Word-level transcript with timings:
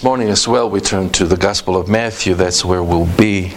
this 0.00 0.04
morning 0.06 0.30
as 0.30 0.48
well, 0.48 0.70
we 0.70 0.80
turn 0.80 1.10
to 1.10 1.26
the 1.26 1.36
Gospel 1.36 1.76
of 1.76 1.86
Matthew. 1.86 2.32
That's 2.32 2.64
where 2.64 2.82
we'll 2.82 3.04
be. 3.18 3.52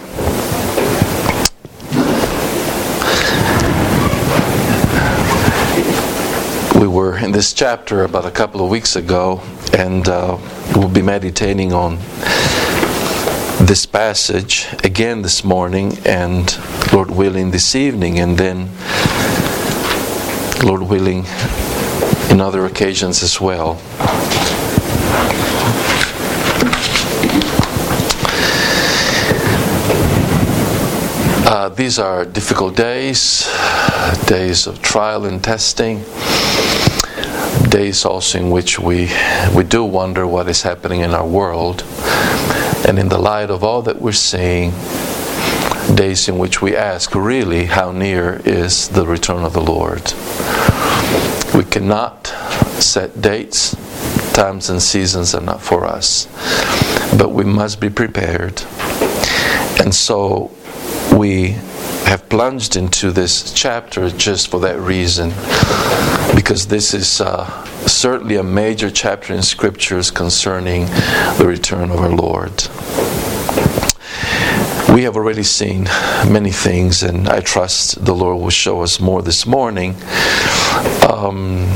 We 6.78 6.86
were 6.86 7.16
in 7.16 7.32
this 7.32 7.54
chapter 7.54 8.04
about 8.04 8.26
a 8.26 8.30
couple 8.30 8.62
of 8.62 8.68
weeks 8.68 8.94
ago, 8.94 9.40
and 9.72 10.06
uh, 10.06 10.36
we'll 10.76 10.90
be 10.90 11.00
meditating 11.00 11.72
on 11.72 11.96
this 13.64 13.86
passage 13.86 14.66
again 14.84 15.22
this 15.22 15.44
morning, 15.44 15.96
and 16.04 16.54
Lord 16.92 17.10
willing, 17.10 17.52
this 17.52 17.74
evening, 17.74 18.18
and 18.18 18.36
then, 18.36 18.68
Lord 20.62 20.82
willing, 20.82 21.24
in 22.28 22.42
other 22.42 22.66
occasions 22.66 23.22
as 23.22 23.40
well. 23.40 23.80
Uh, 31.54 31.68
these 31.68 32.00
are 32.00 32.24
difficult 32.24 32.74
days, 32.74 33.48
days 34.26 34.66
of 34.66 34.82
trial 34.82 35.24
and 35.24 35.44
testing, 35.44 35.98
days 37.70 38.04
also 38.04 38.40
in 38.40 38.50
which 38.50 38.80
we, 38.80 39.08
we 39.54 39.62
do 39.62 39.84
wonder 39.84 40.26
what 40.26 40.48
is 40.48 40.62
happening 40.62 41.02
in 41.02 41.14
our 41.14 41.24
world. 41.24 41.84
And 42.88 42.98
in 42.98 43.08
the 43.08 43.18
light 43.18 43.50
of 43.50 43.62
all 43.62 43.82
that 43.82 44.02
we're 44.02 44.10
seeing, 44.10 44.72
days 45.94 46.28
in 46.28 46.38
which 46.38 46.60
we 46.60 46.74
ask, 46.74 47.14
really, 47.14 47.66
how 47.66 47.92
near 47.92 48.42
is 48.44 48.88
the 48.88 49.06
return 49.06 49.44
of 49.44 49.52
the 49.52 49.62
Lord? 49.62 50.12
We 51.54 51.62
cannot 51.70 52.26
set 52.82 53.22
dates, 53.22 53.76
times, 54.32 54.70
and 54.70 54.82
seasons 54.82 55.36
are 55.36 55.40
not 55.40 55.62
for 55.62 55.84
us, 55.84 56.26
but 57.16 57.28
we 57.28 57.44
must 57.44 57.80
be 57.80 57.90
prepared. 57.90 58.60
And 59.78 59.94
so 59.94 60.50
we 61.14 61.50
have 62.06 62.28
plunged 62.28 62.76
into 62.76 63.12
this 63.12 63.52
chapter 63.52 64.10
just 64.10 64.48
for 64.48 64.60
that 64.60 64.78
reason, 64.80 65.30
because 66.34 66.66
this 66.66 66.92
is 66.92 67.20
uh, 67.20 67.64
certainly 67.86 68.36
a 68.36 68.42
major 68.42 68.90
chapter 68.90 69.32
in 69.32 69.42
scriptures 69.42 70.10
concerning 70.10 70.86
the 71.38 71.44
return 71.46 71.90
of 71.90 71.98
our 72.00 72.10
Lord. 72.10 72.52
We 74.94 75.04
have 75.04 75.16
already 75.16 75.44
seen 75.44 75.84
many 76.28 76.50
things, 76.50 77.02
and 77.02 77.28
I 77.28 77.40
trust 77.40 78.04
the 78.04 78.14
Lord 78.14 78.40
will 78.40 78.50
show 78.50 78.82
us 78.82 78.98
more 78.98 79.22
this 79.22 79.46
morning. 79.46 79.94
Um, 81.08 81.66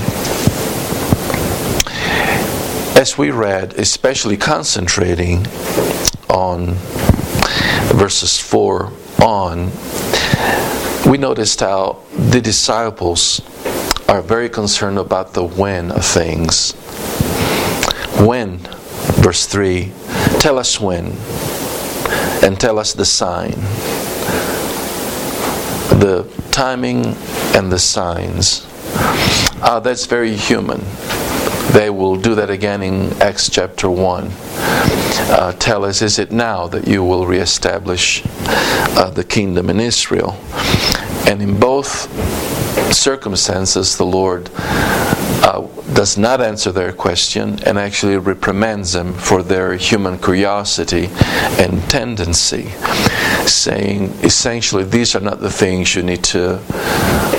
as 2.97 3.17
we 3.17 3.31
read, 3.31 3.75
especially 3.75 4.37
concentrating 4.37 5.47
on 6.29 6.75
verses 7.95 8.39
4 8.39 8.93
on, 9.23 9.71
we 11.11 11.19
noticed 11.19 11.61
how 11.61 11.99
the 12.13 12.41
disciples 12.41 13.41
are 14.09 14.23
very 14.23 14.49
concerned 14.49 14.99
about 14.99 15.35
the 15.35 15.45
when 15.45 15.91
of 15.93 16.05
things. 16.05 16.73
When, 18.27 18.59
verse 19.23 19.47
3, 19.47 19.93
tell 20.39 20.59
us 20.59 20.81
when, 20.81 21.17
and 22.43 22.59
tell 22.59 22.79
us 22.79 22.93
the 22.93 23.05
sign. 23.05 23.53
The 26.01 26.27
timing 26.51 27.17
and 27.55 27.71
the 27.71 27.79
signs. 27.79 28.67
Uh, 29.61 29.81
that's 29.81 30.07
very 30.07 30.35
human. 30.35 30.83
They 31.73 31.91
will 31.91 32.17
do 32.17 32.35
that 32.37 32.51
again 32.51 32.83
in 32.83 33.13
Acts 33.21 33.51
chapter 33.51 33.91
1. 33.91 34.31
Uh, 35.31 35.53
tell 35.59 35.85
us, 35.85 36.03
is 36.03 36.19
it 36.19 36.31
now 36.31 36.67
that 36.69 36.87
you 36.87 37.03
will 37.03 37.27
reestablish 37.27 38.23
uh, 38.27 39.11
the 39.11 39.25
kingdom 39.25 39.71
in 39.71 39.81
Israel? 39.81 40.39
And 41.27 41.43
in 41.43 41.59
both 41.61 42.09
circumstances, 42.95 43.97
the 43.97 44.07
Lord 44.07 44.51
uh, 44.57 45.67
does 45.93 46.17
not 46.17 46.41
answer 46.41 46.73
their 46.73 46.93
question 46.93 47.63
and 47.65 47.79
actually 47.79 48.17
reprimands 48.17 48.93
them 48.93 49.13
for 49.15 49.43
their 49.43 49.75
human 49.77 50.19
curiosity 50.19 51.09
and 51.59 51.83
tendency, 51.91 52.69
saying 53.47 54.11
essentially, 54.23 54.85
these 54.85 55.15
are 55.15 55.21
not 55.21 55.41
the 55.41 55.51
things 55.51 55.95
you 55.95 56.03
need 56.03 56.25
to 56.25 56.61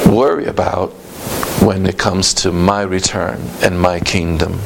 worry 0.05 0.45
about 0.45 0.89
when 1.61 1.85
it 1.85 1.97
comes 1.97 2.33
to 2.33 2.51
my 2.51 2.81
return 2.81 3.39
and 3.61 3.79
my 3.79 3.99
kingdom. 3.99 4.59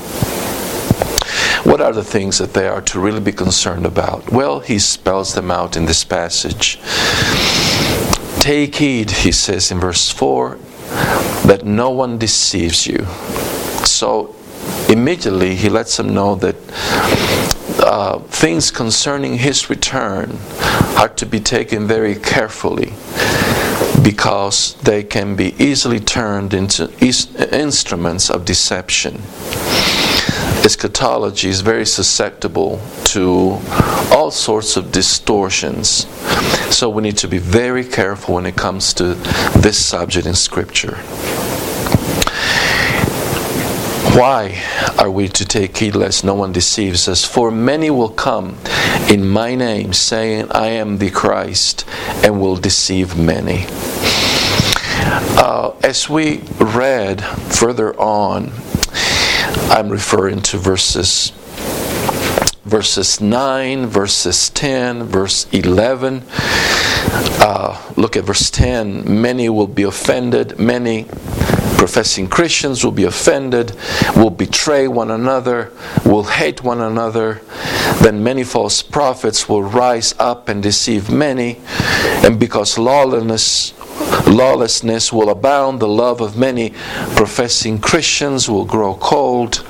What 1.63 1.79
are 1.79 1.93
the 1.93 2.03
things 2.03 2.39
that 2.39 2.53
they 2.53 2.67
are 2.67 2.81
to 2.81 2.99
really 2.99 3.21
be 3.21 3.31
concerned 3.31 3.85
about? 3.85 4.31
Well, 4.31 4.59
he 4.59 4.79
spells 4.79 5.33
them 5.33 5.49
out 5.49 5.77
in 5.77 5.85
this 5.85 6.03
passage. 6.03 6.77
Take 8.39 8.75
heed, 8.75 9.11
he 9.11 9.31
says 9.31 9.71
in 9.71 9.79
verse 9.79 10.09
4, 10.09 10.57
that 11.45 11.61
no 11.63 11.89
one 11.89 12.17
deceives 12.17 12.85
you. 12.85 13.05
So 13.85 14.35
immediately 14.89 15.55
he 15.55 15.69
lets 15.69 15.95
them 15.95 16.13
know 16.13 16.35
that 16.35 16.55
uh, 17.79 18.19
things 18.19 18.69
concerning 18.69 19.37
his 19.37 19.69
return 19.69 20.37
are 20.97 21.09
to 21.09 21.25
be 21.25 21.39
taken 21.39 21.87
very 21.87 22.15
carefully 22.15 22.93
because 24.03 24.75
they 24.83 25.03
can 25.03 25.35
be 25.35 25.55
easily 25.57 25.99
turned 25.99 26.53
into 26.53 26.91
instruments 26.99 28.29
of 28.29 28.43
deception. 28.43 29.21
Eschatology 30.63 31.49
is 31.49 31.59
very 31.59 31.85
susceptible 31.85 32.79
to 33.03 33.59
all 34.11 34.31
sorts 34.31 34.77
of 34.77 34.93
distortions. 34.93 36.07
So 36.73 36.89
we 36.89 37.01
need 37.01 37.17
to 37.17 37.27
be 37.27 37.37
very 37.37 37.83
careful 37.83 38.35
when 38.35 38.45
it 38.45 38.55
comes 38.55 38.93
to 38.93 39.15
this 39.59 39.77
subject 39.85 40.25
in 40.25 40.35
Scripture. 40.35 40.95
Why 44.15 44.63
are 44.97 45.11
we 45.11 45.27
to 45.27 45.43
take 45.43 45.75
heed 45.75 45.95
lest 45.95 46.23
no 46.23 46.33
one 46.33 46.53
deceives 46.53 47.09
us? 47.09 47.25
For 47.25 47.51
many 47.51 47.89
will 47.89 48.09
come 48.09 48.57
in 49.09 49.27
my 49.27 49.55
name, 49.55 49.91
saying, 49.91 50.49
I 50.51 50.67
am 50.67 50.99
the 50.99 51.09
Christ, 51.09 51.83
and 52.23 52.39
will 52.39 52.55
deceive 52.55 53.17
many. 53.17 53.65
Uh, 55.35 55.73
as 55.83 56.07
we 56.07 56.37
read 56.59 57.21
further 57.21 57.93
on, 57.99 58.53
I'm 59.73 59.89
referring 59.89 60.43
to 60.43 60.59
verses 60.59 61.31
verses 62.63 63.19
9, 63.19 63.87
verses 63.87 64.51
10, 64.51 65.05
verse 65.05 65.47
11. 65.51 66.21
Uh, 66.29 67.93
look 67.97 68.15
at 68.15 68.23
verse 68.23 68.51
10. 68.51 69.19
Many 69.19 69.49
will 69.49 69.65
be 69.65 69.81
offended, 69.81 70.59
many 70.59 71.05
professing 71.75 72.27
Christians 72.29 72.83
will 72.83 72.91
be 72.91 73.05
offended, 73.05 73.75
will 74.15 74.29
betray 74.29 74.87
one 74.87 75.09
another, 75.09 75.71
will 76.05 76.25
hate 76.25 76.63
one 76.63 76.79
another. 76.79 77.41
Then 77.99 78.23
many 78.23 78.43
false 78.43 78.83
prophets 78.83 79.49
will 79.49 79.63
rise 79.63 80.13
up 80.19 80.49
and 80.49 80.61
deceive 80.61 81.09
many. 81.09 81.59
And 82.23 82.39
because 82.39 82.77
lawlessness, 82.77 83.73
lawlessness 84.27 85.11
will 85.11 85.29
abound, 85.29 85.79
the 85.79 85.87
love 85.87 86.21
of 86.21 86.37
many 86.37 86.71
professing 87.15 87.79
Christians 87.79 88.49
will 88.49 88.65
grow 88.65 88.95
cold. 88.95 89.65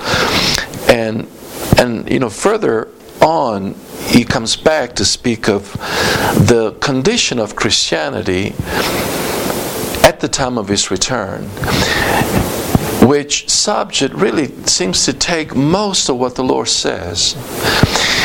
And 0.90 1.28
and 1.78 2.10
you 2.10 2.20
know 2.20 2.30
further 2.30 2.88
on 3.22 3.76
he 4.08 4.24
comes 4.24 4.56
back 4.56 4.96
to 4.96 5.06
speak 5.06 5.48
of 5.48 5.72
the 6.48 6.76
condition 6.82 7.40
of 7.40 7.56
Christianity 7.56 8.54
at 10.04 10.20
the 10.20 10.28
time 10.28 10.58
of 10.58 10.68
his 10.68 10.92
return, 10.92 11.44
which 13.08 13.50
subject 13.50 14.14
really 14.14 14.48
seems 14.66 15.06
to 15.06 15.14
take 15.14 15.56
most 15.56 16.10
of 16.10 16.18
what 16.18 16.36
the 16.36 16.44
Lord 16.44 16.68
says, 16.68 17.34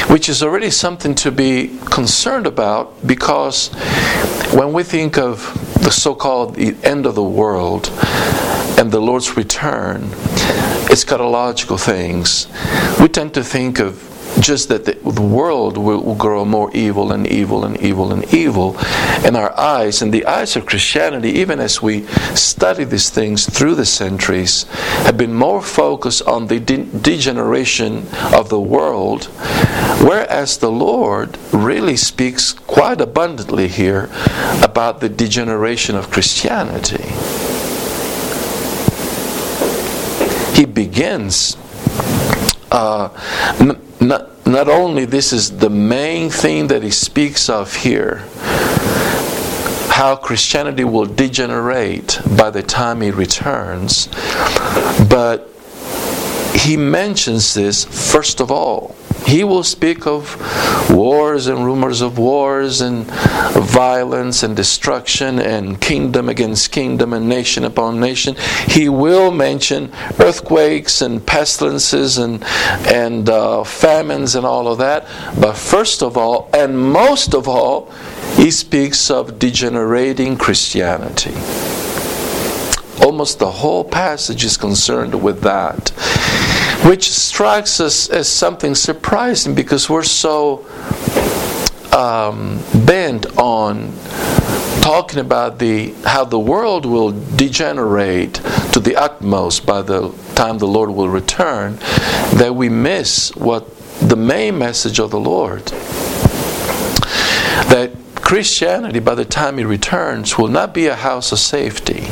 which 0.09 0.29
is 0.29 0.43
already 0.43 0.71
something 0.71 1.15
to 1.17 1.31
be 1.31 1.79
concerned 1.87 2.47
about 2.47 3.07
because 3.07 3.69
when 4.53 4.73
we 4.73 4.83
think 4.83 5.17
of 5.17 5.68
the 5.81 5.91
so 5.91 6.15
called 6.15 6.59
end 6.59 7.07
of 7.07 7.15
the 7.15 7.23
world 7.23 7.91
and 8.79 8.91
the 8.91 9.01
Lord's 9.01 9.37
return, 9.37 10.03
eschatological 10.89 11.79
things, 11.81 12.49
we 13.01 13.09
tend 13.09 13.35
to 13.35 13.45
think 13.45 13.79
of 13.79 14.08
just 14.41 14.69
that 14.69 14.85
the, 14.85 14.93
the 15.11 15.23
world 15.23 15.77
will, 15.77 16.03
will, 16.03 16.15
grow 16.15 16.45
more 16.45 16.71
evil 16.75 17.13
and 17.13 17.27
evil 17.27 17.65
and 17.65 17.81
evil 17.81 18.13
and 18.13 18.33
evil. 18.33 18.77
And 19.25 19.37
our 19.37 19.57
eyes, 19.59 20.03
and 20.03 20.13
the 20.13 20.27
eyes 20.27 20.57
of 20.57 20.67
Christianity, 20.67 21.31
even 21.31 21.61
as 21.61 21.83
we 21.83 22.07
study 22.35 22.85
these 22.85 23.11
things 23.11 23.47
through 23.47 23.75
the 23.75 23.87
centuries, 23.87 24.65
have 25.05 25.17
been 25.17 25.35
more 25.35 25.63
focused 25.63 26.23
on 26.23 26.47
the 26.47 26.61
de- 26.61 26.85
degeneration 26.85 28.07
of 28.33 28.49
the 28.49 28.61
world, 28.61 29.25
whereas 30.03 30.59
the 30.59 30.71
Lord 30.71 31.39
really 31.53 31.97
speaks 31.97 32.53
quite 32.53 33.01
abundantly 33.01 33.69
here 33.69 34.11
about 34.63 35.01
the 35.01 35.09
degeneration 35.09 35.97
of 35.97 36.11
Christianity. 36.11 37.05
He 40.59 40.65
begins 40.65 41.57
uh, 42.73 43.09
not, 44.01 44.47
not 44.47 44.69
only 44.69 45.05
this 45.05 45.33
is 45.33 45.59
the 45.59 45.71
main 45.71 46.31
thing 46.31 46.69
that 46.69 46.83
he 46.83 46.91
speaks 46.91 47.49
of 47.49 47.75
here, 47.75 48.25
how 49.91 50.17
Christianity 50.17 50.85
will 50.85 51.07
degenerate 51.07 52.21
by 52.37 52.51
the 52.51 52.63
time 52.63 53.01
he 53.01 53.11
returns, 53.11 54.09
but 55.09 55.51
he 56.55 56.77
mentions 56.77 57.55
this 57.55 57.85
first 57.85 58.41
of 58.41 58.51
all 58.51 58.95
he 59.29 59.45
will 59.45 59.63
speak 59.63 60.07
of 60.07 60.41
wars 60.91 61.49
and 61.49 61.63
rumors 61.63 62.01
of 62.01 62.17
wars 62.17 62.81
and 62.81 63.05
violence 63.05 64.43
and 64.43 64.57
destruction 64.57 65.39
and 65.39 65.79
kingdom 65.83 66.31
against 66.31 66.73
kingdom 66.73 67.13
and 67.13 67.29
nation 67.29 67.63
upon 67.65 68.01
nation. 68.01 68.35
He 68.67 68.89
will 68.89 69.31
mention 69.31 69.93
earthquakes 70.19 71.03
and 71.03 71.25
pestilences 71.25 72.17
and 72.17 72.43
and 72.87 73.29
uh, 73.29 73.65
famines 73.65 74.35
and 74.35 74.47
all 74.47 74.67
of 74.67 74.79
that. 74.79 75.07
But 75.39 75.59
first 75.59 76.03
of 76.03 76.17
all, 76.17 76.49
and 76.55 76.79
most 76.79 77.35
of 77.35 77.47
all, 77.47 77.93
he 78.37 78.51
speaks 78.51 79.11
of 79.11 79.39
degenerating 79.39 80.39
Christianity. 80.39 81.35
Almost 83.05 83.39
the 83.39 83.51
whole 83.51 83.85
passage 83.85 84.43
is 84.43 84.57
concerned 84.57 85.23
with 85.23 85.43
that 85.43 85.93
which 86.85 87.11
strikes 87.11 87.81
us 87.81 88.09
as 88.09 88.29
something 88.29 88.75
surprising 88.75 89.55
because 89.55 89.89
we're 89.91 90.03
so 90.03 90.67
um, 91.93 92.63
bent 92.87 93.27
on 93.39 93.93
talking 94.81 95.19
about 95.19 95.59
the 95.59 95.93
how 96.05 96.25
the 96.25 96.39
world 96.39 96.87
will 96.87 97.11
degenerate 97.37 98.35
to 98.73 98.81
the 98.81 98.97
utmost 98.97 99.67
by 99.67 99.83
the 99.83 100.11
time 100.35 100.59
the 100.59 100.67
Lord 100.67 100.91
will 100.91 101.09
return 101.09 101.77
that 102.35 102.55
we 102.55 102.69
miss 102.69 103.35
what 103.37 103.77
the 104.01 104.17
main 104.17 104.57
message 104.57 104.99
of 105.01 105.11
the 105.11 105.21
Lord. 105.21 105.67
That 107.69 107.88
Christianity 108.29 108.99
by 108.99 109.15
the 109.15 109.25
time 109.25 109.57
he 109.57 109.65
returns 109.65 110.37
will 110.37 110.49
not 110.49 110.75
be 110.75 110.87
a 110.87 110.95
house 110.95 111.33
of 111.33 111.39
safety 111.39 112.07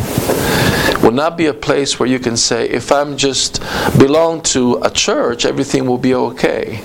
will 1.02 1.12
not 1.12 1.36
be 1.36 1.46
a 1.46 1.54
place 1.54 2.00
where 2.00 2.08
you 2.08 2.18
can 2.18 2.36
say, 2.36 2.68
if 2.68 2.90
I'm 2.90 3.16
just 3.16 3.60
belong 3.98 4.40
to 4.42 4.80
a 4.82 4.90
church, 4.90 5.44
everything 5.44 5.86
will 5.86 5.98
be 5.98 6.14
okay. 6.14 6.80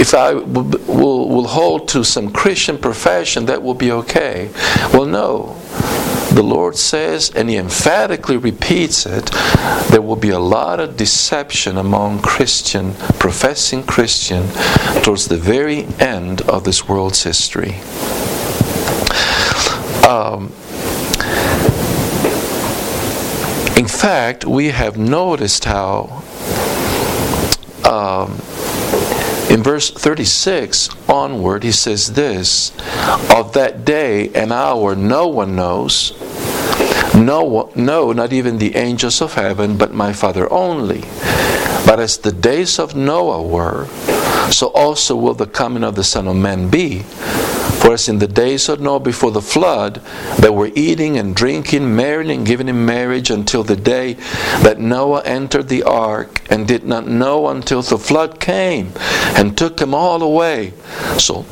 if 0.00 0.14
I 0.14 0.34
will, 0.34 1.28
will 1.28 1.46
hold 1.46 1.86
to 1.88 2.02
some 2.02 2.32
Christian 2.32 2.78
profession, 2.78 3.46
that 3.46 3.62
will 3.62 3.74
be 3.74 3.92
okay. 3.92 4.50
Well, 4.92 5.06
no. 5.06 5.56
The 6.32 6.42
Lord 6.42 6.76
says, 6.76 7.30
and 7.34 7.50
He 7.50 7.56
emphatically 7.56 8.36
repeats 8.36 9.04
it, 9.04 9.30
there 9.90 10.02
will 10.02 10.16
be 10.16 10.30
a 10.30 10.38
lot 10.38 10.80
of 10.80 10.96
deception 10.96 11.76
among 11.76 12.22
Christian, 12.22 12.94
professing 13.18 13.82
Christian, 13.84 14.48
towards 15.02 15.28
the 15.28 15.36
very 15.36 15.84
end 15.98 16.40
of 16.42 16.64
this 16.64 16.88
world's 16.88 17.22
history. 17.22 17.76
Um, 20.10 20.46
in 23.78 23.86
fact, 23.86 24.44
we 24.44 24.70
have 24.70 24.98
noticed 24.98 25.64
how 25.66 26.24
um, 27.88 28.32
in 29.54 29.62
verse 29.62 29.92
36 29.92 30.88
onward, 31.08 31.62
he 31.62 31.70
says 31.70 32.14
this 32.14 32.72
Of 33.30 33.52
that 33.52 33.84
day 33.84 34.30
and 34.34 34.50
hour 34.50 34.96
no 34.96 35.28
one 35.28 35.54
knows, 35.54 36.12
no, 37.14 37.70
no, 37.76 38.10
not 38.10 38.32
even 38.32 38.58
the 38.58 38.74
angels 38.74 39.22
of 39.22 39.34
heaven, 39.34 39.78
but 39.78 39.94
my 39.94 40.12
Father 40.12 40.52
only. 40.52 41.02
But 41.86 42.00
as 42.00 42.18
the 42.18 42.32
days 42.32 42.80
of 42.80 42.96
Noah 42.96 43.46
were, 43.46 43.86
so 44.50 44.72
also 44.74 45.14
will 45.14 45.34
the 45.34 45.46
coming 45.46 45.84
of 45.84 45.94
the 45.94 46.02
Son 46.02 46.26
of 46.26 46.34
Man 46.34 46.68
be. 46.68 47.04
For 47.80 47.94
as 47.94 48.10
in 48.10 48.18
the 48.18 48.28
days 48.28 48.68
of 48.68 48.78
Noah 48.78 49.00
before 49.00 49.30
the 49.30 49.40
flood, 49.40 50.02
they 50.38 50.50
were 50.50 50.70
eating 50.74 51.16
and 51.16 51.34
drinking, 51.34 51.96
marrying 51.96 52.30
and 52.30 52.46
giving 52.46 52.68
in 52.68 52.84
marriage 52.84 53.30
until 53.30 53.62
the 53.62 53.74
day 53.74 54.14
that 54.62 54.78
Noah 54.78 55.22
entered 55.24 55.68
the 55.68 55.82
ark 55.84 56.42
and 56.50 56.68
did 56.68 56.84
not 56.84 57.08
know 57.08 57.48
until 57.48 57.80
the 57.80 57.96
flood 57.96 58.38
came 58.38 58.92
and 59.34 59.56
took 59.56 59.78
them 59.78 59.94
all 59.94 60.22
away. 60.22 60.74
So 61.16 61.46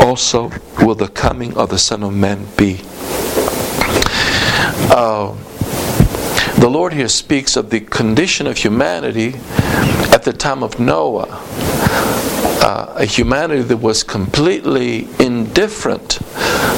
also 0.00 0.50
will 0.80 0.94
the 0.94 1.08
coming 1.08 1.54
of 1.54 1.68
the 1.68 1.78
Son 1.78 2.02
of 2.02 2.14
Man 2.14 2.46
be. 2.56 2.80
Uh, 4.90 5.36
the 6.58 6.70
Lord 6.70 6.94
here 6.94 7.08
speaks 7.08 7.56
of 7.56 7.68
the 7.68 7.80
condition 7.80 8.46
of 8.46 8.56
humanity 8.56 9.34
at 10.14 10.22
the 10.22 10.32
time 10.32 10.62
of 10.62 10.80
Noah 10.80 11.42
uh, 12.64 12.94
a 12.96 13.04
humanity 13.04 13.60
that 13.60 13.76
was 13.76 14.02
completely 14.02 15.06
indifferent 15.18 16.12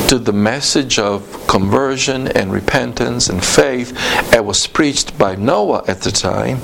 to 0.09 0.19
the 0.19 0.33
message 0.33 0.99
of 0.99 1.47
conversion 1.47 2.27
and 2.29 2.53
repentance 2.53 3.29
and 3.29 3.45
faith 3.45 3.95
that 4.33 4.45
was 4.45 4.67
preached 4.67 5.17
by 5.17 5.37
Noah 5.37 5.85
at 5.87 6.01
the 6.01 6.11
time, 6.11 6.59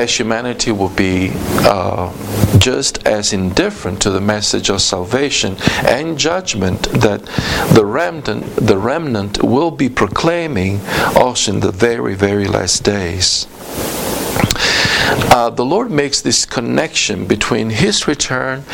as 0.00 0.16
humanity 0.16 0.70
will 0.70 0.90
be 0.90 1.32
uh, 1.66 2.12
just 2.58 3.04
as 3.04 3.32
indifferent 3.32 4.00
to 4.02 4.10
the 4.10 4.20
message 4.20 4.70
of 4.70 4.80
salvation 4.80 5.56
and 5.84 6.16
judgment 6.16 6.82
that 6.92 7.24
the 7.74 7.84
remnant, 7.84 8.44
the 8.54 8.78
remnant 8.78 9.42
will 9.42 9.72
be 9.72 9.88
proclaiming 9.88 10.80
also 11.16 11.52
in 11.52 11.60
the 11.60 11.72
very, 11.72 12.14
very 12.14 12.46
last 12.46 12.84
days 12.84 13.48
uh, 15.32 15.50
the 15.50 15.64
Lord 15.64 15.90
makes 15.90 16.20
this 16.20 16.44
connection 16.44 17.26
between 17.26 17.70
His 17.70 18.06
return 18.06 18.64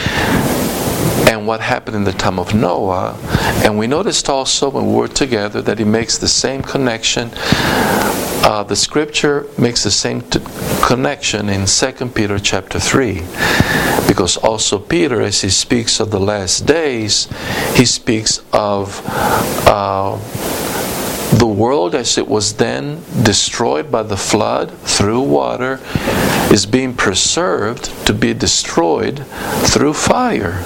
and 1.29 1.47
what 1.47 1.61
happened 1.61 1.97
in 1.97 2.05
the 2.05 2.13
time 2.13 2.39
of 2.39 2.55
Noah. 2.55 3.19
And 3.65 3.79
we 3.79 3.87
noticed 3.87 4.29
also 4.29 4.69
when 4.71 4.87
we 4.87 4.95
were 4.95 5.09
together 5.09 5.63
that 5.63 5.79
He 5.79 5.85
makes 5.85 6.19
the 6.19 6.29
same 6.29 6.63
connection. 6.63 7.31
Uh, 8.45 8.63
the 8.63 8.77
scripture 8.77 9.47
makes 9.57 9.85
the 9.85 9.91
same 9.91 10.21
t- 10.21 10.41
connection 10.83 11.49
in 11.49 11.67
2 11.67 11.93
Peter 12.09 12.39
chapter 12.39 12.79
3 12.79 13.23
because 14.07 14.37
also 14.37 14.79
Peter 14.79 15.23
as 15.23 15.41
he 15.41 15.49
speaks 15.49 15.99
of 15.99 16.11
the 16.11 16.21
last 16.21 16.67
days 16.67 17.27
he 17.75 17.87
speaks 17.87 18.43
of 18.53 19.01
uh, 19.67 20.19
the 21.33 21.47
world 21.47 21.95
as 21.95 22.19
it 22.19 22.29
was 22.29 22.55
then 22.55 23.03
destroyed 23.23 23.91
by 23.91 24.03
the 24.03 24.17
flood 24.17 24.71
through 24.79 25.23
water 25.23 25.81
is 26.53 26.67
being 26.67 26.95
preserved 26.95 27.85
to 28.07 28.13
be 28.13 28.35
destroyed 28.35 29.25
through 29.65 29.95
fire. 29.95 30.63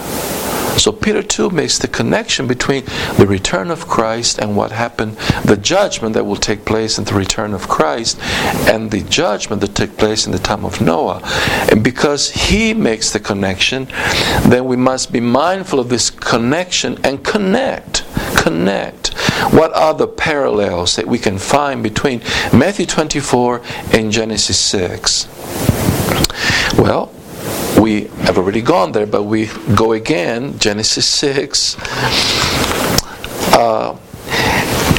So 0.78 0.92
Peter 0.92 1.22
too 1.22 1.50
makes 1.50 1.78
the 1.78 1.88
connection 1.88 2.46
between 2.46 2.84
the 3.18 3.26
return 3.26 3.70
of 3.70 3.88
Christ 3.88 4.38
and 4.38 4.56
what 4.56 4.70
happened, 4.70 5.16
the 5.44 5.56
judgment 5.56 6.14
that 6.14 6.24
will 6.24 6.36
take 6.36 6.64
place 6.64 6.98
in 6.98 7.04
the 7.04 7.14
return 7.14 7.52
of 7.52 7.68
Christ, 7.68 8.20
and 8.68 8.90
the 8.90 9.02
judgment 9.02 9.60
that 9.62 9.74
took 9.74 9.96
place 9.96 10.24
in 10.26 10.32
the 10.32 10.38
time 10.38 10.64
of 10.64 10.80
Noah. 10.80 11.20
And 11.70 11.82
because 11.82 12.30
he 12.30 12.74
makes 12.74 13.12
the 13.12 13.18
connection, 13.18 13.88
then 14.46 14.66
we 14.66 14.76
must 14.76 15.10
be 15.12 15.20
mindful 15.20 15.80
of 15.80 15.88
this 15.88 16.10
connection 16.10 16.98
and 17.04 17.24
connect. 17.24 18.04
Connect. 18.36 19.14
What 19.50 19.74
are 19.74 19.94
the 19.94 20.06
parallels 20.06 20.96
that 20.96 21.06
we 21.06 21.18
can 21.18 21.38
find 21.38 21.82
between 21.82 22.20
Matthew 22.52 22.86
24 22.86 23.62
and 23.92 24.12
Genesis 24.12 24.58
6? 24.58 25.28
Well, 26.78 27.12
we 27.80 28.04
have 28.24 28.38
already 28.38 28.62
gone 28.62 28.92
there, 28.92 29.06
but 29.06 29.24
we 29.24 29.48
go 29.74 29.92
again, 29.92 30.58
Genesis 30.58 31.06
6. 31.06 31.76
Uh, 33.54 33.96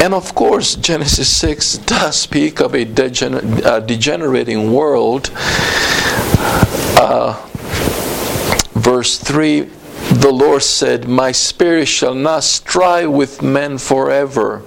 and 0.01 0.13
of 0.13 0.33
course, 0.33 0.75
Genesis 0.75 1.35
6 1.37 1.79
does 1.79 2.15
speak 2.15 2.61
of 2.61 2.73
a 2.73 2.83
uh, 2.83 3.79
degenerating 3.81 4.71
world. 4.71 5.31
Uh, 7.01 7.45
verse 8.73 9.17
3 9.17 9.69
the 10.09 10.31
Lord 10.31 10.63
said, 10.63 11.07
My 11.07 11.31
spirit 11.31 11.87
shall 11.87 12.15
not 12.15 12.43
strive 12.43 13.11
with 13.11 13.41
men 13.41 13.77
forever, 13.77 14.59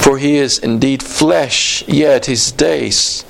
for 0.00 0.18
he 0.18 0.36
is 0.36 0.58
indeed 0.58 1.02
flesh, 1.02 1.86
yet 1.86 2.26
his 2.26 2.50
days 2.52 3.24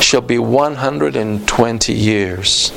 shall 0.00 0.20
be 0.20 0.38
120 0.38 1.92
years. 1.92 2.72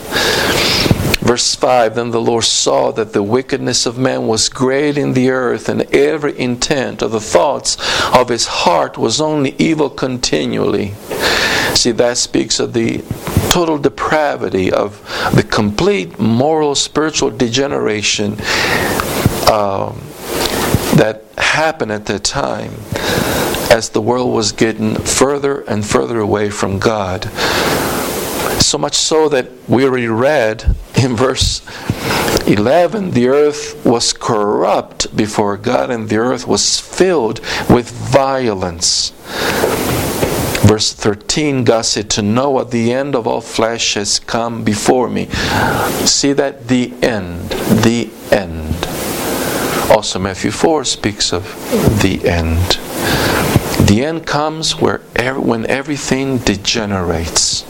Verse 1.28 1.56
5 1.56 1.96
Then 1.96 2.12
the 2.12 2.22
Lord 2.22 2.46
saw 2.46 2.94
that 2.94 3.12
the 3.12 3.22
wickedness 3.22 3.86
of 3.86 3.98
man 3.98 4.28
was 4.28 4.48
great 4.48 4.98
in 4.98 5.12
the 5.12 5.30
earth, 5.30 5.68
and 5.68 5.82
every 5.94 6.40
intent 6.40 7.02
of 7.02 7.12
the 7.12 7.20
thoughts 7.20 7.76
of 8.16 8.30
his 8.30 8.48
heart 8.48 8.98
was 8.98 9.20
only 9.20 9.54
evil 9.60 9.90
continually. 9.90 10.94
See, 11.76 11.92
that 11.92 12.16
speaks 12.16 12.62
of 12.62 12.72
the 12.72 13.04
total 13.50 13.78
depravity, 13.78 14.72
of 14.72 15.02
the 15.36 15.44
complete 15.44 16.18
moral, 16.18 16.76
spiritual 16.76 17.32
degeneration 17.32 18.38
um, 19.52 20.00
that 20.96 21.26
happened 21.38 21.92
at 21.92 22.06
that 22.06 22.24
time 22.24 22.72
as 23.70 23.90
the 23.90 24.02
world 24.02 24.34
was 24.34 24.54
getting 24.54 24.96
further 24.96 25.60
and 25.64 25.86
further 25.86 26.20
away 26.20 26.50
from 26.50 26.80
God. 26.80 27.30
So 28.60 28.78
much 28.78 28.96
so 28.96 29.30
that 29.30 29.50
we 29.68 29.86
already 29.86 30.08
read 30.08 30.76
in 30.96 31.16
verse 31.16 31.62
11 32.48 33.12
the 33.12 33.28
earth 33.28 33.86
was 33.86 34.14
corrupt 34.14 35.16
before 35.16 35.58
God, 35.58 35.90
and 35.90 36.08
the 36.08 36.18
earth 36.18 36.48
was 36.48 36.80
filled 36.80 37.40
with 37.70 37.90
violence. 37.92 39.12
Verse 40.66 40.94
13, 40.94 41.66
God 41.66 41.84
said 41.86 42.10
to 42.12 42.22
Noah, 42.22 42.66
The 42.66 42.94
end 42.94 43.16
of 43.16 43.28
all 43.28 43.42
flesh 43.42 43.96
has 43.96 44.20
come 44.20 44.64
before 44.64 45.10
me. 45.10 45.26
See 46.06 46.34
that? 46.34 46.68
The 46.68 46.94
end. 47.02 47.50
The 47.84 48.10
end. 48.32 48.76
Also, 49.90 50.20
Matthew 50.20 50.52
4 50.52 50.86
speaks 50.86 51.34
of 51.34 51.44
the 52.02 52.28
end. 52.28 52.80
The 53.88 54.04
end 54.04 54.26
comes 54.26 54.80
where 54.80 55.00
when 55.38 55.66
everything 55.68 56.38
degenerates. 56.40 57.64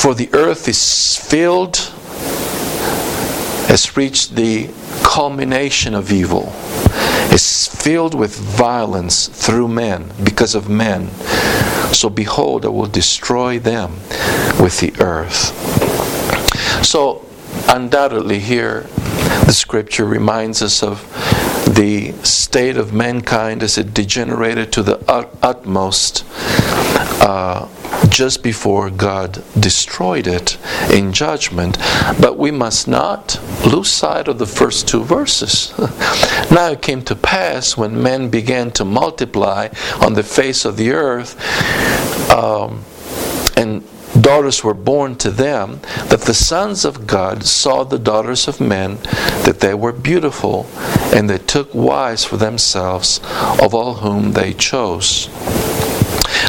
For 0.00 0.14
the 0.14 0.28
earth 0.32 0.68
is 0.68 1.16
filled, 1.16 1.76
has 3.68 3.96
reached 3.96 4.36
the 4.36 4.70
culmination 5.02 5.94
of 5.94 6.12
evil 6.12 6.52
is 7.36 7.66
filled 7.66 8.14
with 8.14 8.34
violence 8.34 9.28
through 9.28 9.68
men, 9.68 10.10
because 10.24 10.54
of 10.54 10.68
men. 10.70 11.08
So 11.92 12.08
behold, 12.08 12.64
I 12.64 12.68
will 12.68 12.86
destroy 12.86 13.58
them 13.58 13.92
with 14.58 14.80
the 14.80 14.94
earth. 15.00 15.52
So, 16.84 17.26
undoubtedly, 17.68 18.38
here 18.38 18.86
the 19.44 19.52
scripture 19.52 20.06
reminds 20.06 20.62
us 20.62 20.82
of 20.82 21.02
the 21.74 22.12
state 22.22 22.76
of 22.78 22.94
mankind 22.94 23.62
as 23.62 23.76
it 23.76 23.92
degenerated 23.92 24.72
to 24.72 24.82
the 24.82 24.98
utmost. 25.42 26.24
Uh, 27.20 27.68
just 28.08 28.42
before 28.42 28.90
God 28.90 29.42
destroyed 29.58 30.26
it 30.26 30.58
in 30.92 31.12
judgment. 31.12 31.78
But 32.20 32.38
we 32.38 32.50
must 32.50 32.88
not 32.88 33.40
lose 33.64 33.90
sight 33.90 34.28
of 34.28 34.38
the 34.38 34.46
first 34.46 34.88
two 34.88 35.04
verses. 35.04 35.72
now 36.50 36.70
it 36.70 36.82
came 36.82 37.02
to 37.02 37.16
pass 37.16 37.76
when 37.76 38.02
men 38.02 38.30
began 38.30 38.70
to 38.72 38.84
multiply 38.84 39.68
on 40.00 40.14
the 40.14 40.22
face 40.22 40.64
of 40.64 40.76
the 40.76 40.92
earth, 40.92 41.36
um, 42.30 42.84
and 43.56 43.82
daughters 44.20 44.64
were 44.64 44.74
born 44.74 45.16
to 45.16 45.30
them, 45.30 45.80
that 46.08 46.22
the 46.22 46.34
sons 46.34 46.84
of 46.84 47.06
God 47.06 47.44
saw 47.44 47.84
the 47.84 47.98
daughters 47.98 48.48
of 48.48 48.60
men, 48.60 48.96
that 49.44 49.60
they 49.60 49.74
were 49.74 49.92
beautiful, 49.92 50.66
and 51.14 51.28
they 51.28 51.38
took 51.38 51.74
wives 51.74 52.24
for 52.24 52.36
themselves 52.36 53.20
of 53.60 53.74
all 53.74 53.94
whom 53.94 54.32
they 54.32 54.52
chose. 54.52 55.28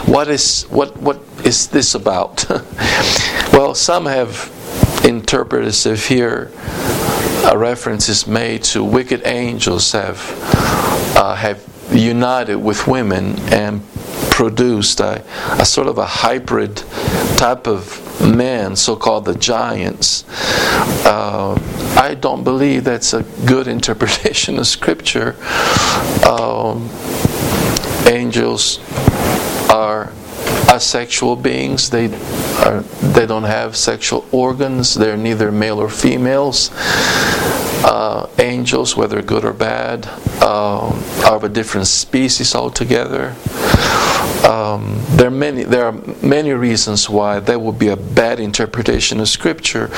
What 0.06 0.27
is 0.27 0.63
what 0.63 0.98
what 0.98 1.22
is 1.44 1.67
this 1.67 1.96
about? 1.96 2.46
well, 3.53 3.75
some 3.75 4.06
have 4.06 4.51
interpreted 5.06 5.67
as 5.67 5.86
if 5.86 6.08
here 6.08 6.51
a 7.50 7.58
reference 7.58 8.10
is 8.10 8.27
made 8.27 8.63
to 8.63 8.84
wicked 8.84 9.22
angels 9.25 9.91
have 9.94 10.20
uh, 11.15 11.36
have 11.36 11.63
united 11.91 12.58
with 12.58 12.88
women 12.88 13.39
and 13.51 13.82
produced 14.29 15.00
a, 15.00 15.24
a 15.60 15.65
sort 15.65 15.88
of 15.88 15.98
a 15.98 16.06
hybrid 16.06 16.75
type 17.38 17.67
of 17.67 18.03
man, 18.22 18.75
so 18.75 18.96
called 18.96 19.25
the 19.25 19.36
giants. 19.36 20.25
Uh, 21.06 21.58
I 21.98 22.15
don't 22.15 22.44
believe 22.44 22.84
that's 22.84 23.13
a 23.13 23.24
good 23.46 23.67
interpretation 23.77 24.60
of 24.60 24.67
Scripture. 24.67 25.36
Um, 26.27 26.89
angels 28.06 28.79
asexual 30.77 31.36
beings. 31.36 31.89
They 31.89 32.05
are 32.65 32.81
they 33.17 33.25
don't 33.25 33.43
have 33.43 33.75
sexual 33.75 34.25
organs. 34.31 34.93
They're 34.93 35.17
neither 35.17 35.51
male 35.51 35.79
or 35.79 35.89
females. 35.89 36.72
Uh, 37.84 38.27
angels, 38.39 38.98
whether 38.98 39.22
good 39.22 39.46
or 39.46 39.53
bad, 39.53 40.07
uh, 40.41 40.89
are 41.25 41.36
of 41.36 41.43
a 41.43 41.50
different 41.50 41.88
species 41.88 42.55
altogether. 42.55 43.36
Um, 44.48 44.98
there 45.17 45.27
are 45.27 45.38
many 45.46 45.63
there 45.63 45.86
are 45.86 45.96
many 46.22 46.53
reasons 46.53 47.10
why 47.10 47.39
that 47.39 47.60
would 47.60 47.79
be 47.79 47.89
a 47.89 47.98
bad 47.98 48.39
interpretation 48.39 49.19
of 49.19 49.27
Scripture. 49.29 49.89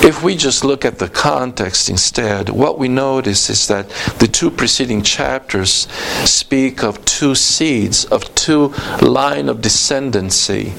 If 0.00 0.22
we 0.22 0.36
just 0.36 0.64
look 0.64 0.84
at 0.84 0.98
the 0.98 1.08
context 1.08 1.90
instead, 1.90 2.48
what 2.48 2.78
we 2.78 2.88
notice 2.88 3.50
is 3.50 3.66
that 3.68 3.88
the 4.18 4.28
two 4.28 4.50
preceding 4.50 5.02
chapters 5.02 5.88
speak 6.24 6.82
of 6.82 7.04
two 7.04 7.34
seeds, 7.34 8.04
of 8.06 8.34
two 8.34 8.68
line 9.02 9.48
of 9.48 9.58
descendancy. 9.58 10.70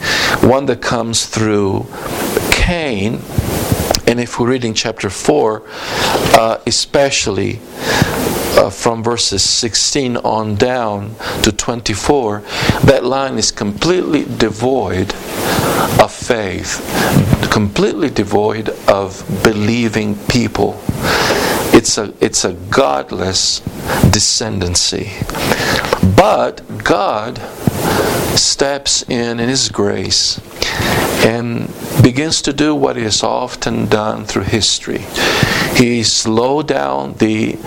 One 0.44 0.66
that 0.68 0.82
comes 0.82 1.26
through 1.26 1.88
Cain, 2.52 3.22
and 4.08 4.20
if 4.20 4.40
we're 4.40 4.50
reading 4.50 4.74
chapter 4.74 5.10
4, 5.10 5.64
uh, 5.68 6.58
especially 6.66 7.60
uh, 8.58 8.70
from 8.70 9.04
verses 9.04 9.44
16 9.44 10.18
on 10.18 10.56
down 10.56 11.16
to 11.44 11.52
24, 11.52 12.42
that 12.86 13.04
line 13.04 13.38
is 13.38 13.52
completely 13.52 14.26
devoid 14.38 15.14
of 16.00 16.12
faith, 16.12 16.80
completely 17.52 18.10
devoid 18.10 18.70
of 18.88 19.24
believing 19.44 20.16
people. 20.28 20.80
It's 21.72 21.98
a, 21.98 22.14
it's 22.20 22.46
a 22.46 22.54
godless 22.54 23.60
descendancy. 24.12 25.10
But 26.16 26.62
God 26.84 27.38
steps 28.38 29.04
in 29.10 29.40
in 29.40 29.50
His 29.50 29.70
grace 29.70 30.40
and 31.26 31.68
begins 32.02 32.42
to 32.44 32.54
do 32.54 32.74
what 32.74 32.96
has 32.96 33.24
often 33.24 33.88
done 33.88 34.26
through 34.26 34.44
history. 34.44 35.06
He 35.76 36.04
slowed 36.04 36.68
down 36.68 37.14
the 37.16 37.58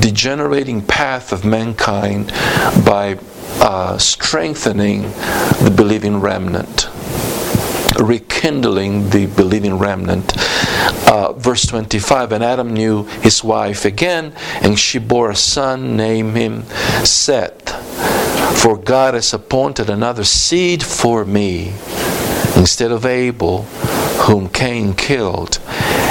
degenerating 0.00 0.82
path 0.82 1.32
of 1.32 1.44
mankind 1.44 2.28
by 2.84 3.18
uh, 3.60 3.98
strengthening 3.98 5.02
the 5.62 5.72
believing 5.74 6.20
remnant 6.20 6.88
rekindling 7.98 9.10
the 9.10 9.26
believing 9.26 9.78
remnant. 9.78 10.32
Uh, 11.08 11.32
verse 11.32 11.66
25 11.66 12.32
And 12.32 12.44
Adam 12.44 12.72
knew 12.72 13.04
his 13.22 13.42
wife 13.42 13.84
again, 13.84 14.32
and 14.62 14.78
she 14.78 14.98
bore 14.98 15.30
a 15.30 15.36
son, 15.36 15.96
named 15.96 16.36
him 16.36 16.62
Seth. 17.04 17.74
For 18.62 18.76
God 18.76 19.14
has 19.14 19.32
appointed 19.32 19.90
another 19.90 20.24
seed 20.24 20.82
for 20.82 21.24
me 21.24 21.72
instead 22.58 22.90
of 22.90 23.06
Abel, 23.06 23.62
whom 24.26 24.48
Cain 24.48 24.94
killed. 24.94 25.58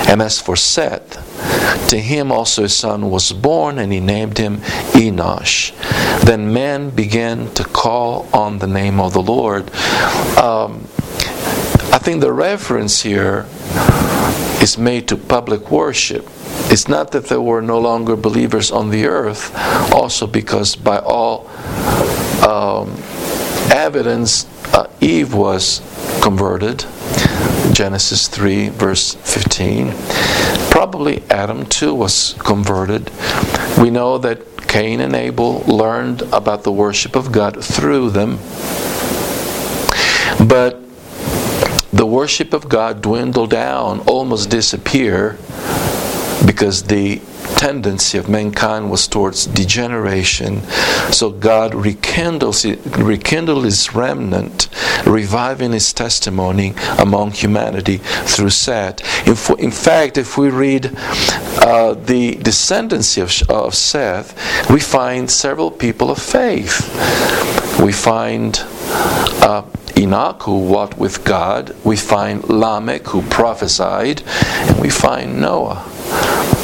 And 0.08 0.22
as 0.22 0.40
for 0.40 0.56
Seth, 0.56 1.90
to 1.90 2.00
him 2.00 2.32
also 2.32 2.64
a 2.64 2.70
son 2.70 3.10
was 3.10 3.32
born, 3.34 3.78
and 3.78 3.92
he 3.92 4.00
named 4.00 4.38
him 4.38 4.58
Enosh. 4.94 5.74
Then 6.24 6.54
men 6.54 6.90
began 6.90 7.54
to 7.56 7.64
call 7.64 8.28
on 8.34 8.60
the 8.60 8.68
name 8.68 9.00
of 9.00 9.14
the 9.14 9.22
Lord. 9.22 9.70
Um, 10.38 10.88
I 11.92 12.00
think 12.00 12.22
the 12.22 12.34
reference 12.34 13.02
here 13.02 13.46
is 14.62 14.78
made 14.78 15.08
to 15.10 15.18
public 15.18 15.70
worship. 15.70 16.28
It's 16.70 16.88
not 16.88 17.12
that 17.12 17.26
there 17.26 17.42
were 17.42 17.62
no 17.62 17.80
longer 17.80 18.16
believers 18.16 18.72
on 18.72 18.90
the 18.90 19.06
earth, 19.06 19.56
also 19.94 20.28
because 20.28 20.76
by 20.76 21.00
all 21.00 21.48
um, 22.48 22.92
evidence, 23.72 24.46
uh, 24.74 24.90
Eve 25.02 25.34
was 25.34 25.82
converted. 26.22 26.86
Genesis 27.74 28.28
3, 28.28 28.70
verse 28.70 29.16
15. 29.16 29.94
Probably 30.70 31.24
Adam 31.30 31.66
too 31.66 31.94
was 31.94 32.34
converted. 32.40 33.12
We 33.78 33.90
know 33.90 34.18
that 34.18 34.68
Cain 34.68 35.00
and 35.00 35.16
Abel 35.16 35.60
learned 35.62 36.22
about 36.34 36.64
the 36.64 36.72
worship 36.72 37.16
of 37.16 37.32
God 37.32 37.64
through 37.64 38.10
them. 38.10 38.38
But 40.48 40.82
the 41.92 42.06
worship 42.06 42.54
of 42.54 42.70
God 42.70 43.02
dwindled 43.02 43.50
down, 43.50 44.02
almost 44.02 44.50
disappear, 44.50 45.38
because 46.46 46.84
the 46.84 47.22
tendency 47.58 48.18
of 48.18 48.30
mankind 48.30 48.92
was 48.92 49.08
towards 49.08 49.46
degeneration. 49.46 50.62
So 51.12 51.32
God 51.32 51.74
rekindles 51.74 52.66
rekindled 52.66 53.66
his 53.66 53.94
remnant, 53.94 54.70
reviving 55.06 55.72
his 55.72 55.94
testimony 55.94 56.74
among 57.00 57.32
humanity 57.32 57.98
through 57.98 58.52
Seth. 58.52 59.02
In, 59.28 59.36
in 59.60 59.72
fact, 59.72 60.18
if 60.18 60.38
we 60.38 60.50
read 60.50 60.88
uh, 61.60 61.94
the 61.94 62.36
descendancy 62.36 63.22
of, 63.22 63.50
of 63.50 63.76
Seth, 63.76 64.70
we 64.70 64.80
find 64.80 65.30
several 65.30 65.72
people 65.72 66.12
of 66.12 66.20
faith. 66.20 66.82
We 67.82 67.92
find 67.92 68.60
uh, 69.42 69.64
Enoch, 69.98 70.44
who 70.44 70.60
walked 70.60 70.98
with 70.98 71.24
God. 71.24 71.76
We 71.84 71.96
find 71.96 72.44
Lamech, 72.50 73.08
who 73.08 73.22
prophesied. 73.24 74.22
And 74.26 74.80
we 74.80 74.90
find 74.90 75.42
Noah, 75.42 75.84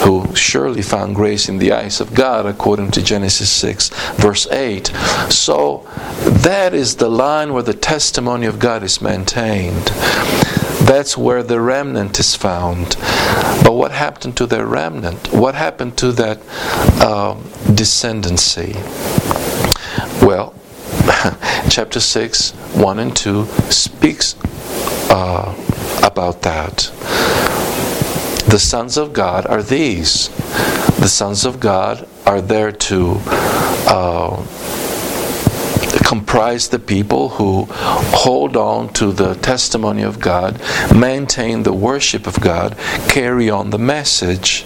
who 0.03 0.35
surely 0.35 0.81
found 0.81 1.15
grace 1.15 1.47
in 1.47 1.57
the 1.57 1.71
eyes 1.71 2.01
of 2.01 2.13
God, 2.13 2.45
according 2.45 2.91
to 2.91 3.01
Genesis 3.01 3.49
6, 3.51 3.89
verse 4.15 4.47
8. 4.47 4.87
So 5.29 5.87
that 6.43 6.73
is 6.73 6.97
the 6.97 7.09
line 7.09 7.53
where 7.53 7.63
the 7.63 7.73
testimony 7.73 8.45
of 8.45 8.59
God 8.59 8.83
is 8.83 9.01
maintained. 9.01 9.91
That's 10.83 11.17
where 11.17 11.43
the 11.43 11.61
remnant 11.61 12.19
is 12.19 12.35
found. 12.35 12.97
But 13.63 13.73
what 13.73 13.91
happened 13.91 14.35
to 14.37 14.45
the 14.45 14.65
remnant? 14.65 15.31
What 15.31 15.55
happened 15.55 15.97
to 15.99 16.11
that 16.13 16.39
uh, 17.01 17.35
descendancy? 17.71 18.73
Well, 20.21 20.53
chapter 21.69 21.99
6, 21.99 22.51
1 22.51 22.99
and 22.99 23.15
2 23.15 23.45
speaks 23.69 24.35
uh, 25.09 25.55
about 26.03 26.41
that. 26.41 26.91
The 28.53 28.59
sons 28.59 28.97
of 28.97 29.13
God 29.13 29.47
are 29.47 29.63
these. 29.63 30.29
The 30.99 31.07
sons 31.07 31.43
of 31.43 31.59
God 31.59 32.07
are 32.27 32.39
there 32.39 32.71
to 32.71 33.17
uh, 33.25 34.35
comprise 36.05 36.67
the 36.69 36.77
people 36.77 37.29
who 37.29 37.65
hold 38.13 38.55
on 38.55 38.93
to 38.93 39.11
the 39.11 39.33
testimony 39.33 40.03
of 40.03 40.19
God, 40.19 40.61
maintain 40.95 41.63
the 41.63 41.73
worship 41.73 42.27
of 42.27 42.39
God, 42.41 42.77
carry 43.09 43.49
on 43.49 43.71
the 43.71 43.79
message. 43.79 44.65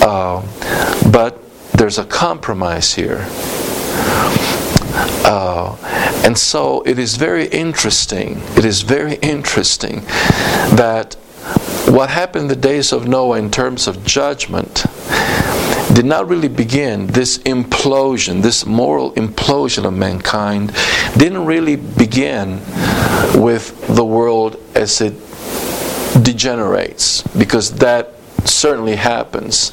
Uh, 0.00 0.40
but 1.12 1.42
there's 1.72 1.98
a 1.98 2.06
compromise 2.06 2.94
here. 2.94 3.26
Uh, 5.26 5.76
and 6.24 6.38
so 6.38 6.80
it 6.86 6.98
is 6.98 7.16
very 7.16 7.44
interesting. 7.48 8.40
It 8.56 8.64
is 8.64 8.80
very 8.80 9.16
interesting 9.16 10.00
that 10.80 11.16
what 11.86 12.10
happened 12.10 12.42
in 12.42 12.48
the 12.48 12.56
days 12.56 12.92
of 12.92 13.06
Noah 13.06 13.38
in 13.38 13.50
terms 13.50 13.86
of 13.86 14.04
judgment 14.04 14.84
did 15.94 16.04
not 16.04 16.28
really 16.28 16.48
begin, 16.48 17.06
this 17.06 17.38
implosion, 17.38 18.42
this 18.42 18.66
moral 18.66 19.12
implosion 19.12 19.84
of 19.84 19.94
mankind, 19.94 20.72
didn't 21.16 21.44
really 21.44 21.76
begin 21.76 22.58
with 23.40 23.86
the 23.94 24.04
world 24.04 24.56
as 24.74 25.00
it 25.00 25.14
degenerates, 26.22 27.22
because 27.38 27.72
that 27.76 28.14
certainly 28.44 28.96
happens. 28.96 29.70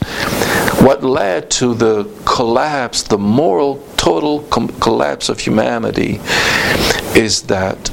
What 0.82 1.03
led 1.03 1.50
to 1.51 1.74
the 1.74 2.10
collapse, 2.25 3.03
the 3.03 3.18
moral 3.18 3.84
total 3.98 4.41
com- 4.44 4.68
collapse 4.80 5.30
of 5.30 5.39
humanity, 5.39 6.20
is 7.15 7.44
that 7.44 7.89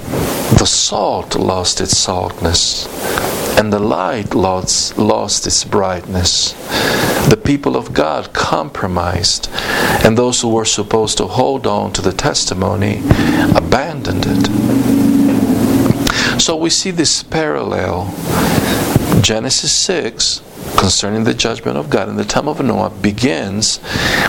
the 0.57 0.67
salt 0.67 1.37
lost 1.37 1.81
its 1.81 1.97
saltness 1.97 2.87
and 3.59 3.73
the 3.73 3.79
light 3.79 4.35
lost, 4.35 4.97
lost 4.97 5.47
its 5.47 5.65
brightness. 5.65 6.53
The 7.29 7.37
people 7.37 7.77
of 7.77 7.93
God 7.93 8.33
compromised, 8.33 9.51
and 10.05 10.17
those 10.17 10.41
who 10.41 10.49
were 10.49 10.65
supposed 10.65 11.19
to 11.19 11.27
hold 11.27 11.67
on 11.67 11.93
to 11.95 12.03
the 12.03 12.13
testimony 12.13 13.03
abandoned 13.57 14.27
it. 14.29 14.47
So 16.41 16.55
we 16.57 16.71
see 16.71 16.93
this 16.93 17.25
parallel. 17.25 18.15
Genesis 19.21 19.73
6 19.73 20.43
concerning 20.79 21.25
the 21.25 21.35
judgment 21.35 21.77
of 21.77 21.91
God 21.91 22.09
in 22.09 22.17
the 22.17 22.25
time 22.25 22.47
of 22.47 22.63
Noah 22.63 22.91
begins 22.91 23.81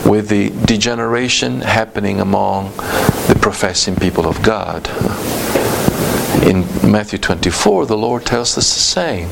with 0.04 0.30
the 0.30 0.50
degeneration 0.66 1.62
happening 1.62 2.20
among 2.20 2.72
the 3.28 3.38
professing 3.40 3.96
people 3.96 4.26
of 4.26 4.42
God 4.42 4.88
in 6.43 6.62
Matthew 6.89 7.19
24, 7.19 7.86
the 7.86 7.98
Lord 7.98 8.25
tells 8.25 8.57
us 8.57 8.74
the 8.74 8.79
same. 8.79 9.27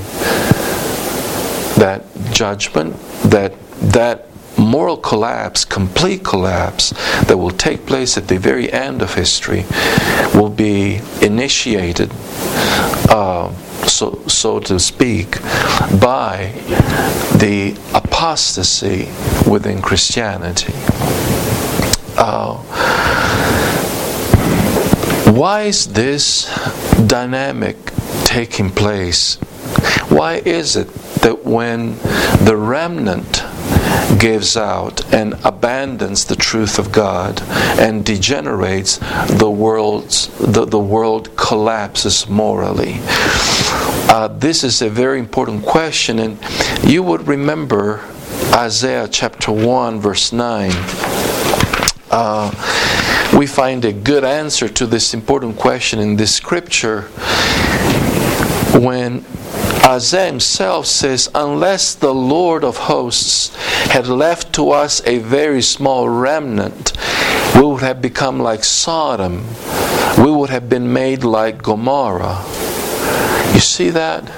That 1.78 2.04
judgment, 2.32 2.96
that 3.24 3.54
that 3.82 4.28
moral 4.58 4.98
collapse, 4.98 5.64
complete 5.64 6.24
collapse 6.24 6.90
that 7.26 7.38
will 7.38 7.52
take 7.52 7.86
place 7.86 8.18
at 8.18 8.28
the 8.28 8.38
very 8.38 8.72
end 8.72 9.02
of 9.02 9.14
history, 9.14 9.66
will 10.34 10.50
be 10.50 11.00
initiated, 11.22 12.12
uh, 13.10 13.54
so 13.86 14.22
so 14.28 14.60
to 14.60 14.80
speak, 14.80 15.42
by 16.02 16.52
the 17.38 17.78
apostasy 17.94 19.08
within 19.50 19.82
Christianity. 19.82 20.74
Uh, 22.18 22.58
why 25.38 25.66
is 25.66 25.86
this 25.94 26.46
dynamic 27.06 27.78
taking 28.24 28.72
place? 28.72 29.36
Why 30.10 30.42
is 30.44 30.76
it 30.76 30.88
that 31.22 31.46
when 31.46 31.98
the 32.44 32.58
remnant 32.58 33.44
gives 34.18 34.58
out 34.58 35.14
and 35.14 35.36
abandons 35.44 36.26
the 36.26 36.36
truth 36.36 36.80
of 36.80 36.92
God 36.92 37.42
and 37.80 38.04
degenerates, 38.04 38.98
the 39.38 39.50
world's 39.50 40.28
the, 40.40 40.66
the 40.66 40.80
world 40.80 41.36
collapses 41.36 42.28
morally. 42.28 42.96
Uh, 44.10 44.30
this 44.40 44.64
is 44.64 44.82
a 44.82 44.90
very 44.90 45.20
important 45.20 45.64
question, 45.64 46.18
and 46.18 46.40
you 46.84 47.04
would 47.04 47.28
remember 47.28 48.04
Isaiah 48.56 49.08
chapter 49.08 49.52
1, 49.52 50.00
verse 50.00 50.34
9. 50.34 50.72
Uh, 52.10 52.50
we 53.38 53.46
find 53.46 53.84
a 53.86 53.92
good 53.92 54.24
answer 54.24 54.70
to 54.70 54.86
this 54.86 55.14
important 55.14 55.58
question 55.58 56.00
in 56.00 56.16
this 56.16 56.34
scripture 56.34 57.04
when 58.80 59.26
Isaiah 59.86 60.28
himself 60.28 60.86
says, 60.86 61.30
Unless 61.34 61.96
the 61.96 62.14
Lord 62.14 62.64
of 62.64 62.78
hosts 62.78 63.56
had 63.86 64.08
left 64.08 64.54
to 64.54 64.72
us 64.72 65.02
a 65.06 65.20
very 65.20 65.62
small 65.62 66.10
remnant, 66.10 66.94
we 67.56 67.62
would 67.62 67.82
have 67.82 68.02
become 68.02 68.40
like 68.40 68.64
Sodom. 68.64 69.46
We 70.18 70.32
would 70.32 70.50
have 70.50 70.70
been 70.70 70.92
made 70.92 71.24
like 71.24 71.62
Gomorrah. 71.62 72.44
You 73.54 73.60
see 73.60 73.90
that? 73.90 74.30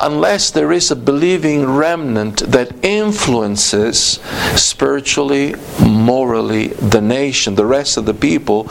Unless 0.00 0.50
there 0.50 0.72
is 0.72 0.90
a 0.90 0.96
believing 0.96 1.66
remnant 1.66 2.38
that 2.38 2.84
influences 2.84 4.20
spiritually, 4.56 5.54
morally 5.80 6.68
the 6.68 7.00
nation, 7.00 7.54
the 7.54 7.66
rest 7.66 7.96
of 7.96 8.04
the 8.04 8.14
people, 8.14 8.64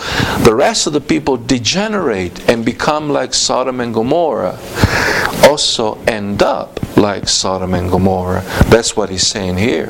the 0.43 0.53
rest 0.56 0.88
of 0.88 0.93
the 0.93 1.01
people 1.01 1.38
degenerate 1.38 2.49
and 2.49 2.65
become 2.65 3.10
like 3.10 3.34
Sodom 3.34 3.80
and 3.80 3.93
Gomorrah, 3.93 4.60
also 5.43 5.95
end 6.06 6.41
up 6.43 6.80
like 6.97 7.27
Sodom 7.27 7.73
and 7.73 7.89
Gomorrah. 7.89 8.41
That's 8.67 8.95
what 8.95 9.10
he's 9.10 9.25
saying 9.25 9.58
here. 9.58 9.89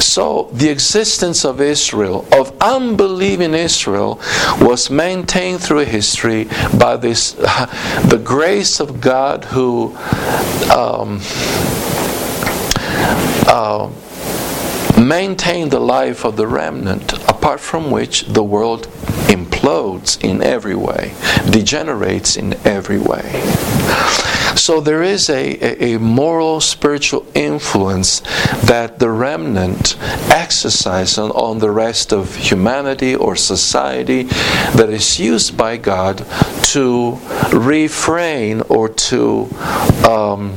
So, 0.00 0.50
the 0.52 0.68
existence 0.68 1.44
of 1.44 1.60
Israel, 1.60 2.26
of 2.32 2.54
unbelieving 2.60 3.54
Israel, 3.54 4.20
was 4.60 4.90
maintained 4.90 5.62
through 5.62 5.84
history 5.84 6.48
by 6.78 6.96
this, 6.96 7.32
the 7.32 8.20
grace 8.22 8.80
of 8.80 9.00
God 9.00 9.44
who 9.44 9.96
um, 10.74 11.20
uh, 13.46 13.90
maintained 15.02 15.70
the 15.70 15.80
life 15.80 16.24
of 16.24 16.36
the 16.36 16.46
remnant, 16.46 17.12
apart 17.28 17.60
from 17.60 17.90
which 17.90 18.26
the 18.26 18.42
world 18.42 18.86
implodes 19.28 20.22
in 20.22 20.42
every 20.42 20.74
way, 20.74 21.14
degenerates 21.50 22.36
in 22.36 22.54
every 22.66 22.98
way. 22.98 23.42
So 24.54 24.80
there 24.80 25.02
is 25.02 25.28
a, 25.30 25.56
a, 25.60 25.94
a, 25.94 25.98
moral, 25.98 26.60
spiritual 26.60 27.26
influence 27.34 28.20
that 28.66 28.98
the 28.98 29.10
remnant 29.10 29.96
exercises 30.30 31.18
on, 31.18 31.30
on 31.32 31.58
the 31.58 31.70
rest 31.70 32.12
of 32.12 32.36
humanity 32.36 33.14
or 33.16 33.34
society 33.34 34.24
that 34.76 34.88
is 34.90 35.18
used 35.18 35.56
by 35.56 35.78
God 35.78 36.24
to 36.74 37.18
refrain 37.52 38.60
or 38.68 38.88
to 38.88 39.48
um, 40.08 40.52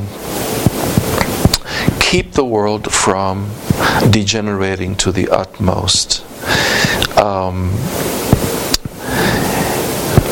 keep 2.00 2.34
the 2.34 2.46
world 2.46 2.92
from 2.92 3.50
degenerating 4.10 4.96
to 4.98 5.12
the 5.12 5.30
utmost. 5.30 6.24
Um, 7.18 7.72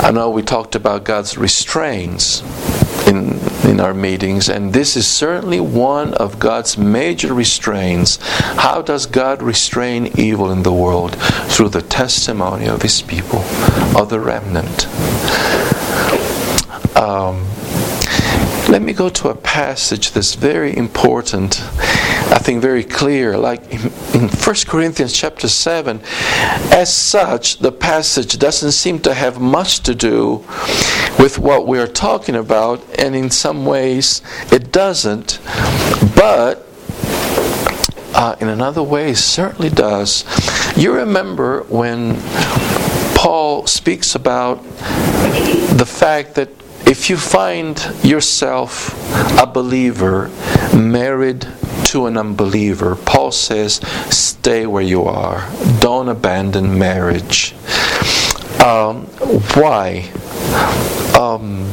I 0.04 0.12
know 0.12 0.30
we 0.30 0.42
talked 0.42 0.76
about 0.76 1.06
God's 1.06 1.38
restraints 1.38 2.42
in, 3.08 3.40
in 3.70 3.80
our 3.80 3.94
meetings, 3.94 4.50
and 4.50 4.74
this 4.74 4.98
is 4.98 5.08
certainly 5.08 5.60
one 5.60 6.14
of 6.16 6.40
God's 6.40 6.78
major 6.78 7.34
restraints. 7.34 8.18
How 8.22 8.82
does 8.82 9.06
God 9.06 9.42
restrain 9.42 10.12
evil 10.18 10.52
in 10.52 10.64
the 10.64 10.74
world? 10.74 11.16
Through 11.50 11.70
the 11.70 11.82
testimony 11.82 12.68
of 12.68 12.82
His 12.82 13.02
people, 13.02 13.40
of 13.96 14.10
the 14.10 14.20
remnant. 14.20 14.88
Um, 16.98 17.46
let 18.74 18.82
me 18.82 18.92
go 18.92 19.08
to 19.08 19.30
a 19.30 19.36
passage 19.36 20.14
that's 20.14 20.34
very 20.34 20.76
important, 20.76 21.62
I 21.62 22.40
think 22.40 22.60
very 22.60 22.84
clear, 22.84 23.38
like 23.38 23.72
in 23.72 23.82
1 24.30 24.56
Corinthians 24.66 25.14
chapter 25.14 25.48
7. 25.48 26.02
As 26.72 26.92
such, 26.92 27.60
the 27.60 27.72
passage 27.72 28.40
doesn't 28.40 28.72
seem 28.72 28.98
to 29.02 29.14
have 29.14 29.40
much 29.40 29.82
to 29.82 29.94
do 29.94 30.44
with 31.20 31.38
what 31.38 31.68
we're 31.68 31.86
talking 31.86 32.34
about, 32.34 32.84
and 32.98 33.16
in 33.16 33.30
some 33.30 33.64
ways 33.64 34.24
it 34.52 34.72
doesn't. 34.72 35.40
But 36.16 36.66
uh, 38.16 38.36
in 38.40 38.48
another 38.48 38.82
way, 38.82 39.12
it 39.12 39.18
certainly 39.18 39.70
does. 39.70 40.26
You 40.76 40.96
remember 40.96 41.62
when 41.70 42.16
Paul 43.14 43.68
speaks 43.68 44.16
about 44.16 44.64
the 44.64 45.86
fact 45.88 46.34
that 46.34 46.50
if 46.86 47.10
you 47.10 47.18
find 47.18 47.80
yourself 48.04 48.94
a 49.40 49.46
believer 49.46 50.30
married 50.76 51.48
to 51.86 52.06
an 52.08 52.18
unbeliever, 52.18 52.96
Paul 52.96 53.32
says, 53.32 53.76
stay 54.10 54.66
where 54.66 54.84
you 54.84 55.04
are. 55.04 55.50
Don't 55.80 56.10
abandon 56.10 56.78
marriage. 56.78 57.54
Um, 58.64 59.06
why? 59.56 60.10
Um, 61.20 61.66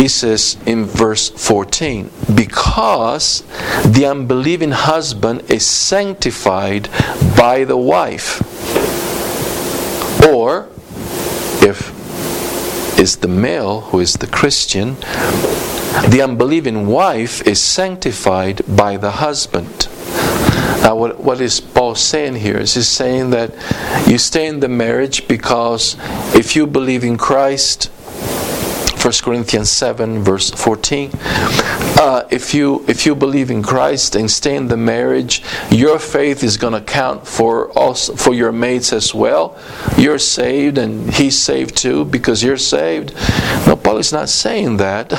he 0.00 0.08
says 0.08 0.56
in 0.66 0.84
verse 0.86 1.28
14, 1.28 2.10
because 2.34 3.42
the 3.84 4.06
unbelieving 4.06 4.72
husband 4.72 5.48
is 5.48 5.64
sanctified 5.64 6.88
by 7.36 7.64
the 7.64 7.76
wife. 7.76 8.40
Or, 10.26 10.68
if 11.62 12.98
is 12.98 13.16
the 13.16 13.28
male 13.28 13.80
who 13.80 14.00
is 14.00 14.14
the 14.14 14.26
Christian, 14.26 14.96
the 16.08 16.20
unbelieving 16.22 16.86
wife 16.86 17.46
is 17.46 17.60
sanctified 17.60 18.62
by 18.68 18.96
the 18.96 19.12
husband. 19.12 19.88
Now, 20.82 20.96
what, 20.96 21.20
what 21.20 21.40
is 21.40 21.60
Paul 21.60 21.94
saying 21.94 22.36
here? 22.36 22.58
Is 22.58 22.74
he 22.74 22.82
saying 22.82 23.30
that 23.30 23.54
you 24.06 24.18
stay 24.18 24.46
in 24.46 24.60
the 24.60 24.68
marriage 24.68 25.28
because 25.28 25.96
if 26.34 26.56
you 26.56 26.66
believe 26.66 27.04
in 27.04 27.16
Christ, 27.16 27.90
1 29.02 29.12
Corinthians 29.22 29.68
7 29.68 30.22
verse 30.22 30.50
14 30.50 31.10
uh, 31.14 32.24
if 32.30 32.54
you 32.54 32.84
if 32.86 33.04
you 33.04 33.16
believe 33.16 33.50
in 33.50 33.60
Christ 33.60 34.14
and 34.14 34.30
stay 34.30 34.54
in 34.54 34.68
the 34.68 34.76
marriage 34.76 35.42
your 35.72 35.98
faith 35.98 36.44
is 36.44 36.56
going 36.56 36.74
to 36.74 36.80
count 36.80 37.26
for 37.26 37.76
also 37.76 38.14
for 38.14 38.32
your 38.32 38.52
mates 38.52 38.92
as 38.92 39.12
well 39.12 39.58
you're 39.98 40.20
saved 40.20 40.78
and 40.78 41.12
he's 41.14 41.36
saved 41.36 41.76
too 41.76 42.04
because 42.04 42.44
you're 42.44 42.56
saved 42.56 43.12
no 43.66 43.74
Paul 43.74 43.98
is 43.98 44.12
not 44.12 44.28
saying 44.28 44.76
that 44.76 45.10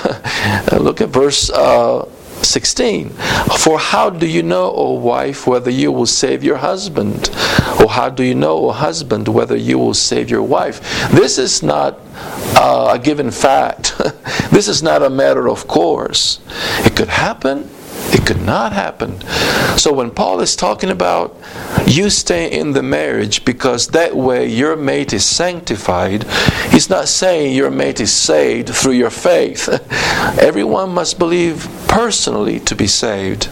look 0.80 1.02
at 1.02 1.10
verse 1.10 1.50
uh, 1.50 2.08
16. 2.44 3.10
For 3.58 3.80
how 3.80 4.10
do 4.10 4.28
you 4.28 4.44
know, 4.44 4.72
O 4.72 4.94
wife, 4.94 5.48
whether 5.48 5.72
you 5.72 5.92
will 5.92 6.06
save 6.06 6.44
your 6.44 6.58
husband? 6.58 7.30
Or 7.80 7.90
how 7.90 8.10
do 8.10 8.24
you 8.24 8.36
know, 8.36 8.66
O 8.66 8.72
husband, 8.72 9.28
whether 9.28 9.56
you 9.56 9.80
will 9.80 9.94
save 9.94 10.30
your 10.30 10.44
wife? 10.44 10.82
This 11.12 11.38
is 11.38 11.64
not 11.64 12.00
uh, 12.56 12.92
a 12.94 13.00
given 13.00 13.32
fact. 13.32 13.98
this 14.52 14.68
is 14.68 14.84
not 14.84 15.04
a 15.04 15.10
matter 15.10 15.50
of 15.50 15.68
course. 15.68 16.40
It 16.86 16.96
could 16.96 17.10
happen, 17.10 17.70
it 18.12 18.26
could 18.26 18.42
not 18.42 18.74
happen. 18.74 19.22
So 19.78 19.92
when 19.94 20.12
Paul 20.12 20.40
is 20.42 20.56
talking 20.56 20.90
about 20.90 21.36
you 21.86 22.10
stay 22.10 22.52
in 22.52 22.74
the 22.74 22.84
marriage 22.84 23.44
because 23.44 23.88
that 23.90 24.16
way 24.16 24.48
your 24.48 24.76
mate 24.76 25.14
is 25.14 25.26
sanctified, 25.26 26.24
he's 26.70 26.90
not 26.90 27.08
saying 27.08 27.56
your 27.56 27.72
mate 27.72 28.00
is 28.00 28.14
saved 28.14 28.70
through 28.70 28.94
your 28.94 29.10
faith. 29.10 29.68
Everyone 30.40 30.94
must 30.94 31.20
believe 31.20 31.68
personally 31.88 32.60
to 32.62 32.76
be 32.76 32.88
saved. 32.88 33.50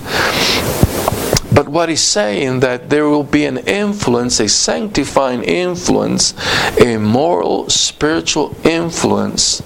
But 1.53 1.67
what 1.67 1.89
he's 1.89 2.03
saying 2.03 2.61
that 2.61 2.89
there 2.89 3.07
will 3.07 3.23
be 3.23 3.45
an 3.45 3.57
influence, 3.57 4.39
a 4.39 4.47
sanctifying 4.47 5.43
influence, 5.43 6.33
a 6.79 6.97
moral, 6.97 7.69
spiritual 7.69 8.55
influence 8.63 9.59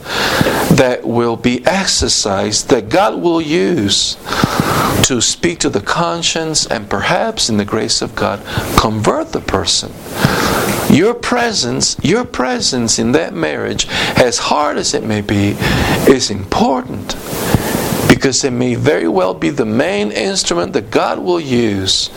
that 0.71 1.01
will 1.03 1.35
be 1.35 1.65
exercised, 1.65 2.69
that 2.69 2.89
God 2.89 3.21
will 3.21 3.41
use 3.41 4.17
to 5.03 5.21
speak 5.21 5.59
to 5.59 5.69
the 5.69 5.81
conscience 5.81 6.65
and 6.65 6.89
perhaps 6.89 7.49
in 7.49 7.57
the 7.57 7.65
grace 7.65 8.01
of 8.01 8.15
God 8.15 8.43
convert 8.77 9.31
the 9.31 9.41
person. 9.41 9.91
Your 10.89 11.13
presence, 11.13 11.95
your 12.01 12.25
presence 12.25 12.97
in 12.97 13.11
that 13.11 13.33
marriage, 13.33 13.87
as 14.17 14.37
hard 14.37 14.77
as 14.77 14.93
it 14.93 15.03
may 15.03 15.21
be, 15.21 15.55
is 16.07 16.31
important 16.31 17.15
because 18.25 18.43
it 18.43 18.49
may 18.49 18.73
very 18.73 19.07
well 19.07 19.35
be 19.35 19.51
the 19.51 19.67
main 19.67 20.11
instrument 20.11 20.73
that 20.73 20.89
God 20.89 21.19
will 21.19 21.39
use 21.39 22.09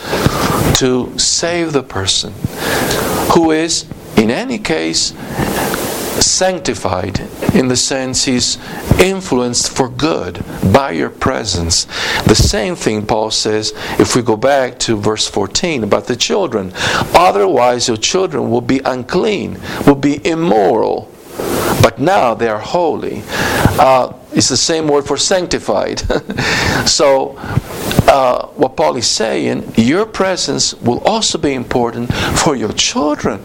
to 0.79 1.13
save 1.19 1.71
the 1.71 1.83
person 1.83 2.33
who 3.35 3.51
is, 3.51 3.85
in 4.17 4.31
any 4.31 4.57
case, 4.57 5.13
sanctified 6.19 7.19
in 7.53 7.67
the 7.67 7.75
sense 7.75 8.25
he's 8.25 8.57
influenced 8.99 9.77
for 9.77 9.87
good 9.87 10.43
by 10.73 10.93
your 10.93 11.11
presence. 11.11 11.85
The 12.23 12.33
same 12.33 12.75
thing 12.75 13.05
Paul 13.05 13.29
says 13.29 13.71
if 13.99 14.15
we 14.15 14.23
go 14.23 14.35
back 14.35 14.79
to 14.79 14.97
verse 14.97 15.27
14 15.27 15.83
about 15.83 16.07
the 16.07 16.15
children. 16.15 16.71
Otherwise, 17.13 17.87
your 17.87 17.97
children 17.97 18.49
will 18.49 18.61
be 18.61 18.81
unclean, 18.83 19.59
will 19.85 19.93
be 19.93 20.25
immoral 20.25 21.11
but 21.81 21.99
now 21.99 22.33
they 22.33 22.47
are 22.47 22.59
holy. 22.59 23.21
Uh, 23.25 24.13
it's 24.31 24.49
the 24.49 24.57
same 24.57 24.87
word 24.87 25.05
for 25.05 25.17
sanctified. 25.17 25.99
so, 26.87 27.35
uh, 28.07 28.47
what 28.49 28.75
Paul 28.75 28.95
is 28.97 29.07
saying, 29.07 29.73
your 29.75 30.05
presence 30.05 30.73
will 30.75 30.99
also 30.99 31.37
be 31.37 31.53
important 31.53 32.13
for 32.13 32.55
your 32.55 32.73
children. 32.73 33.41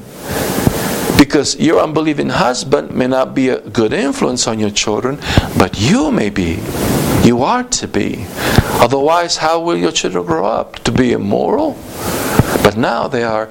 Because 1.18 1.56
your 1.58 1.80
unbelieving 1.80 2.28
husband 2.28 2.90
may 2.94 3.06
not 3.06 3.34
be 3.34 3.48
a 3.48 3.60
good 3.60 3.92
influence 3.92 4.46
on 4.46 4.58
your 4.58 4.70
children, 4.70 5.18
but 5.56 5.80
you 5.80 6.10
may 6.10 6.28
be. 6.28 6.58
You 7.22 7.42
are 7.42 7.64
to 7.64 7.88
be. 7.88 8.26
Otherwise, 8.80 9.38
how 9.38 9.60
will 9.60 9.76
your 9.76 9.92
children 9.92 10.26
grow 10.26 10.44
up? 10.44 10.80
To 10.84 10.92
be 10.92 11.12
immoral? 11.12 11.78
But 12.62 12.76
now 12.76 13.08
they 13.08 13.22
are 13.22 13.50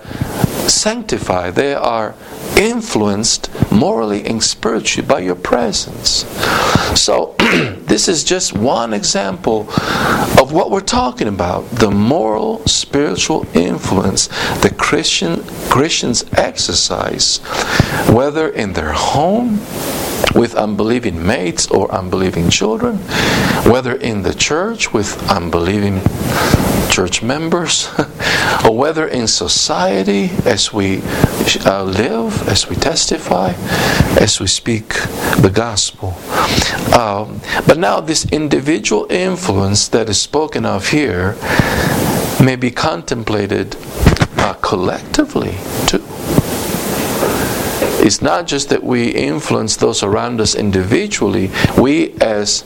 sanctified, 0.69 1.55
they 1.55 1.73
are 1.73 2.15
influenced 2.57 3.49
morally 3.71 4.25
and 4.25 4.43
spiritually 4.43 5.07
by 5.07 5.19
your 5.19 5.35
presence. 5.35 6.25
So, 6.99 7.35
this 7.39 8.07
is 8.07 8.23
just 8.23 8.53
one 8.53 8.93
example 8.93 9.69
of 10.39 10.51
what 10.51 10.71
we're 10.71 10.81
talking 10.81 11.27
about 11.27 11.69
the 11.71 11.91
moral, 11.91 12.65
spiritual 12.65 13.45
influence 13.55 14.27
that 14.61 14.77
Christian, 14.77 15.43
Christians 15.69 16.23
exercise, 16.33 17.37
whether 18.09 18.49
in 18.49 18.73
their 18.73 18.91
home 18.91 19.59
with 20.35 20.55
unbelieving 20.55 21.25
mates 21.25 21.67
or 21.67 21.91
unbelieving 21.91 22.49
children, 22.49 22.97
whether 23.65 23.95
in 23.95 24.23
the 24.23 24.33
church 24.33 24.93
with 24.93 25.17
unbelieving 25.29 26.01
church 26.89 27.23
members, 27.23 27.87
or 28.65 28.75
whether 28.77 29.07
in 29.07 29.27
society 29.27 30.29
as 30.45 30.71
we 30.71 31.01
uh, 31.65 31.83
live, 31.83 32.47
as 32.47 32.69
we 32.69 32.75
testify, 32.75 33.53
as 34.19 34.39
we 34.39 34.47
speak 34.47 34.89
the 35.41 35.51
gospel. 35.53 36.13
Um, 36.93 37.41
but 37.65 37.77
now, 37.77 37.99
this 37.99 38.25
individual 38.31 39.07
influence 39.09 39.87
that 39.87 40.09
is 40.09 40.21
spoken 40.21 40.65
of 40.65 40.89
here 40.89 41.35
may 42.43 42.55
be 42.55 42.69
contemplated 42.69 43.75
uh, 44.37 44.53
collectively 44.61 45.55
too. 45.87 46.02
It's 48.03 48.21
not 48.21 48.47
just 48.47 48.67
that 48.67 48.83
we 48.83 49.11
influence 49.11 49.77
those 49.77 50.03
around 50.03 50.41
us 50.41 50.55
individually, 50.55 51.49
we 51.79 52.11
as 52.19 52.65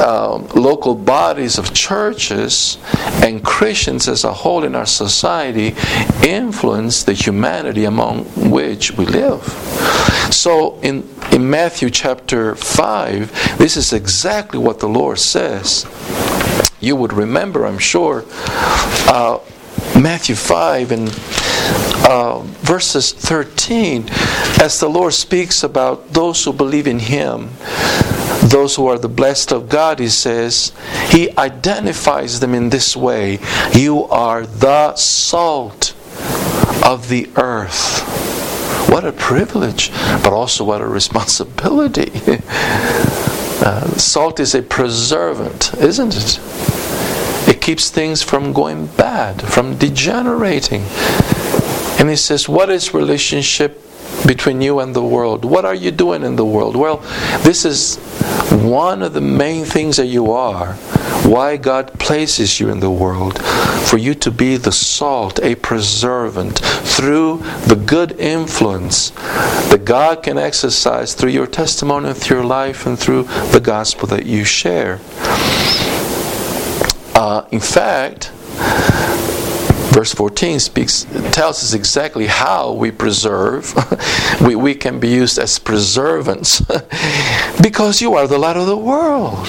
uh, 0.00 0.38
local 0.56 0.96
bodies 0.96 1.58
of 1.58 1.72
churches 1.72 2.76
and 3.22 3.44
Christians 3.44 4.08
as 4.08 4.24
a 4.24 4.32
whole 4.32 4.64
in 4.64 4.74
our 4.74 4.86
society 4.86 5.76
influence 6.26 7.04
the 7.04 7.12
humanity 7.12 7.84
among 7.84 8.24
which 8.50 8.90
we 8.96 9.06
live. 9.06 9.44
So 10.32 10.80
in, 10.80 11.08
in 11.30 11.48
Matthew 11.48 11.88
chapter 11.88 12.56
5, 12.56 13.58
this 13.58 13.76
is 13.76 13.92
exactly 13.92 14.58
what 14.58 14.80
the 14.80 14.88
Lord 14.88 15.20
says. 15.20 15.86
You 16.80 16.96
would 16.96 17.12
remember, 17.12 17.64
I'm 17.64 17.78
sure, 17.78 18.24
uh, 19.06 19.38
Matthew 19.94 20.34
5 20.34 20.90
and 20.90 21.08
uh, 22.08 22.40
verses 22.62 23.12
13, 23.12 24.08
as 24.60 24.80
the 24.80 24.88
Lord 24.88 25.12
speaks 25.12 25.62
about 25.62 26.12
those 26.12 26.44
who 26.44 26.52
believe 26.52 26.86
in 26.86 26.98
Him, 26.98 27.50
those 28.42 28.76
who 28.76 28.86
are 28.86 28.98
the 28.98 29.08
blessed 29.08 29.52
of 29.52 29.68
God, 29.68 29.98
He 29.98 30.08
says, 30.08 30.72
He 31.08 31.36
identifies 31.36 32.40
them 32.40 32.54
in 32.54 32.70
this 32.70 32.96
way 32.96 33.38
You 33.72 34.04
are 34.04 34.46
the 34.46 34.94
salt 34.96 35.94
of 36.84 37.08
the 37.08 37.28
earth. 37.36 38.00
What 38.88 39.04
a 39.04 39.12
privilege, 39.12 39.90
but 40.22 40.32
also 40.32 40.64
what 40.64 40.80
a 40.80 40.86
responsibility. 40.86 42.10
uh, 43.62 43.86
salt 43.96 44.40
is 44.40 44.54
a 44.54 44.62
preservant, 44.62 45.74
isn't 45.74 46.16
it? 46.16 46.40
It 47.48 47.60
keeps 47.60 47.90
things 47.90 48.22
from 48.22 48.52
going 48.52 48.86
bad, 48.86 49.42
from 49.42 49.76
degenerating. 49.76 50.82
And 52.00 52.08
he 52.08 52.16
says, 52.16 52.48
What 52.48 52.70
is 52.70 52.94
relationship 52.94 53.78
between 54.26 54.62
you 54.62 54.80
and 54.80 54.96
the 54.96 55.04
world? 55.04 55.44
What 55.44 55.66
are 55.66 55.74
you 55.74 55.90
doing 55.90 56.24
in 56.24 56.36
the 56.36 56.46
world? 56.46 56.74
Well, 56.74 56.96
this 57.42 57.66
is 57.66 57.96
one 58.50 59.02
of 59.02 59.12
the 59.12 59.20
main 59.20 59.66
things 59.66 59.98
that 59.98 60.06
you 60.06 60.32
are. 60.32 60.72
Why 61.28 61.58
God 61.58 61.98
places 61.98 62.58
you 62.58 62.70
in 62.70 62.80
the 62.80 62.90
world. 62.90 63.38
For 63.42 63.98
you 63.98 64.14
to 64.14 64.30
be 64.30 64.56
the 64.56 64.72
salt, 64.72 65.40
a 65.42 65.56
preservant, 65.56 66.58
through 66.58 67.42
the 67.66 67.76
good 67.76 68.12
influence 68.12 69.10
that 69.10 69.82
God 69.84 70.22
can 70.22 70.38
exercise 70.38 71.12
through 71.12 71.30
your 71.30 71.46
testimony, 71.46 72.14
through 72.14 72.38
your 72.38 72.46
life, 72.46 72.86
and 72.86 72.98
through 72.98 73.24
the 73.52 73.60
gospel 73.62 74.08
that 74.08 74.24
you 74.24 74.44
share. 74.44 75.00
Uh, 77.14 77.46
in 77.50 77.60
fact, 77.60 78.32
verse 79.90 80.14
14 80.14 80.60
speaks 80.60 81.04
tells 81.32 81.62
us 81.62 81.74
exactly 81.74 82.26
how 82.26 82.72
we 82.72 82.90
preserve. 82.90 83.74
We, 84.40 84.56
we 84.56 84.74
can 84.74 85.00
be 85.00 85.08
used 85.08 85.38
as 85.38 85.58
preservants. 85.58 86.62
Because 87.62 88.00
you 88.00 88.14
are 88.14 88.26
the 88.26 88.38
light 88.38 88.56
of 88.56 88.66
the 88.66 88.76
world. 88.76 89.48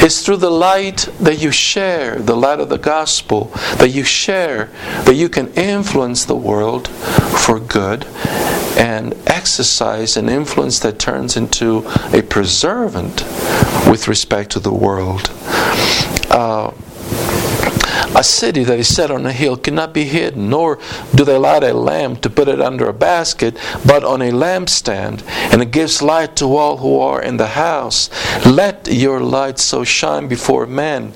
It's 0.00 0.24
through 0.24 0.38
the 0.38 0.50
light 0.50 1.08
that 1.20 1.42
you 1.42 1.50
share 1.50 2.16
the 2.16 2.36
light 2.36 2.60
of 2.60 2.68
the 2.68 2.78
gospel 2.78 3.50
that 3.78 3.90
you 3.90 4.04
share 4.04 4.70
that 5.04 5.14
you 5.14 5.28
can 5.28 5.52
influence 5.54 6.24
the 6.24 6.36
world 6.36 6.88
for 6.88 7.58
good 7.58 8.06
and 8.78 9.14
exercise 9.26 10.16
an 10.16 10.28
influence 10.28 10.78
that 10.80 11.00
turns 11.00 11.36
into 11.36 11.84
a 12.12 12.22
preservant 12.22 13.24
with 13.90 14.06
respect 14.06 14.50
to 14.52 14.60
the 14.60 14.72
world. 14.72 15.30
Uh, 16.30 16.70
a 18.18 18.24
city 18.24 18.64
that 18.64 18.80
is 18.80 18.92
set 18.92 19.12
on 19.12 19.24
a 19.26 19.32
hill 19.32 19.56
cannot 19.56 19.94
be 19.94 20.02
hidden, 20.02 20.50
nor 20.50 20.80
do 21.14 21.24
they 21.24 21.38
light 21.38 21.62
a 21.62 21.72
lamp 21.72 22.20
to 22.20 22.28
put 22.28 22.48
it 22.48 22.60
under 22.60 22.88
a 22.88 22.92
basket, 22.92 23.56
but 23.86 24.02
on 24.02 24.20
a 24.20 24.32
lampstand, 24.32 25.22
and 25.52 25.62
it 25.62 25.70
gives 25.70 26.02
light 26.02 26.34
to 26.34 26.56
all 26.56 26.78
who 26.78 26.98
are 26.98 27.22
in 27.22 27.36
the 27.36 27.46
house. 27.46 28.10
Let 28.44 28.88
your 28.88 29.20
light 29.20 29.60
so 29.60 29.84
shine 29.84 30.26
before 30.26 30.66
men 30.66 31.12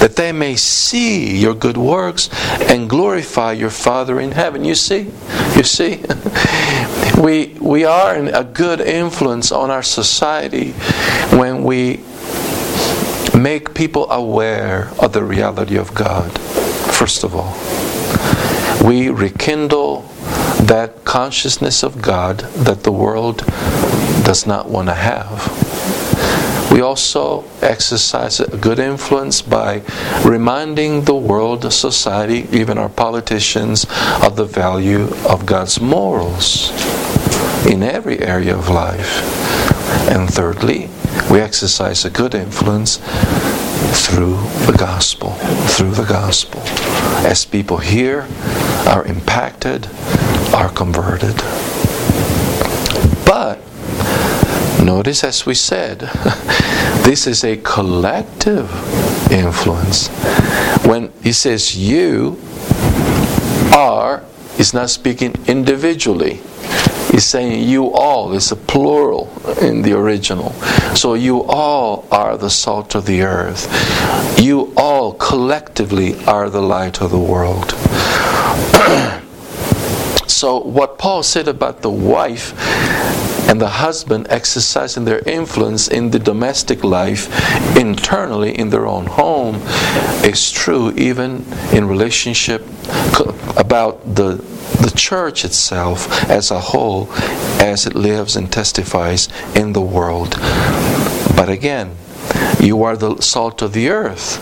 that 0.00 0.16
they 0.16 0.32
may 0.32 0.56
see 0.56 1.38
your 1.38 1.54
good 1.54 1.76
works 1.76 2.30
and 2.70 2.88
glorify 2.88 3.52
your 3.52 3.70
Father 3.70 4.18
in 4.18 4.32
heaven. 4.32 4.64
You 4.64 4.74
see? 4.74 5.10
You 5.54 5.64
see? 5.64 6.02
we, 7.22 7.58
we 7.60 7.84
are 7.84 8.14
a 8.14 8.44
good 8.44 8.80
influence 8.80 9.52
on 9.52 9.70
our 9.70 9.82
society 9.82 10.72
when 11.36 11.62
we 11.62 12.00
make 13.42 13.74
people 13.74 14.10
aware 14.10 14.90
of 14.98 15.12
the 15.12 15.22
reality 15.22 15.76
of 15.76 15.94
God, 15.94 16.30
first 16.92 17.24
of 17.24 17.34
all. 17.34 17.54
We 18.86 19.08
rekindle 19.08 20.02
that 20.62 21.04
consciousness 21.04 21.82
of 21.82 22.02
God 22.02 22.40
that 22.66 22.82
the 22.82 22.92
world 22.92 23.38
does 24.24 24.46
not 24.46 24.68
want 24.68 24.88
to 24.88 24.94
have. 24.94 25.68
We 26.70 26.82
also 26.82 27.44
exercise 27.62 28.40
a 28.40 28.56
good 28.56 28.78
influence 28.78 29.40
by 29.40 29.82
reminding 30.24 31.04
the 31.04 31.14
world, 31.14 31.72
society, 31.72 32.46
even 32.52 32.76
our 32.76 32.90
politicians, 32.90 33.86
of 34.22 34.36
the 34.36 34.44
value 34.44 35.08
of 35.26 35.46
God's 35.46 35.80
morals 35.80 36.70
in 37.66 37.82
every 37.82 38.18
area 38.20 38.54
of 38.54 38.68
life. 38.68 39.22
And 40.10 40.28
thirdly, 40.28 40.90
we 41.30 41.40
exercise 41.40 42.04
a 42.04 42.10
good 42.10 42.34
influence 42.34 42.96
through 44.06 44.36
the 44.66 44.76
gospel, 44.78 45.32
through 45.68 45.90
the 45.90 46.04
gospel. 46.04 46.60
As 47.26 47.44
people 47.44 47.78
hear, 47.78 48.26
are 48.86 49.04
impacted, 49.04 49.86
are 50.54 50.70
converted. 50.70 51.36
But 53.26 53.58
notice, 54.82 55.22
as 55.22 55.44
we 55.44 55.54
said, 55.54 56.00
this 57.04 57.26
is 57.26 57.44
a 57.44 57.58
collective 57.58 58.70
influence. 59.30 60.08
When 60.86 61.12
he 61.22 61.32
says 61.32 61.76
you 61.76 62.40
are, 63.74 64.24
he's 64.58 64.74
not 64.74 64.90
speaking 64.90 65.34
individually. 65.46 66.40
He's 67.10 67.24
saying 67.24 67.66
you 67.66 67.90
all 67.92 68.34
is 68.34 68.52
a 68.52 68.56
plural 68.56 69.30
in 69.62 69.80
the 69.82 69.94
original. 69.94 70.50
So 70.94 71.14
you 71.14 71.44
all 71.44 72.06
are 72.10 72.36
the 72.36 72.50
salt 72.50 72.94
of 72.94 73.06
the 73.06 73.22
earth. 73.22 73.66
You 74.38 74.74
all 74.76 75.14
collectively 75.14 76.22
are 76.26 76.50
the 76.50 76.60
light 76.60 77.00
of 77.00 77.10
the 77.10 77.18
world. 77.18 77.70
so 80.28 80.58
what 80.58 80.98
Paul 80.98 81.22
said 81.22 81.48
about 81.48 81.80
the 81.80 81.90
wife 81.90 82.52
and 83.48 83.60
the 83.60 83.68
husband 83.68 84.26
exercising 84.28 85.04
their 85.04 85.20
influence 85.20 85.88
in 85.88 86.10
the 86.10 86.18
domestic 86.18 86.84
life 86.84 87.28
internally 87.76 88.56
in 88.56 88.70
their 88.70 88.86
own 88.86 89.06
home 89.06 89.56
is 90.22 90.50
true 90.50 90.92
even 90.92 91.44
in 91.72 91.88
relationship 91.88 92.62
about 93.56 94.14
the 94.14 94.36
the 94.80 94.92
church 94.94 95.44
itself 95.44 96.30
as 96.30 96.50
a 96.50 96.60
whole 96.60 97.08
as 97.58 97.86
it 97.86 97.94
lives 97.94 98.36
and 98.36 98.52
testifies 98.52 99.28
in 99.54 99.72
the 99.72 99.80
world. 99.80 100.36
But 101.34 101.48
again, 101.48 101.96
you 102.60 102.82
are 102.82 102.96
the 102.96 103.20
salt 103.20 103.62
of 103.62 103.72
the 103.72 103.88
earth. 103.88 104.38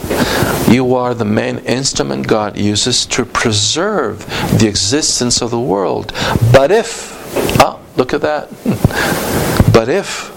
You 0.69 0.95
are 0.95 1.14
the 1.14 1.25
main 1.25 1.59
instrument 1.59 2.27
God 2.27 2.57
uses 2.57 3.07
to 3.07 3.25
preserve 3.25 4.27
the 4.59 4.66
existence 4.69 5.40
of 5.40 5.51
the 5.51 5.61
world. 5.61 6.12
But 6.53 6.71
if, 6.71 7.12
ah, 7.61 7.79
look 7.96 8.12
at 8.14 8.20
that. 8.22 8.48
But 9.72 9.88
if 9.88 10.32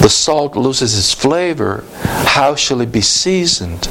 the 0.00 0.08
salt 0.08 0.56
loses 0.56 0.96
its 0.96 1.12
flavor, 1.12 1.84
how 2.26 2.54
shall 2.54 2.80
it 2.80 2.92
be 2.92 3.00
seasoned? 3.00 3.88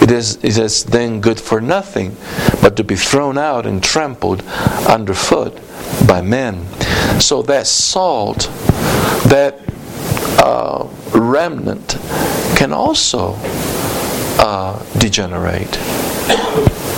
It 0.00 0.10
is, 0.10 0.36
it 0.36 0.56
is 0.56 0.84
then 0.84 1.20
good 1.20 1.40
for 1.40 1.60
nothing, 1.60 2.16
but 2.62 2.76
to 2.76 2.84
be 2.84 2.96
thrown 2.96 3.36
out 3.36 3.66
and 3.66 3.82
trampled 3.82 4.42
underfoot 4.88 5.58
by 6.06 6.22
men. 6.22 6.66
So 7.20 7.42
that 7.42 7.66
salt, 7.66 8.48
that 9.26 9.60
uh, 10.38 10.88
remnant, 11.12 11.98
can 12.56 12.72
also 12.72 13.34
uh, 14.38 14.82
degenerate 14.98 15.76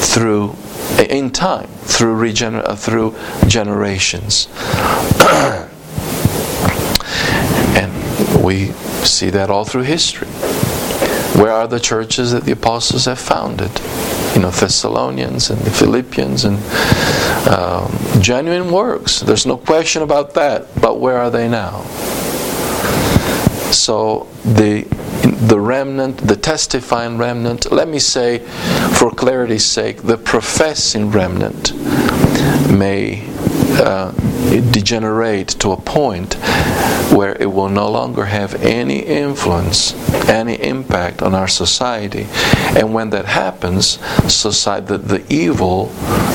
through 0.02 0.54
in 0.98 1.30
time 1.30 1.68
through 1.84 2.16
regener- 2.16 2.64
uh, 2.64 2.74
through 2.76 3.14
generations. 3.46 4.48
And 7.76 7.92
we 8.42 8.72
see 9.04 9.30
that 9.30 9.48
all 9.50 9.64
through 9.64 9.82
history. 9.82 10.28
Where 11.40 11.52
are 11.52 11.66
the 11.68 11.80
churches 11.80 12.32
that 12.32 12.44
the 12.44 12.52
apostles 12.52 13.04
have 13.06 13.18
founded? 13.18 13.70
You 14.34 14.42
know, 14.42 14.50
Thessalonians 14.50 15.50
and 15.50 15.60
the 15.62 15.70
Philippians 15.70 16.44
and 16.44 16.58
um, 17.48 17.90
genuine 18.20 18.70
works. 18.70 19.20
There's 19.20 19.46
no 19.46 19.56
question 19.56 20.02
about 20.02 20.34
that. 20.34 20.68
But 20.80 21.00
where 21.00 21.18
are 21.18 21.30
they 21.30 21.48
now? 21.48 21.82
So 23.72 24.28
the 24.44 24.86
the 25.22 25.60
remnant, 25.60 26.18
the 26.18 26.36
testifying 26.36 27.18
remnant, 27.18 27.70
let 27.70 27.88
me 27.88 27.98
say, 27.98 28.38
for 28.94 29.10
clarity's 29.10 29.64
sake, 29.64 30.02
the 30.02 30.16
professing 30.16 31.10
remnant 31.10 31.74
may 32.70 33.24
uh, 33.82 34.12
degenerate 34.72 35.48
to 35.48 35.72
a 35.72 35.76
point 35.76 36.34
where 37.12 37.36
it 37.40 37.46
will 37.52 37.68
no 37.68 37.90
longer 37.90 38.24
have 38.24 38.54
any 38.62 39.00
influence, 39.00 39.94
any 40.28 40.54
impact 40.54 41.22
on 41.22 41.34
our 41.34 41.48
society. 41.48 42.26
And 42.76 42.94
when 42.94 43.10
that 43.10 43.26
happens, 43.26 43.98
society, 44.32 44.86
the, 44.86 44.98
the 44.98 45.32
evil 45.32 45.92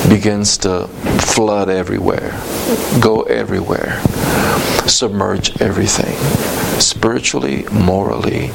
begins 0.08 0.58
to 0.58 0.88
flood 1.20 1.68
everywhere, 1.68 2.32
go 3.00 3.22
everywhere, 3.22 4.00
submerge 4.88 5.60
everything, 5.60 6.16
spiritually, 6.80 7.64
morally, 7.72 8.50